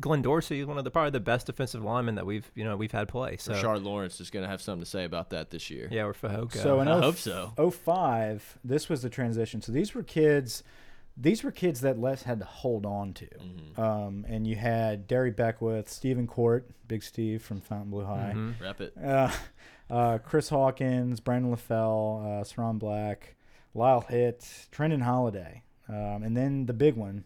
Glenn 0.00 0.22
Dorsey 0.22 0.60
is 0.60 0.66
one 0.66 0.76
of 0.76 0.84
the 0.84 0.90
probably 0.90 1.10
the 1.12 1.20
best 1.20 1.46
defensive 1.46 1.82
linemen 1.82 2.16
that 2.16 2.26
we've 2.26 2.50
you 2.54 2.64
know 2.64 2.76
we've 2.76 2.92
had 2.92 3.08
play. 3.08 3.36
So 3.36 3.52
Rashard 3.54 3.84
Lawrence 3.84 4.20
is 4.20 4.28
going 4.30 4.42
to 4.44 4.48
have 4.48 4.60
something 4.60 4.82
to 4.84 4.90
say 4.90 5.04
about 5.04 5.30
that 5.30 5.50
this 5.50 5.70
year. 5.70 5.88
yeah, 5.90 6.04
we're 6.04 6.12
Fahoko. 6.14 6.52
So 6.56 6.80
in 6.80 6.88
I 6.88 6.92
oh- 6.92 7.00
hope 7.00 7.16
so. 7.16 7.52
05, 7.70 8.58
this 8.64 8.88
was 8.88 9.02
the 9.02 9.10
transition. 9.10 9.62
So 9.62 9.70
these 9.72 9.94
were 9.94 10.02
kids, 10.02 10.64
these 11.16 11.44
were 11.44 11.52
kids 11.52 11.80
that 11.82 11.98
Les 11.98 12.22
had 12.24 12.40
to 12.40 12.44
hold 12.44 12.84
on 12.86 13.12
to. 13.14 13.26
Mhm. 13.26 13.78
Um, 13.78 14.26
and 14.28 14.46
you 14.46 14.56
had 14.56 15.06
Darry 15.06 15.30
Beckwith, 15.30 15.88
Stephen 15.88 16.26
Court, 16.26 16.68
Big 16.88 17.02
Steve 17.02 17.40
from 17.42 17.60
Fontainebleau 17.60 18.04
High. 18.04 18.34
Rep 18.60 18.80
it. 18.80 18.94
Uh, 19.00 19.30
uh, 19.90 20.18
Chris 20.18 20.48
Hawkins, 20.48 21.20
Brandon 21.20 21.52
LaFell, 21.54 22.40
uh, 22.40 22.44
Saron 22.44 22.78
Black, 22.80 23.36
Lyle 23.74 24.00
Hitt, 24.00 24.40
Trindon 24.72 25.02
Holliday, 25.02 25.62
um, 25.88 26.22
and 26.24 26.36
then 26.36 26.66
the 26.66 26.72
big 26.72 26.94
one, 26.96 27.24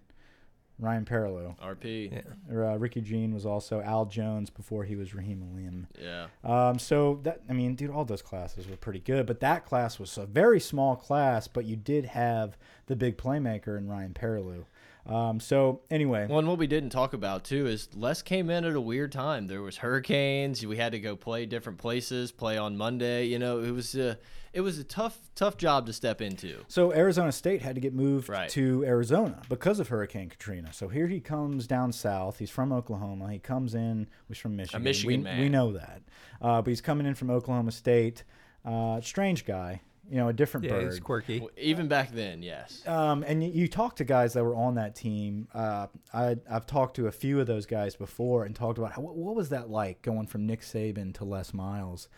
Ryan 0.79 1.05
Perrilloux. 1.05 1.59
RP. 1.59 2.13
Yeah. 2.13 2.73
Uh, 2.73 2.77
Ricky 2.77 3.01
Jean 3.01 3.35
was 3.35 3.45
also 3.45 3.81
Al 3.81 4.07
Jones 4.07 4.49
before 4.51 4.85
he 4.85 4.95
was 4.97 5.15
Raheem 5.15 5.43
Alim. 5.43 5.89
Yeah. 6.01 6.27
Um, 6.45 6.79
so 6.79 7.21
that 7.25 7.41
I 7.49 7.53
mean, 7.53 7.75
dude, 7.75 7.91
all 7.91 8.05
those 8.05 8.23
classes 8.23 8.69
were 8.69 8.77
pretty 8.77 9.01
good, 9.01 9.27
but 9.27 9.41
that 9.41 9.67
class 9.67 9.99
was 9.99 10.17
a 10.17 10.27
very 10.27 10.61
small 10.61 10.95
class. 10.97 11.49
But 11.49 11.65
you 11.65 11.77
did 11.77 12.05
have 12.07 12.57
the 12.87 12.97
big 12.97 13.17
playmaker 13.19 13.77
in 13.77 13.89
Ryan 13.89 14.15
Perrilloux. 14.15 14.65
Um, 15.07 15.41
so 15.41 15.81
anyway, 15.91 16.27
Well, 16.29 16.39
and 16.39 16.47
what 16.49 16.59
we 16.59 16.67
didn't 16.67 16.91
talk 16.91 17.15
about 17.15 17.43
too 17.43 17.67
is 17.67 17.89
Les 17.95 18.21
came 18.21 18.51
in 18.51 18.65
at 18.65 18.75
a 18.75 18.81
weird 18.81 19.11
time. 19.11 19.47
There 19.47 19.63
was 19.63 19.79
hurricanes. 19.79 20.65
We 20.67 20.77
had 20.77 20.93
to 20.93 21.01
go 21.01 21.17
play 21.17 21.47
different 21.47 21.79
places, 21.79 22.31
play 22.31 22.59
on 22.59 22.77
Monday. 22.77 23.25
You 23.25 23.39
know, 23.39 23.61
it 23.61 23.71
was 23.71 23.95
a 23.95 24.19
it 24.59 24.63
was 24.63 24.77
a 24.77 24.83
tough 24.83 25.17
tough 25.37 25.57
job 25.57 25.87
to 25.87 25.93
step 25.93 26.21
into. 26.21 26.65
So 26.67 26.93
Arizona 26.93 27.31
State 27.31 27.63
had 27.63 27.77
to 27.77 27.81
get 27.81 27.95
moved 27.95 28.29
Right. 28.29 28.51
to 28.51 28.85
Arizona 28.85 29.41
because 29.49 29.79
of 29.79 29.87
Hurricane 29.87 30.29
Katrina. 30.29 30.73
So 30.73 30.89
here 30.89 31.07
he 31.07 31.21
comes 31.21 31.69
down 31.69 31.93
south. 31.93 32.41
He's 32.41 32.51
from 32.51 32.73
Oklahoma. 32.73 33.31
He 33.33 33.39
comes 33.39 33.77
in. 33.77 34.09
He's 34.27 34.39
from 34.39 34.57
Michigan. 34.57 34.81
A 34.81 34.85
Michigan 34.85 35.21
we, 35.21 35.23
man. 35.23 35.41
We 35.41 35.49
know 35.49 35.73
that. 35.75 36.03
Uh, 36.43 36.61
but 36.61 36.71
he's 36.71 36.81
coming 36.81 37.07
in 37.07 37.15
from 37.15 37.31
Oklahoma 37.31 37.71
State. 37.71 38.25
Uh, 38.65 39.01
strange 39.01 39.47
guy. 39.47 39.81
You 40.11 40.17
know, 40.17 40.29
a 40.29 40.33
different 40.33 40.65
yeah, 40.65 40.73
bird. 40.73 40.91
he's 40.91 40.99
quirky. 41.01 41.39
Well, 41.39 41.51
Even 41.57 41.87
back 41.87 42.11
then, 42.11 42.43
yes. 42.43 42.83
Um, 42.85 43.23
and 43.29 43.45
you, 43.45 43.51
you 43.51 43.69
talk 43.69 43.95
to 43.97 44.05
guys 44.05 44.33
that 44.33 44.43
were 44.43 44.57
on 44.57 44.75
that 44.75 44.97
team. 44.97 45.47
Uh, 45.55 45.87
I, 46.13 46.37
I've 46.51 46.67
talked 46.67 46.97
to 46.97 47.07
a 47.07 47.13
few 47.13 47.39
of 47.41 47.47
those 47.47 47.65
guys 47.67 47.95
before 47.95 48.45
and 48.45 48.57
talked 48.57 48.79
about 48.79 48.93
how, 48.93 49.03
what, 49.03 49.15
what 49.15 49.37
was 49.37 49.51
that 49.51 49.71
like 49.71 50.03
going 50.03 50.27
from 50.27 50.47
Nick 50.47 50.63
Saban 50.63 51.15
to 51.15 51.25
Les 51.25 51.53
Miles, 51.55 52.09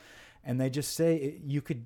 and 0.44 0.58
they 0.60 0.70
just 0.70 0.94
say 0.94 1.16
it, 1.16 1.40
you 1.44 1.60
could. 1.60 1.84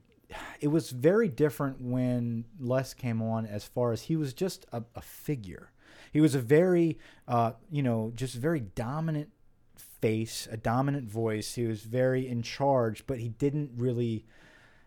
It 0.61 0.69
was 0.69 0.91
very 0.91 1.29
different 1.29 1.81
when 1.81 2.45
Les 2.59 2.95
came 2.95 3.21
on, 3.21 3.47
as 3.47 3.65
far 3.65 3.93
as 3.93 4.03
he 4.03 4.17
was 4.17 4.33
just 4.33 4.67
a, 4.73 4.83
a 4.95 5.01
figure. 5.01 5.71
He 6.13 6.21
was 6.21 6.35
a 6.35 6.41
very, 6.41 6.99
uh, 7.29 7.53
you 7.71 7.83
know, 7.83 8.13
just 8.15 8.35
very 8.35 8.61
dominant 8.61 9.31
face, 9.77 10.49
a 10.51 10.57
dominant 10.57 11.11
voice. 11.11 11.55
He 11.55 11.67
was 11.67 11.83
very 11.83 12.27
in 12.29 12.43
charge, 12.43 13.07
but 13.07 13.19
he 13.19 13.29
didn't 13.29 13.73
really 13.77 14.25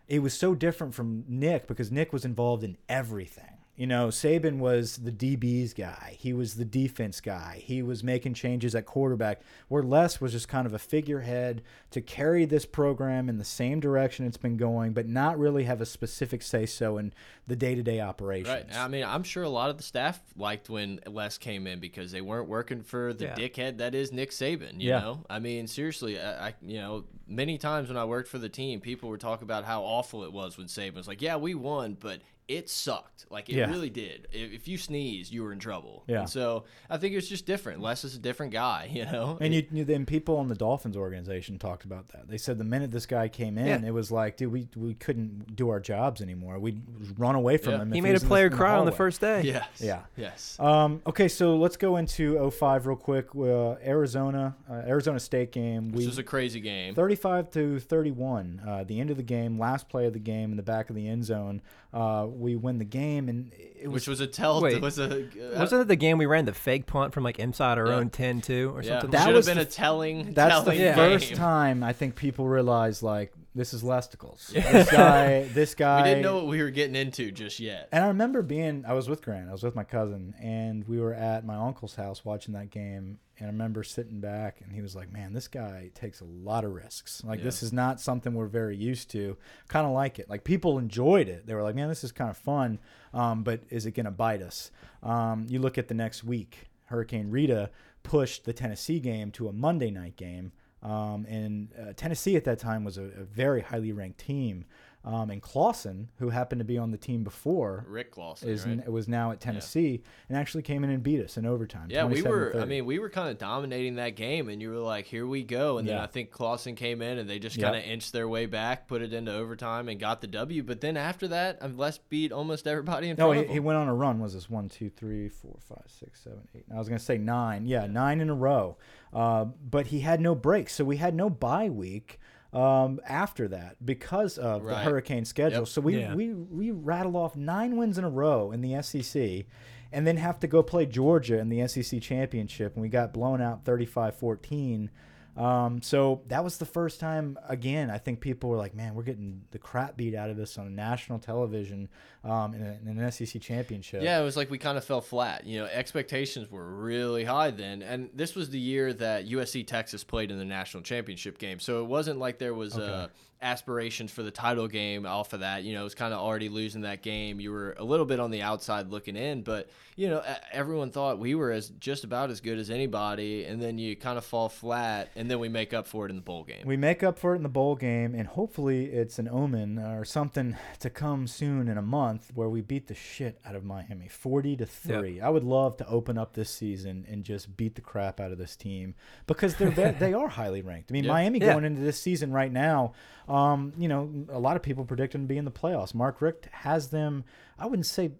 it 0.07 0.19
was 0.19 0.33
so 0.33 0.55
different 0.55 0.95
from 0.95 1.25
Nick 1.27 1.67
because 1.67 1.91
Nick 1.91 2.13
was 2.13 2.25
involved 2.25 2.63
in 2.63 2.77
everything. 2.87 3.56
You 3.77 3.85
know, 3.85 4.07
Saban 4.07 4.57
was 4.57 4.97
the 4.97 5.11
DB's 5.11 5.75
guy. 5.75 6.15
He 6.19 6.33
was 6.33 6.55
the 6.55 6.65
defense 6.65 7.21
guy. 7.21 7.61
He 7.63 7.83
was 7.83 8.03
making 8.03 8.33
changes 8.33 8.73
at 8.73 8.87
quarterback. 8.87 9.41
Where 9.67 9.83
Les 9.83 10.19
was 10.19 10.31
just 10.31 10.47
kind 10.47 10.65
of 10.65 10.73
a 10.73 10.79
figurehead 10.79 11.61
to 11.91 12.01
carry 12.01 12.45
this 12.45 12.65
program 12.65 13.29
in 13.29 13.37
the 13.37 13.45
same 13.45 13.79
direction 13.79 14.25
it's 14.25 14.35
been 14.35 14.57
going, 14.57 14.93
but 14.93 15.07
not 15.07 15.37
really 15.37 15.65
have 15.65 15.79
a 15.79 15.85
specific 15.85 16.41
say 16.41 16.65
so 16.65 16.97
in 16.97 17.13
the 17.45 17.55
day 17.55 17.75
to 17.75 17.83
day 17.83 18.01
operations. 18.01 18.47
Right. 18.49 18.75
I 18.75 18.87
mean, 18.87 19.03
I'm 19.03 19.21
sure 19.21 19.43
a 19.43 19.49
lot 19.49 19.69
of 19.69 19.77
the 19.77 19.83
staff 19.83 20.19
liked 20.35 20.71
when 20.71 20.99
Les 21.05 21.37
came 21.37 21.67
in 21.67 21.79
because 21.79 22.11
they 22.11 22.21
weren't 22.21 22.49
working 22.49 22.81
for 22.81 23.13
the 23.13 23.25
Yeah. 23.25 23.35
dickhead 23.35 23.77
that 23.77 23.93
is 23.93 24.11
Nick 24.11 24.31
Saban. 24.31 24.81
You 24.81 24.89
Yeah. 24.89 24.99
know, 25.01 25.23
I 25.29 25.37
mean, 25.37 25.67
seriously, 25.67 26.19
I, 26.19 26.47
I, 26.47 26.53
you 26.63 26.77
know, 26.79 27.03
many 27.27 27.59
times 27.59 27.89
when 27.89 27.97
I 27.97 28.05
worked 28.05 28.27
for 28.27 28.39
the 28.39 28.49
team, 28.49 28.81
people 28.81 29.07
were 29.07 29.19
talking 29.19 29.43
about 29.43 29.65
how 29.65 29.83
awful 29.83 30.23
it 30.23 30.33
was 30.33 30.57
when 30.57 30.65
Saban 30.65 30.95
was 30.95 31.07
like, 31.07 31.21
"Yeah, 31.21 31.35
we 31.35 31.53
won, 31.53 31.95
but 31.99 32.21
it 32.47 32.69
sucked. 32.69 33.25
Like 33.29 33.49
it 33.49 33.55
Yeah. 33.55 33.69
really 33.69 33.89
did. 33.89 34.27
If, 34.31 34.53
if 34.53 34.67
you 34.67 34.77
sneezed, 34.77 35.33
you 35.33 35.43
were 35.43 35.51
in 35.51 35.59
trouble." 35.59 36.03
Yeah. 36.07 36.21
And 36.21 36.29
so 36.29 36.63
I 36.89 36.97
think 36.97 37.13
it's 37.15 37.27
just 37.27 37.45
different. 37.45 37.81
Les 37.81 38.03
is 38.03 38.15
a 38.15 38.19
different 38.19 38.53
guy. 38.53 38.89
You 38.97 39.05
know. 39.05 39.37
And 39.41 39.53
you, 39.53 39.65
you 39.71 39.83
then 39.85 40.05
people 40.05 40.39
in 40.41 40.47
the 40.47 40.55
Dolphins 40.55 40.95
organization 40.97 41.59
talked 41.59 41.83
about 41.83 42.07
that. 42.09 42.27
They 42.29 42.37
said 42.37 42.57
the 42.57 42.63
minute 42.63 42.89
this 42.91 43.05
guy 43.05 43.27
came 43.27 43.57
in, 43.57 43.67
Yeah. 43.83 43.87
it 43.89 43.93
was 43.93 44.11
like, 44.11 44.37
dude, 44.37 44.51
we 44.51 44.67
we 44.75 44.93
couldn't 44.93 45.55
do 45.55 45.69
our 45.69 45.79
jobs 45.79 46.21
anymore. 46.21 46.57
We'd 46.57 46.81
run 47.17 47.35
away 47.35 47.57
from 47.57 47.73
Yeah. 47.73 47.81
him. 47.81 47.91
He 47.91 47.97
if 47.99 48.03
made 48.03 48.09
a 48.11 48.13
was 48.13 48.21
the- 48.21 48.27
player 48.27 48.45
in 48.45 48.51
the 48.51 48.57
cry 48.57 48.75
on 48.77 48.85
the 48.85 48.91
first 48.91 49.19
day. 49.21 49.41
Yes. 49.43 49.67
Yeah. 49.79 50.01
Yes. 50.15 50.57
Um, 50.59 51.01
okay, 51.05 51.27
so 51.27 51.57
let's 51.57 51.77
go 51.77 51.97
into 51.97 52.37
05 52.51 52.87
real 52.87 52.95
quick. 52.95 53.27
Uh, 53.35 53.75
Arizona, 53.85 54.55
uh, 54.69 54.73
Arizona 54.87 55.19
State 55.19 55.51
game. 55.51 55.91
Which 55.91 55.99
We 56.01 56.07
was 56.07 56.17
a 56.17 56.23
crazy 56.23 56.59
game. 56.59 56.95
35 56.95 57.51
to 57.51 57.79
31. 57.79 58.61
Uh, 58.65 58.83
the 58.83 58.99
end 58.99 59.09
of 59.11 59.17
the 59.17 59.23
game, 59.23 59.59
last 59.59 59.89
play 59.89 60.05
of 60.07 60.13
the 60.13 60.19
game 60.19 60.51
in 60.51 60.57
the 60.57 60.63
back 60.63 60.89
of 60.89 60.95
the 60.95 61.07
end 61.07 61.25
zone. 61.25 61.61
Uh, 61.97 62.27
we 62.27 62.55
win 62.55 62.77
the 62.77 62.85
game, 62.85 63.27
and 63.27 63.51
it 63.57 63.87
was 63.87 63.93
which 64.03 64.07
was 64.07 64.19
a 64.19 64.27
tell. 64.27 64.61
Wait. 64.61 64.79
was 64.81 64.99
a 64.99 65.27
Wasn't 65.57 65.81
it 65.81 65.87
the 65.87 65.95
game 65.95 66.19
we 66.19 66.27
ran 66.27 66.45
the 66.45 66.53
fake 66.53 66.85
punt 66.85 67.11
from 67.13 67.23
like 67.23 67.39
inside 67.39 67.79
our 67.79 67.87
Yeah. 67.87 67.95
own 67.95 68.09
10-2 68.11 68.71
or 68.75 68.83
yeah, 68.83 68.89
something? 68.99 69.09
That 69.11 69.25
should 69.25 69.33
was 69.35 69.47
have 69.47 69.55
been 69.55 69.63
the- 69.63 69.67
a 69.67 69.71
telling. 69.71 70.33
that's 70.33 70.53
telling 70.53 70.77
the 70.77 70.83
Yeah. 70.83 70.95
first 70.95 71.29
game. 71.29 71.37
time 71.37 71.83
I 71.83 71.93
think 71.93 72.15
people 72.15 72.47
realized 72.47 73.01
like 73.01 73.33
This 73.57 73.73
is 73.73 73.81
Lesticles. 73.81 74.49
This 74.49 74.91
guy. 74.91 75.49
This 75.53 75.73
guy. 75.73 76.03
We 76.03 76.09
didn't 76.09 76.21
know 76.21 76.35
what 76.35 76.45
we 76.47 76.61
were 76.61 76.69
getting 76.69 76.95
into 76.95 77.31
just 77.31 77.59
yet. 77.59 77.89
And 77.91 78.03
I 78.03 78.09
remember 78.09 78.43
being, 78.43 78.85
I 78.87 78.93
was 78.93 79.09
with 79.09 79.23
Grant, 79.23 79.49
I 79.49 79.51
was 79.51 79.63
with 79.63 79.75
my 79.75 79.83
cousin, 79.83 80.35
and 80.39 80.87
we 80.87 80.99
were 80.99 81.13
at 81.15 81.43
my 81.43 81.55
uncle's 81.55 81.95
house 81.95 82.23
watching 82.23 82.53
that 82.53 82.69
game. 82.69 83.17
And 83.39 83.47
I 83.47 83.51
remember 83.51 83.83
sitting 83.83 84.19
back, 84.19 84.61
and 84.63 84.71
he 84.71 84.81
was 84.81 84.95
like, 84.95 85.11
"Man, 85.11 85.33
this 85.33 85.47
guy 85.47 85.89
takes 85.95 86.21
a 86.21 86.25
lot 86.25 86.63
of 86.65 86.71
risks. 86.73 87.23
Like 87.23 87.39
Yeah. 87.39 87.45
this 87.45 87.63
is 87.63 87.73
not 87.73 87.99
something 87.99 88.33
we're 88.35 88.45
very 88.45 88.77
used 88.77 89.09
to. 89.11 89.37
Kind 89.67 89.87
of 89.87 89.93
like 89.93 90.19
it. 90.19 90.29
Like 90.29 90.43
people 90.43 90.77
enjoyed 90.77 91.27
it. 91.27 91.47
They 91.47 91.55
were 91.55 91.63
like, 91.63 91.75
"Man, 91.75 91.89
this 91.89 92.03
is 92.03 92.11
kind 92.11 92.29
of 92.29 92.37
fun." 92.37 92.77
Um, 93.13 93.43
but 93.43 93.61
is 93.69 93.87
it 93.87 93.91
going 93.91 94.05
to 94.05 94.11
bite 94.11 94.41
us? 94.43 94.69
Um, 95.01 95.47
you 95.49 95.59
look 95.59 95.77
at 95.79 95.87
the 95.87 95.93
next 95.95 96.23
week. 96.23 96.69
Hurricane 96.85 97.31
Rita 97.31 97.71
pushed 98.03 98.45
the 98.45 98.53
Tennessee 98.53 98.99
game 98.99 99.31
to 99.31 99.47
a 99.47 99.53
Monday 99.53 99.89
night 99.91 100.15
game. 100.15 100.51
Um, 100.83 101.25
and 101.27 101.69
uh, 101.79 101.93
Tennessee 101.95 102.35
at 102.35 102.43
that 102.45 102.59
time 102.59 102.83
was 102.83 102.97
a, 102.97 103.03
a 103.03 103.23
very 103.23 103.61
highly 103.61 103.91
ranked 103.91 104.19
team. 104.19 104.65
Um, 105.07 105.29
and 105.29 105.41
Clausen, 105.41 106.09
who 106.17 106.29
happened 106.29 106.59
to 106.59 106.65
be 106.65 106.77
on 106.77 106.91
the 106.91 106.97
team 106.97 107.23
before, 107.23 107.85
Rick 107.87 108.11
Clausen, 108.11 108.49
is 108.49 108.65
right? 108.65 108.91
was 108.91 109.07
now 109.07 109.31
at 109.31 109.39
Tennessee 109.39 110.03
and 110.27 110.37
actually 110.37 110.63
came 110.63 110.83
in 110.83 110.89
and 110.89 111.01
beat 111.01 111.23
us 111.23 111.37
in 111.37 111.45
overtime. 111.45 111.87
Yeah, 111.89 112.03
we 112.03 112.19
27 112.21 112.23
to 112.23 112.57
were. 112.57 112.61
I 112.61 112.65
mean, 112.65 112.85
we 112.85 112.99
were 112.99 113.09
kind 113.09 113.29
of 113.29 113.37
dominating 113.37 113.95
that 113.95 114.17
game, 114.17 114.49
and 114.49 114.61
you 114.61 114.69
were 114.69 114.79
like, 114.79 115.05
"Here 115.05 115.25
we 115.25 115.43
go!" 115.43 115.77
And 115.77 115.87
then 115.87 115.97
I 115.97 116.07
think 116.07 116.31
Clausen 116.31 116.75
came 116.75 117.01
in, 117.01 117.19
and 117.19 117.29
they 117.29 117.39
just 117.39 117.57
kind 117.57 117.77
of 117.77 117.83
inched 117.83 118.11
their 118.11 118.27
way 118.27 118.47
back, 118.47 118.89
put 118.89 119.01
it 119.01 119.13
into 119.13 119.33
overtime, 119.33 119.87
and 119.87 119.97
got 119.97 120.19
the 120.19 120.27
W. 120.27 120.61
But 120.61 120.81
then 120.81 120.97
after 120.97 121.29
that, 121.29 121.59
um, 121.61 121.77
Les 121.77 121.97
beat 121.97 122.33
almost 122.33 122.67
everybody 122.67 123.07
in 123.07 123.15
no, 123.15 123.31
front 123.31 123.47
he, 123.47 123.53
he 123.53 123.59
went 123.61 123.77
on 123.77 123.87
a 123.87 123.95
run. 123.95 124.19
Was 124.19 124.33
this 124.33 124.49
one, 124.49 124.67
two, 124.67 124.89
three, 124.89 125.29
four, 125.29 125.55
five, 125.69 125.85
six, 125.87 126.21
seven, 126.21 126.45
eight? 126.53 126.65
I 126.69 126.77
was 126.77 126.89
gonna 126.89 126.99
say 126.99 127.17
nine. 127.17 127.65
Yeah, 127.65 127.85
nine 127.85 128.19
in 128.19 128.29
a 128.29 128.35
row. 128.35 128.75
Uh, 129.13 129.45
but 129.45 129.87
he 129.87 130.01
had 130.01 130.19
no 130.19 130.35
breaks, 130.35 130.73
so 130.73 130.83
we 130.83 130.97
had 130.97 131.15
no 131.15 131.29
bye 131.29 131.69
week 131.69 132.19
um, 132.53 132.99
after 133.07 133.47
that 133.49 133.75
because 133.85 134.37
of 134.37 134.63
the 134.63 134.69
hurricane 134.83 135.25
schedule. 135.25 135.59
Yep. 135.59 135.67
So 135.67 135.81
we, 135.81 135.99
Yeah. 135.99 136.15
we 136.15 136.33
we 136.33 136.71
rattle 136.71 137.17
off 137.17 137.35
nine 137.35 137.77
wins 137.77 137.97
in 137.97 138.03
a 138.03 138.09
row 138.09 138.51
in 138.51 138.61
the 138.61 138.81
SEC. 138.81 139.45
And 139.89 140.05
then 140.05 140.17
have 140.17 140.37
to 140.41 140.47
go 140.47 140.61
play 140.63 140.85
Georgia 140.85 141.39
in 141.39 141.47
the 141.47 141.65
SEC 141.65 142.01
championship, 142.01 142.73
and 142.75 142.81
we 142.81 142.89
got 142.89 143.13
blown 143.13 143.39
out 143.41 143.63
35-14. 143.63 144.89
Um, 145.37 145.81
so 145.81 146.23
that 146.27 146.43
was 146.43 146.57
the 146.57 146.65
first 146.65 146.99
time 146.99 147.37
again. 147.47 147.89
I 147.89 147.97
think 147.97 148.19
people 148.19 148.49
were 148.49 148.57
like, 148.57 148.73
"Man, 148.75 148.95
we're 148.95 149.03
getting 149.03 149.43
the 149.51 149.59
crap 149.59 149.95
beat 149.95 150.13
out 150.15 150.29
of 150.29 150.39
us 150.39 150.57
on 150.57 150.75
national 150.75 151.19
television 151.19 151.87
um, 152.27 152.53
in, 152.53 152.61
a, 152.61 152.79
in 152.89 152.99
an 152.99 153.11
SEC 153.11 153.41
championship." 153.41 154.03
Yeah, 154.03 154.19
it 154.19 154.23
was 154.23 154.37
like 154.37 154.49
we 154.49 154.57
kind 154.57 154.77
of 154.77 154.83
fell 154.83 155.01
flat. 155.01 155.45
You 155.45 155.59
know, 155.59 155.65
expectations 155.65 156.51
were 156.51 156.65
really 156.65 157.23
high 157.23 157.51
then, 157.51 157.81
and 157.81 158.09
this 158.13 158.35
was 158.35 158.49
the 158.49 158.59
year 158.59 158.93
that 158.93 159.27
USC 159.27 159.65
Texas 159.65 160.03
played 160.03 160.31
in 160.31 160.37
the 160.37 160.45
national 160.45 160.83
championship 160.83 161.37
game. 161.37 161.59
So 161.59 161.81
it 161.81 161.87
wasn't 161.87 162.19
like 162.19 162.39
there 162.39 162.53
was 162.53 162.77
uh, 162.77 163.07
aspirations 163.41 164.11
for 164.11 164.23
the 164.23 164.31
title 164.31 164.67
game 164.67 165.05
off 165.05 165.33
of 165.33 165.41
that. 165.41 165.63
You 165.63 165.73
know, 165.73 165.81
it 165.81 165.83
was 165.83 165.95
kind 165.95 166.13
of 166.13 166.19
already 166.19 166.49
losing 166.49 166.81
that 166.81 167.01
game. 167.01 167.39
You 167.39 167.51
were 167.51 167.75
a 167.77 167.83
little 167.83 168.05
bit 168.05 168.19
on 168.19 168.31
the 168.31 168.41
outside 168.41 168.89
looking 168.89 169.15
in, 169.15 169.43
but 169.43 169.69
you 169.95 170.09
know, 170.09 170.23
everyone 170.51 170.91
thought 170.91 171.19
we 171.19 171.35
were 171.35 171.51
as 171.51 171.69
just 171.69 172.03
about 172.03 172.29
as 172.29 172.41
good 172.41 172.57
as 172.57 172.69
anybody, 172.69 173.45
and 173.45 173.61
then 173.61 173.77
you 173.77 173.95
kind 173.95 174.17
of 174.17 174.25
fall 174.25 174.49
flat, 174.49 175.09
and 175.15 175.29
then 175.29 175.39
we 175.39 175.49
make 175.49 175.73
up 175.73 175.87
for 175.87 176.05
it 176.05 176.09
in 176.09 176.15
the 176.15 176.21
bowl 176.21 176.43
game. 176.43 176.63
We 176.65 176.77
make 176.77 177.03
up 177.03 177.17
for 177.17 177.33
it 177.33 177.37
in 177.37 177.43
the 177.43 177.49
bowl 177.49 177.75
game, 177.75 178.15
and 178.15 178.27
hopefully 178.27 178.85
it's 178.85 179.19
an 179.19 179.27
omen 179.27 179.79
or 179.79 180.05
something 180.05 180.55
to 180.79 180.89
come 180.89 181.27
soon 181.27 181.67
in 181.67 181.77
a 181.77 181.81
month 181.81 182.16
where 182.33 182.49
we 182.49 182.61
beat 182.61 182.87
the 182.87 182.95
shit 182.95 183.39
out 183.45 183.55
of 183.55 183.63
Miami, 183.63 184.07
forty 184.07 184.55
to 184.57 184.65
three. 184.65 185.19
I 185.21 185.29
would 185.29 185.43
love 185.43 185.77
to 185.77 185.87
open 185.87 186.17
up 186.17 186.33
this 186.33 186.49
season 186.49 187.05
and 187.09 187.23
just 187.23 187.55
beat 187.57 187.75
the 187.75 187.81
crap 187.81 188.19
out 188.19 188.31
of 188.31 188.37
this 188.37 188.55
team 188.55 188.95
because 189.27 189.55
they're 189.55 189.91
they 189.93 190.13
are 190.13 190.27
highly 190.27 190.61
ranked. 190.61 190.91
I 190.91 190.93
mean, 190.93 191.03
Yeah. 191.07 191.11
Miami 191.13 191.39
Yeah. 191.39 191.53
going 191.53 191.65
into 191.65 191.81
this 191.81 191.99
season 191.99 192.31
right 192.31 192.51
now, 192.51 192.93
um, 193.27 193.73
you 193.77 193.87
know, 193.87 194.09
a 194.29 194.39
lot 194.39 194.55
of 194.55 194.61
people 194.63 194.85
predict 194.85 195.13
them 195.13 195.23
to 195.23 195.27
be 195.27 195.37
in 195.37 195.45
the 195.45 195.51
playoffs. 195.51 195.93
Mark 195.93 196.21
Richt 196.21 196.47
has 196.51 196.89
them. 196.89 197.23
I 197.59 197.65
wouldn't 197.65 197.85
say 197.87 198.11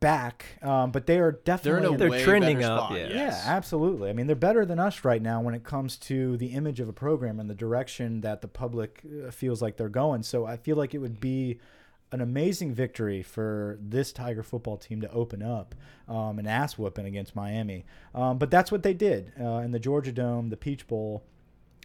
back, 0.00 0.44
um, 0.62 0.90
but 0.90 1.06
they 1.06 1.18
are 1.18 1.32
They're 1.32 1.40
definitely 1.56 1.88
in 1.88 1.94
a 1.94 1.98
They're 1.98 2.10
way 2.10 2.24
trending 2.24 2.64
up, 2.64 2.86
spot. 2.86 2.98
yeah. 2.98 3.06
yes. 3.08 3.42
yeah, 3.44 3.52
absolutely. 3.54 4.10
I 4.10 4.12
mean, 4.12 4.26
they're 4.26 4.34
better 4.36 4.64
than 4.64 4.78
us 4.78 5.04
right 5.04 5.22
now 5.22 5.40
when 5.40 5.54
it 5.54 5.62
comes 5.64 5.96
to 5.98 6.36
the 6.36 6.48
image 6.48 6.80
of 6.80 6.88
a 6.88 6.92
program 6.92 7.38
and 7.38 7.48
the 7.48 7.54
direction 7.54 8.20
that 8.22 8.40
the 8.40 8.48
public 8.48 9.02
uh, 9.26 9.30
feels 9.30 9.62
like 9.62 9.76
they're 9.76 9.88
going. 9.88 10.22
So 10.22 10.46
I 10.46 10.56
feel 10.56 10.76
like 10.76 10.94
it 10.94 10.98
would 10.98 11.20
be 11.20 11.58
an 12.12 12.20
amazing 12.20 12.74
victory 12.74 13.22
for 13.22 13.78
this 13.80 14.12
Tiger 14.12 14.42
football 14.42 14.76
team 14.78 15.00
to 15.02 15.10
open 15.12 15.42
up 15.42 15.74
um, 16.08 16.38
an 16.38 16.46
ass 16.46 16.78
whooping 16.78 17.04
against 17.06 17.36
Miami. 17.36 17.84
Um, 18.14 18.38
but 18.38 18.50
that's 18.50 18.72
what 18.72 18.82
they 18.82 18.94
did 18.94 19.32
uh, 19.40 19.56
in 19.58 19.72
the 19.72 19.78
Georgia 19.78 20.12
Dome, 20.12 20.48
the 20.48 20.56
Peach 20.56 20.86
Bowl. 20.86 21.22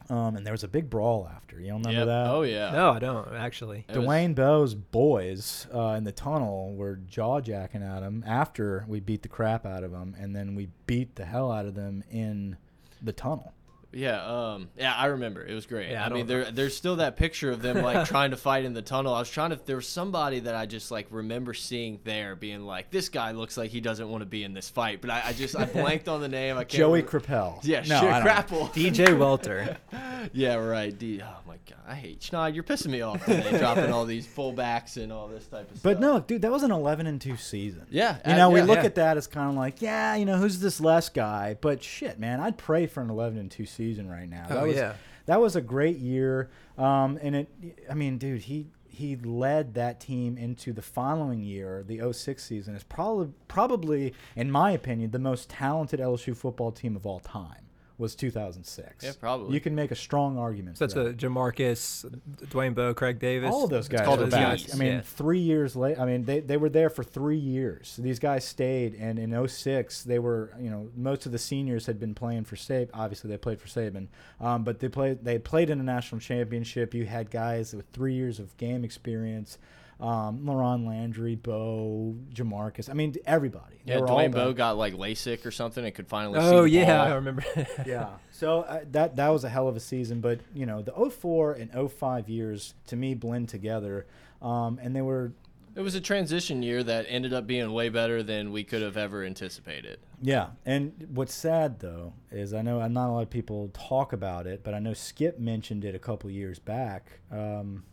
Um, 0.10 0.36
and 0.36 0.46
there 0.46 0.54
was 0.54 0.64
a 0.66 0.68
big 0.68 0.90
brawl 0.90 1.30
after. 1.34 1.60
You 1.62 1.70
don't 1.70 1.82
remember 1.84 2.00
Yep. 2.00 2.08
that? 2.08 2.30
Oh 2.30 2.42
yeah. 2.42 2.72
No, 2.72 2.90
I 2.92 3.00
don't 3.00 3.34
actually. 3.36 3.86
It 3.88 3.98
was- 3.98 4.06
Dwayne 4.06 4.36
Bowe's 4.36 4.76
boys 4.76 5.66
uh, 5.74 5.96
in 5.98 6.04
the 6.04 6.12
tunnel 6.12 6.74
were 6.76 6.98
jaw 7.08 7.40
jacking 7.40 7.84
at 7.84 8.04
him 8.04 8.22
after 8.28 8.84
we 8.88 9.00
beat 9.00 9.22
the 9.22 9.30
crap 9.30 9.66
out 9.66 9.84
of 9.84 9.92
them, 9.92 10.14
and 10.20 10.36
then 10.36 10.56
we 10.56 10.68
beat 10.88 11.16
the 11.16 11.24
hell 11.26 11.52
out 11.52 11.66
of 11.66 11.76
them 11.76 12.04
in 12.12 12.58
the 13.02 13.14
tunnel. 13.14 13.54
Yeah, 13.94 14.24
um, 14.54 14.70
yeah, 14.78 14.94
I 14.96 15.06
remember. 15.08 15.46
It 15.46 15.54
was 15.54 15.66
great. 15.66 15.92
Yeah, 15.92 16.04
I 16.04 16.08
I, 16.08 16.10
mean, 16.10 16.28
there, 16.28 16.50
there's 16.52 16.76
still 16.76 16.96
that 16.98 17.16
picture 17.16 17.52
of 17.52 17.62
them 17.62 17.82
like 17.82 18.06
trying 18.08 18.32
to 18.32 18.38
fight 18.38 18.66
in 18.66 18.74
the 18.74 18.82
tunnel. 18.82 19.14
I 19.14 19.20
was 19.20 19.30
trying 19.30 19.52
to. 19.52 19.60
There 19.64 19.76
was 19.76 19.88
somebody 19.88 20.40
that 20.42 20.56
I 20.56 20.66
just 20.66 20.90
like 20.92 21.08
remember 21.10 21.54
seeing 21.54 22.00
there, 22.04 22.36
being 22.36 22.62
like, 22.62 22.90
"This 22.92 23.10
guy 23.10 23.32
looks 23.32 23.58
like 23.58 23.72
he 23.72 23.82
doesn't 23.82 24.10
want 24.10 24.22
to 24.22 24.26
be 24.26 24.44
in 24.44 24.54
this 24.54 24.70
fight." 24.70 25.02
But 25.02 25.10
I, 25.12 25.22
I 25.28 25.34
just 25.34 25.56
I 25.56 25.66
blanked 25.66 26.08
on 26.08 26.22
the 26.22 26.28
name. 26.30 26.58
I 26.58 26.64
can't. 26.64 26.72
Joey 26.80 27.02
remember- 27.02 27.20
Crapel. 27.20 27.60
Yeah, 27.64 27.80
no, 27.82 28.00
shit, 28.00 28.10
I. 28.10 28.22
Crapple. 28.22 28.72
DJ 28.74 29.18
Welter. 29.18 29.78
yeah, 30.34 30.56
right. 30.56 30.98
D. 30.98 31.22
Oh 31.24 31.38
my 31.48 31.58
god, 31.70 31.80
I 31.88 31.96
hate 31.96 32.20
Schneid. 32.22 32.56
You're 32.56 32.64
pissing 32.64 32.88
me 32.88 33.02
off 33.02 33.24
today, 33.26 33.58
dropping 33.60 33.92
all 33.92 34.06
these 34.06 34.26
fullbacks 34.26 34.98
and 34.98 35.12
all 35.12 35.28
this 35.28 35.46
type 35.46 35.70
of 35.70 35.78
stuff. 35.78 35.84
But 35.84 36.00
no, 36.00 36.20
dude, 36.20 36.42
that 36.42 36.52
was 36.52 36.64
an 36.64 36.72
11 36.72 37.06
and 37.06 37.22
2 37.22 37.36
season. 37.38 37.86
Yeah, 37.92 38.18
You 38.26 38.34
uh, 38.34 38.38
know, 38.38 38.50
we 38.50 38.60
yeah. 38.60 38.66
look 38.66 38.78
Yeah. 38.80 38.86
at 38.86 38.96
that 38.96 39.18
as 39.18 39.28
kind 39.28 39.50
of 39.50 39.56
like, 39.56 39.82
yeah, 39.82 40.16
you 40.16 40.26
know, 40.26 40.38
who's 40.38 40.60
this 40.60 40.80
Les 40.82 41.10
guy? 41.10 41.56
But 41.62 41.84
shit, 41.84 42.18
man, 42.20 42.40
I'd 42.40 42.58
pray 42.58 42.88
for 42.88 43.02
an 43.02 43.10
11 43.10 43.38
and 43.38 43.52
2 43.52 43.66
season 43.66 43.83
right 44.10 44.30
now. 44.30 44.48
That 44.48 44.58
Oh, 44.58 44.68
was, 44.68 44.76
yeah. 44.76 44.94
That 45.26 45.40
was 45.40 45.56
a 45.56 45.62
great 45.62 45.98
year. 45.98 46.50
Um, 46.78 47.18
and 47.22 47.36
it, 47.36 47.50
I 47.90 47.94
mean, 47.94 48.18
dude, 48.18 48.42
he, 48.42 48.68
he 48.88 49.16
led 49.16 49.74
that 49.76 50.00
team 50.00 50.38
into 50.38 50.74
the 50.74 50.82
following 50.82 51.42
year, 51.42 51.84
the 51.88 52.14
06 52.14 52.44
season, 52.44 52.76
is 52.76 52.84
probably, 52.84 53.30
probably, 53.48 54.14
in 54.36 54.52
my 54.52 54.72
opinion, 54.72 55.12
the 55.12 55.20
most 55.20 55.50
talented 55.50 56.00
LSU 56.00 56.36
football 56.36 56.72
team 56.72 56.96
of 56.96 57.06
all 57.06 57.20
time 57.20 57.63
was 57.98 58.16
2006. 58.16 59.04
Yeah, 59.04 59.12
probably. 59.20 59.54
You 59.54 59.62
can 59.62 59.76
make 59.76 59.92
a 59.92 59.96
strong 59.96 60.38
argument. 60.38 60.78
So 60.78 60.88
for 60.88 61.04
that's 61.04 61.18
that. 61.18 61.26
a 61.26 61.30
JaMarcus, 61.30 62.20
Dwayne 62.48 62.74
Bowe, 62.74 62.94
Craig 62.94 63.20
Davis. 63.20 63.52
All 63.52 63.66
of 63.66 63.70
those 63.70 63.88
guys 63.88 64.06
called 64.06 64.20
were 64.20 64.26
a 64.26 64.30
back. 64.30 64.58
tease, 64.58 64.74
I 64.74 64.78
mean, 64.78 64.94
yeah. 64.94 65.02
three 65.02 65.40
years 65.40 65.76
late. 65.76 66.00
I 66.00 66.06
mean, 66.06 66.26
they, 66.26 66.40
they 66.40 66.58
were 66.58 66.70
there 66.70 66.90
for 66.90 67.04
three 67.04 67.38
years. 67.38 67.98
These 68.02 68.20
guys 68.20 68.46
stayed, 68.46 68.96
and 68.96 69.20
in 69.20 69.48
06, 69.48 70.04
they 70.04 70.20
were, 70.20 70.54
you 70.60 70.70
know, 70.70 70.90
most 70.96 71.26
of 71.26 71.32
the 71.32 71.38
seniors 71.38 71.86
had 71.86 72.00
been 72.00 72.16
playing 72.16 72.46
for 72.46 72.56
Saban. 72.56 72.90
Obviously, 72.94 73.30
they 73.30 73.38
played 73.38 73.62
for 73.62 73.68
Saban, 73.68 74.08
um, 74.42 74.64
but 74.64 74.80
they 74.80 74.90
played. 74.90 75.24
They 75.24 75.38
played 75.38 75.70
in 75.70 75.80
a 75.80 75.84
national 75.84 76.20
championship. 76.20 76.94
You 76.94 77.06
had 77.06 77.30
guys 77.30 77.74
with 77.74 77.86
three 77.94 78.14
years 78.14 78.40
of 78.40 78.56
game 78.58 78.84
experience. 78.84 79.58
Um, 80.00 80.42
LaRon 80.46 80.86
Landry, 80.88 81.36
Bo, 81.36 82.16
JaMarcus. 82.34 82.90
I 82.90 82.94
mean, 82.94 83.16
everybody. 83.26 83.80
They 83.86 83.94
yeah, 83.94 84.00
were 84.00 84.08
Dwayne 84.08 84.32
done. 84.32 84.32
Bowe 84.32 84.54
got 84.54 84.78
like 84.78 84.94
LASIK 84.96 85.46
or 85.46 85.52
something 85.52 85.86
and 85.86 85.94
could 85.94 86.08
finally. 86.08 86.40
Oh 86.42 86.64
the 86.64 86.70
yeah, 86.72 86.98
ball. 86.98 87.08
I 87.12 87.16
remember. 87.16 87.44
yeah. 87.86 88.10
So 88.36 88.62
uh, 88.62 88.80
that 88.92 89.16
that 89.18 89.30
was 89.30 89.44
a 89.44 89.50
hell 89.50 89.68
of 89.68 89.76
a 89.76 89.80
season, 89.80 90.20
but 90.20 90.40
you 90.54 90.66
know 90.66 90.82
the 90.82 90.92
04 90.92 91.54
and 91.54 91.92
05 91.92 92.28
years 92.28 92.74
to 92.88 92.96
me 92.96 93.14
blend 93.14 93.48
together, 93.48 94.08
um, 94.42 94.80
and 94.82 94.96
they 94.96 95.02
were 95.04 95.32
It 95.76 95.82
was 95.82 95.94
a 95.96 96.02
transition 96.02 96.64
year 96.64 96.84
that 96.84 97.06
ended 97.08 97.32
up 97.32 97.46
being 97.46 97.72
way 97.72 97.90
better 97.90 98.24
than 98.24 98.52
we 98.52 98.64
could 98.64 98.82
have 98.82 98.98
ever 98.98 99.24
anticipated. 99.24 100.00
yeah. 100.20 100.48
And 100.66 101.08
what's 101.14 101.34
sad 101.34 101.80
though 101.80 102.14
is 102.32 102.54
I 102.54 102.64
know 102.64 102.86
not 102.88 103.10
a 103.10 103.12
lot 103.14 103.22
of 103.22 103.30
people 103.30 103.70
talk 103.74 104.12
about 104.14 104.48
it, 104.48 104.62
but 104.64 104.74
I 104.74 104.80
know 104.80 104.94
Skip 104.94 105.40
mentioned 105.40 105.86
it 105.86 105.94
a 105.96 106.00
couple 106.00 106.30
years 106.32 106.58
back. 106.60 107.20
Um, 107.32 107.84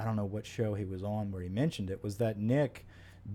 I 0.00 0.04
don't 0.04 0.16
know 0.16 0.24
what 0.24 0.46
show 0.46 0.72
he 0.74 0.84
was 0.86 1.02
on 1.04 1.30
where 1.30 1.42
he 1.42 1.48
mentioned 1.50 1.90
it 1.90 2.02
was 2.02 2.16
that 2.16 2.38
Nick 2.38 2.86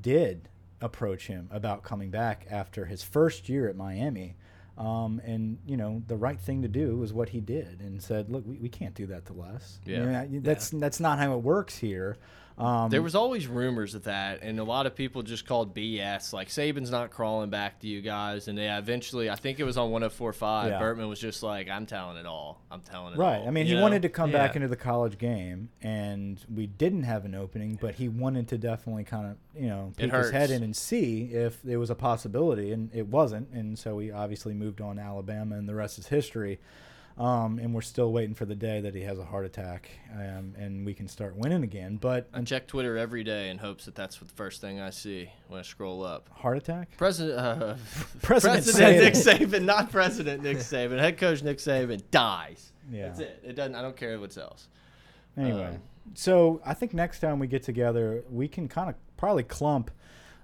did 0.01 0.49
approach 0.81 1.27
him 1.27 1.47
about 1.51 1.83
coming 1.83 2.09
back 2.09 2.47
after 2.49 2.85
his 2.85 3.03
first 3.03 3.47
year 3.47 3.69
at 3.69 3.75
Miami. 3.75 4.35
Um, 4.77 5.21
and 5.23 5.57
you 5.65 5.77
know 5.77 6.01
the 6.07 6.17
right 6.17 6.39
thing 6.39 6.61
to 6.63 6.67
do 6.67 6.97
was 6.97 7.13
what 7.13 7.29
he 7.29 7.39
did 7.39 7.79
and 7.79 8.01
said, 8.03 8.29
"Look, 8.29 8.45
we, 8.45 8.57
we 8.57 8.67
can't 8.67 8.93
do 8.93 9.05
that 9.05 9.25
to 9.27 9.33
Les. 9.33 9.79
I 9.87 9.89
Yeah. 9.89 10.05
mean, 10.05 10.15
I- 10.15 10.39
that's 10.41 10.69
that's 10.71 10.99
not 10.99 11.17
how 11.19 11.33
it 11.37 11.43
works 11.43 11.77
here." 11.77 12.17
Um, 12.57 12.89
There 12.89 13.01
was 13.01 13.15
always 13.15 13.47
rumors 13.47 13.95
of 13.95 14.03
that, 14.05 14.41
and 14.41 14.59
a 14.59 14.63
lot 14.63 14.85
of 14.85 14.95
people 14.95 15.23
just 15.23 15.45
called 15.45 15.75
BS. 15.75 16.31
Like 16.31 16.47
Saban's 16.47 16.89
not 16.89 17.11
crawling 17.11 17.49
back 17.49 17.79
to 17.81 17.87
you 17.87 18.01
guys, 18.01 18.47
and 18.47 18.57
yeah, 18.57 18.77
eventually, 18.77 19.29
I 19.29 19.35
think 19.35 19.59
it 19.59 19.65
was 19.65 19.77
on 19.77 19.91
104.5. 19.91 20.69
Yeah. 20.69 20.79
Bertman 20.79 21.09
was 21.09 21.19
just 21.19 21.43
like, 21.43 21.67
"I'm 21.69 21.85
telling 21.85 22.15
it 22.15 22.25
all. 22.25 22.61
I'm 22.71 22.79
telling 22.79 23.13
it 23.13 23.17
Right. 23.17 23.41
all." 23.41 23.47
I 23.47 23.51
mean, 23.51 23.65
you 23.65 23.73
he 23.73 23.75
know? 23.75 23.81
wanted 23.83 24.03
to 24.03 24.09
come 24.09 24.31
back 24.31 24.55
into 24.55 24.69
the 24.69 24.77
college 24.77 25.17
game, 25.17 25.67
and 25.81 26.39
we 26.53 26.65
didn't 26.65 27.03
have 27.03 27.25
an 27.25 27.35
opening, 27.35 27.77
but 27.81 27.95
he 27.95 28.07
wanted 28.07 28.47
to 28.47 28.57
definitely 28.57 29.03
kind 29.03 29.31
of, 29.31 29.37
you 29.61 29.67
know, 29.67 29.91
It 29.97 30.03
peek 30.03 30.13
his 30.13 30.31
head 30.31 30.49
in 30.49 30.63
and 30.63 30.73
see 30.75 31.23
if 31.33 31.61
there 31.61 31.79
was 31.79 31.89
a 31.89 31.95
possibility, 31.95 32.71
and 32.71 32.89
it 32.93 33.07
wasn't, 33.07 33.49
and 33.51 33.77
so 33.77 33.95
we 33.95 34.11
obviously 34.11 34.53
moved 34.53 34.79
on 34.79 34.95
to 34.95 35.01
Alabama, 35.01 35.57
and 35.57 35.67
the 35.67 35.75
rest 35.75 35.99
is 35.99 36.07
history. 36.07 36.59
Um, 37.17 37.59
and 37.59 37.73
we're 37.73 37.81
still 37.81 38.11
waiting 38.11 38.35
for 38.35 38.43
the 38.43 38.55
day 38.55 38.81
that 38.81 38.93
he 38.93 39.01
has 39.03 39.17
a 39.17 39.23
heart 39.23 39.45
attack 39.45 39.89
um, 40.13 40.53
and 40.57 40.85
we 40.85 40.93
can 40.93 41.07
start 41.07 41.37
winning 41.37 41.63
again. 41.63 41.95
But 41.95 42.27
I 42.33 42.41
check 42.41 42.67
Twitter 42.67 42.97
every 42.97 43.23
day 43.23 43.49
in 43.49 43.57
hopes 43.57 43.85
that 43.85 43.95
that's 43.95 44.17
the 44.17 44.25
first 44.25 44.59
thing 44.59 44.81
I 44.81 44.89
see 44.89 45.29
when 45.47 45.61
I 45.61 45.63
scroll 45.63 46.03
up. 46.03 46.27
heart 46.33 46.57
attack? 46.57 46.89
President, 46.97 47.39
uh, 47.39 47.75
President 48.21 48.65
President 48.65 49.01
Nick 49.01 49.13
Saban. 49.13 49.63
Not 49.63 49.91
President 49.93 50.43
Nick 50.43 50.57
Saban. 50.71 50.99
Head 50.99 51.17
coach 51.17 51.41
Nick 51.41 51.59
Saban 51.59 52.01
dies. 52.11 52.73
Yeah. 52.91 53.07
That's 53.07 53.19
it. 53.19 53.43
It 53.45 53.55
doesn't. 53.55 53.75
I 53.75 53.81
don't 53.81 53.95
care 53.95 54.19
what 54.19 54.37
else. 54.37 54.67
Anyway, 55.37 55.63
Um, 55.75 55.81
so 56.15 56.61
I 56.65 56.73
think 56.73 56.93
next 56.93 57.21
time 57.21 57.39
we 57.39 57.47
get 57.47 57.63
together, 57.63 58.25
we 58.29 58.49
can 58.49 58.67
kind 58.67 58.89
of 58.89 58.95
probably 59.15 59.43
clump 59.43 59.89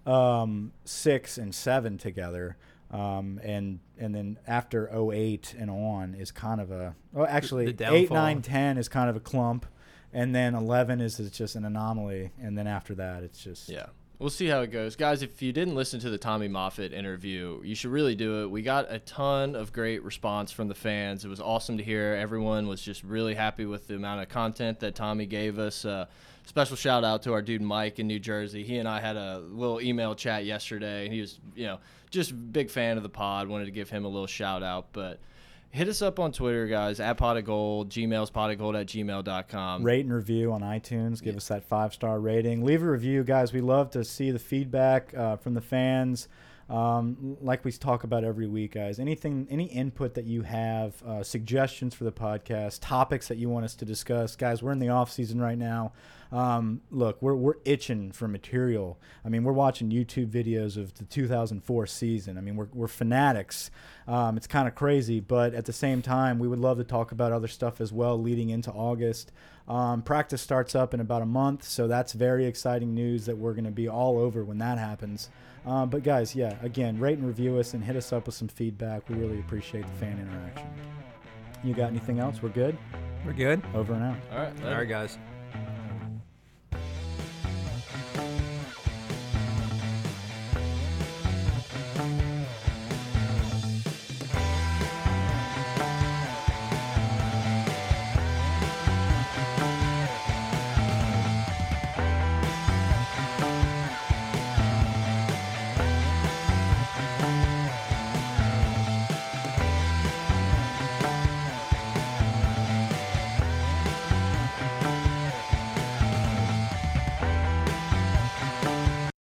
um, 0.05 0.71
six 0.85 1.37
and 1.37 1.53
seven 1.53 1.97
together. 1.97 2.55
Um, 2.91 3.39
and 3.43 3.79
and 3.97 4.13
then 4.13 4.37
after 4.47 4.89
08 4.93 5.55
and 5.57 5.69
on 5.69 6.13
is 6.13 6.31
kind 6.31 6.59
of 6.59 6.71
a 6.71 6.93
oh 7.15 7.25
actually 7.25 7.67
eight 7.67 7.77
downfall. 7.77 8.17
nine 8.17 8.41
ten 8.41 8.77
is 8.77 8.89
kind 8.89 9.09
of 9.09 9.15
a 9.15 9.21
clump, 9.21 9.65
and 10.11 10.35
then 10.35 10.55
eleven 10.55 10.99
is, 10.99 11.19
is 11.19 11.31
just 11.31 11.55
an 11.55 11.63
anomaly, 11.63 12.31
and 12.41 12.57
then 12.57 12.67
after 12.67 12.93
that 12.95 13.23
it's 13.23 13.41
just 13.41 13.69
Yeah. 13.69 13.87
We'll 14.19 14.29
see 14.29 14.45
how 14.45 14.61
it 14.61 14.67
goes. 14.67 14.95
Guys, 14.95 15.23
if 15.23 15.41
you 15.41 15.51
didn't 15.51 15.73
listen 15.73 15.99
to 16.01 16.11
the 16.11 16.17
Tommy 16.19 16.47
Moffitt 16.47 16.93
interview, 16.93 17.59
you 17.63 17.73
should 17.73 17.89
really 17.89 18.13
do 18.13 18.43
it. 18.43 18.51
We 18.51 18.61
got 18.61 18.85
a 18.91 18.99
ton 18.99 19.55
of 19.55 19.73
great 19.73 20.03
response 20.03 20.51
from 20.51 20.67
the 20.67 20.75
fans. 20.75 21.25
It 21.25 21.27
was 21.27 21.41
awesome 21.41 21.79
to 21.79 21.83
hear. 21.83 22.13
Everyone 22.13 22.67
was 22.67 22.83
just 22.83 23.03
really 23.03 23.33
happy 23.33 23.65
with 23.65 23.87
the 23.87 23.95
amount 23.95 24.21
of 24.21 24.29
content 24.29 24.81
that 24.81 24.93
Tommy 24.93 25.25
gave 25.25 25.57
us. 25.57 25.85
Uh, 25.85 26.05
special 26.45 26.75
shout 26.75 27.03
out 27.03 27.23
to 27.23 27.33
our 27.33 27.41
dude 27.41 27.61
Mike 27.61 27.99
in 27.99 28.07
New 28.07 28.19
Jersey. 28.19 28.63
He 28.63 28.77
and 28.77 28.87
I 28.87 28.99
had 28.99 29.15
a 29.15 29.39
little 29.39 29.81
email 29.81 30.15
chat 30.15 30.45
yesterday. 30.45 31.09
He 31.09 31.21
was, 31.21 31.39
you 31.55 31.65
know, 31.65 31.79
just 32.09 32.51
big 32.51 32.69
fan 32.69 32.97
of 32.97 33.03
the 33.03 33.09
pod. 33.09 33.47
Wanted 33.47 33.65
to 33.65 33.71
give 33.71 33.89
him 33.89 34.05
a 34.05 34.07
little 34.07 34.27
shout 34.27 34.63
out. 34.63 34.87
But 34.91 35.19
hit 35.69 35.87
us 35.87 36.01
up 36.01 36.19
on 36.19 36.31
Twitter, 36.31 36.67
guys, 36.67 36.99
at 36.99 37.17
pot 37.17 37.37
of 37.37 37.45
gold, 37.45 37.89
Gmail's 37.89 38.29
pot 38.29 38.51
of 38.51 38.57
gold 38.57 38.75
at 38.75 38.87
gmail.com. 38.87 39.83
rate 39.83 40.05
and 40.05 40.13
review 40.13 40.51
on 40.51 40.61
iTunes. 40.61 41.21
Give 41.21 41.35
us 41.35 41.47
that 41.47 41.63
five 41.63 41.93
star 41.93 42.19
rating. 42.19 42.63
Leave 42.63 42.83
a 42.83 42.89
review, 42.91 43.23
guys. 43.23 43.53
We 43.53 43.61
love 43.61 43.89
to 43.91 44.03
see 44.03 44.31
the 44.31 44.39
feedback 44.39 45.13
uh, 45.15 45.37
from 45.37 45.53
the 45.53 45.61
fans. 45.61 46.27
Um, 46.71 47.35
like 47.41 47.65
we 47.65 47.71
talk 47.73 48.05
about 48.05 48.23
every 48.23 48.47
week, 48.47 48.75
guys. 48.75 48.97
Anything, 48.97 49.45
any 49.49 49.65
input 49.65 50.13
that 50.13 50.23
you 50.23 50.43
have, 50.43 51.03
uh, 51.03 51.21
suggestions 51.21 51.93
for 51.93 52.05
the 52.05 52.13
podcast, 52.13 52.79
topics 52.81 53.27
that 53.27 53.37
you 53.37 53.49
want 53.49 53.65
us 53.65 53.75
to 53.75 53.85
discuss, 53.85 54.37
guys. 54.37 54.63
We're 54.63 54.71
in 54.71 54.79
the 54.79 54.87
off 54.87 55.11
season 55.11 55.41
right 55.41 55.57
now. 55.57 55.91
Um, 56.31 56.79
look, 56.89 57.21
we're 57.21 57.35
we're 57.35 57.55
itching 57.65 58.13
for 58.13 58.29
material. 58.29 58.97
I 59.25 59.27
mean, 59.27 59.43
we're 59.43 59.51
watching 59.51 59.89
YouTube 59.89 60.29
videos 60.29 60.77
of 60.77 60.93
the 60.93 61.03
2004 61.03 61.87
season. 61.87 62.37
I 62.37 62.41
mean, 62.41 62.55
we're 62.55 62.69
we're 62.73 62.87
fanatics. 62.87 63.69
Um, 64.07 64.37
it's 64.37 64.47
kind 64.47 64.65
of 64.65 64.73
crazy, 64.73 65.19
but 65.19 65.53
at 65.53 65.65
the 65.65 65.73
same 65.73 66.01
time, 66.01 66.39
we 66.39 66.47
would 66.47 66.59
love 66.59 66.77
to 66.77 66.85
talk 66.85 67.11
about 67.11 67.33
other 67.33 67.49
stuff 67.49 67.81
as 67.81 67.91
well 67.91 68.17
leading 68.17 68.49
into 68.49 68.71
August. 68.71 69.33
Um, 69.67 70.03
practice 70.03 70.41
starts 70.41 70.73
up 70.73 70.93
in 70.93 71.01
about 71.01 71.21
a 71.21 71.25
month, 71.25 71.65
so 71.65 71.89
that's 71.89 72.13
very 72.13 72.45
exciting 72.45 72.95
news 72.95 73.25
that 73.25 73.37
we're 73.37 73.53
going 73.53 73.65
to 73.65 73.71
be 73.71 73.89
all 73.89 74.17
over 74.17 74.45
when 74.45 74.57
that 74.59 74.77
happens. 74.77 75.29
Um, 75.65 75.89
but 75.89 76.03
guys, 76.03 76.35
yeah, 76.35 76.55
again, 76.63 76.97
rate 76.99 77.17
and 77.17 77.27
review 77.27 77.57
us 77.59 77.73
and 77.73 77.83
hit 77.83 77.95
us 77.95 78.11
up 78.11 78.25
with 78.25 78.35
some 78.35 78.47
feedback. 78.47 79.07
We 79.09 79.15
really 79.15 79.39
appreciate 79.39 79.85
the 79.85 80.05
fan 80.05 80.19
interaction. 80.19 80.67
You 81.63 81.73
got 81.75 81.87
anything 81.87 82.19
else? 82.19 82.41
We're 82.41 82.49
good. 82.49 82.77
We're 83.25 83.33
good. 83.33 83.61
Over 83.75 83.93
and 83.93 84.03
out. 84.03 84.17
All 84.31 84.39
right. 84.39 84.53
All 84.65 84.73
right, 84.73 84.89
guys. 84.89 85.17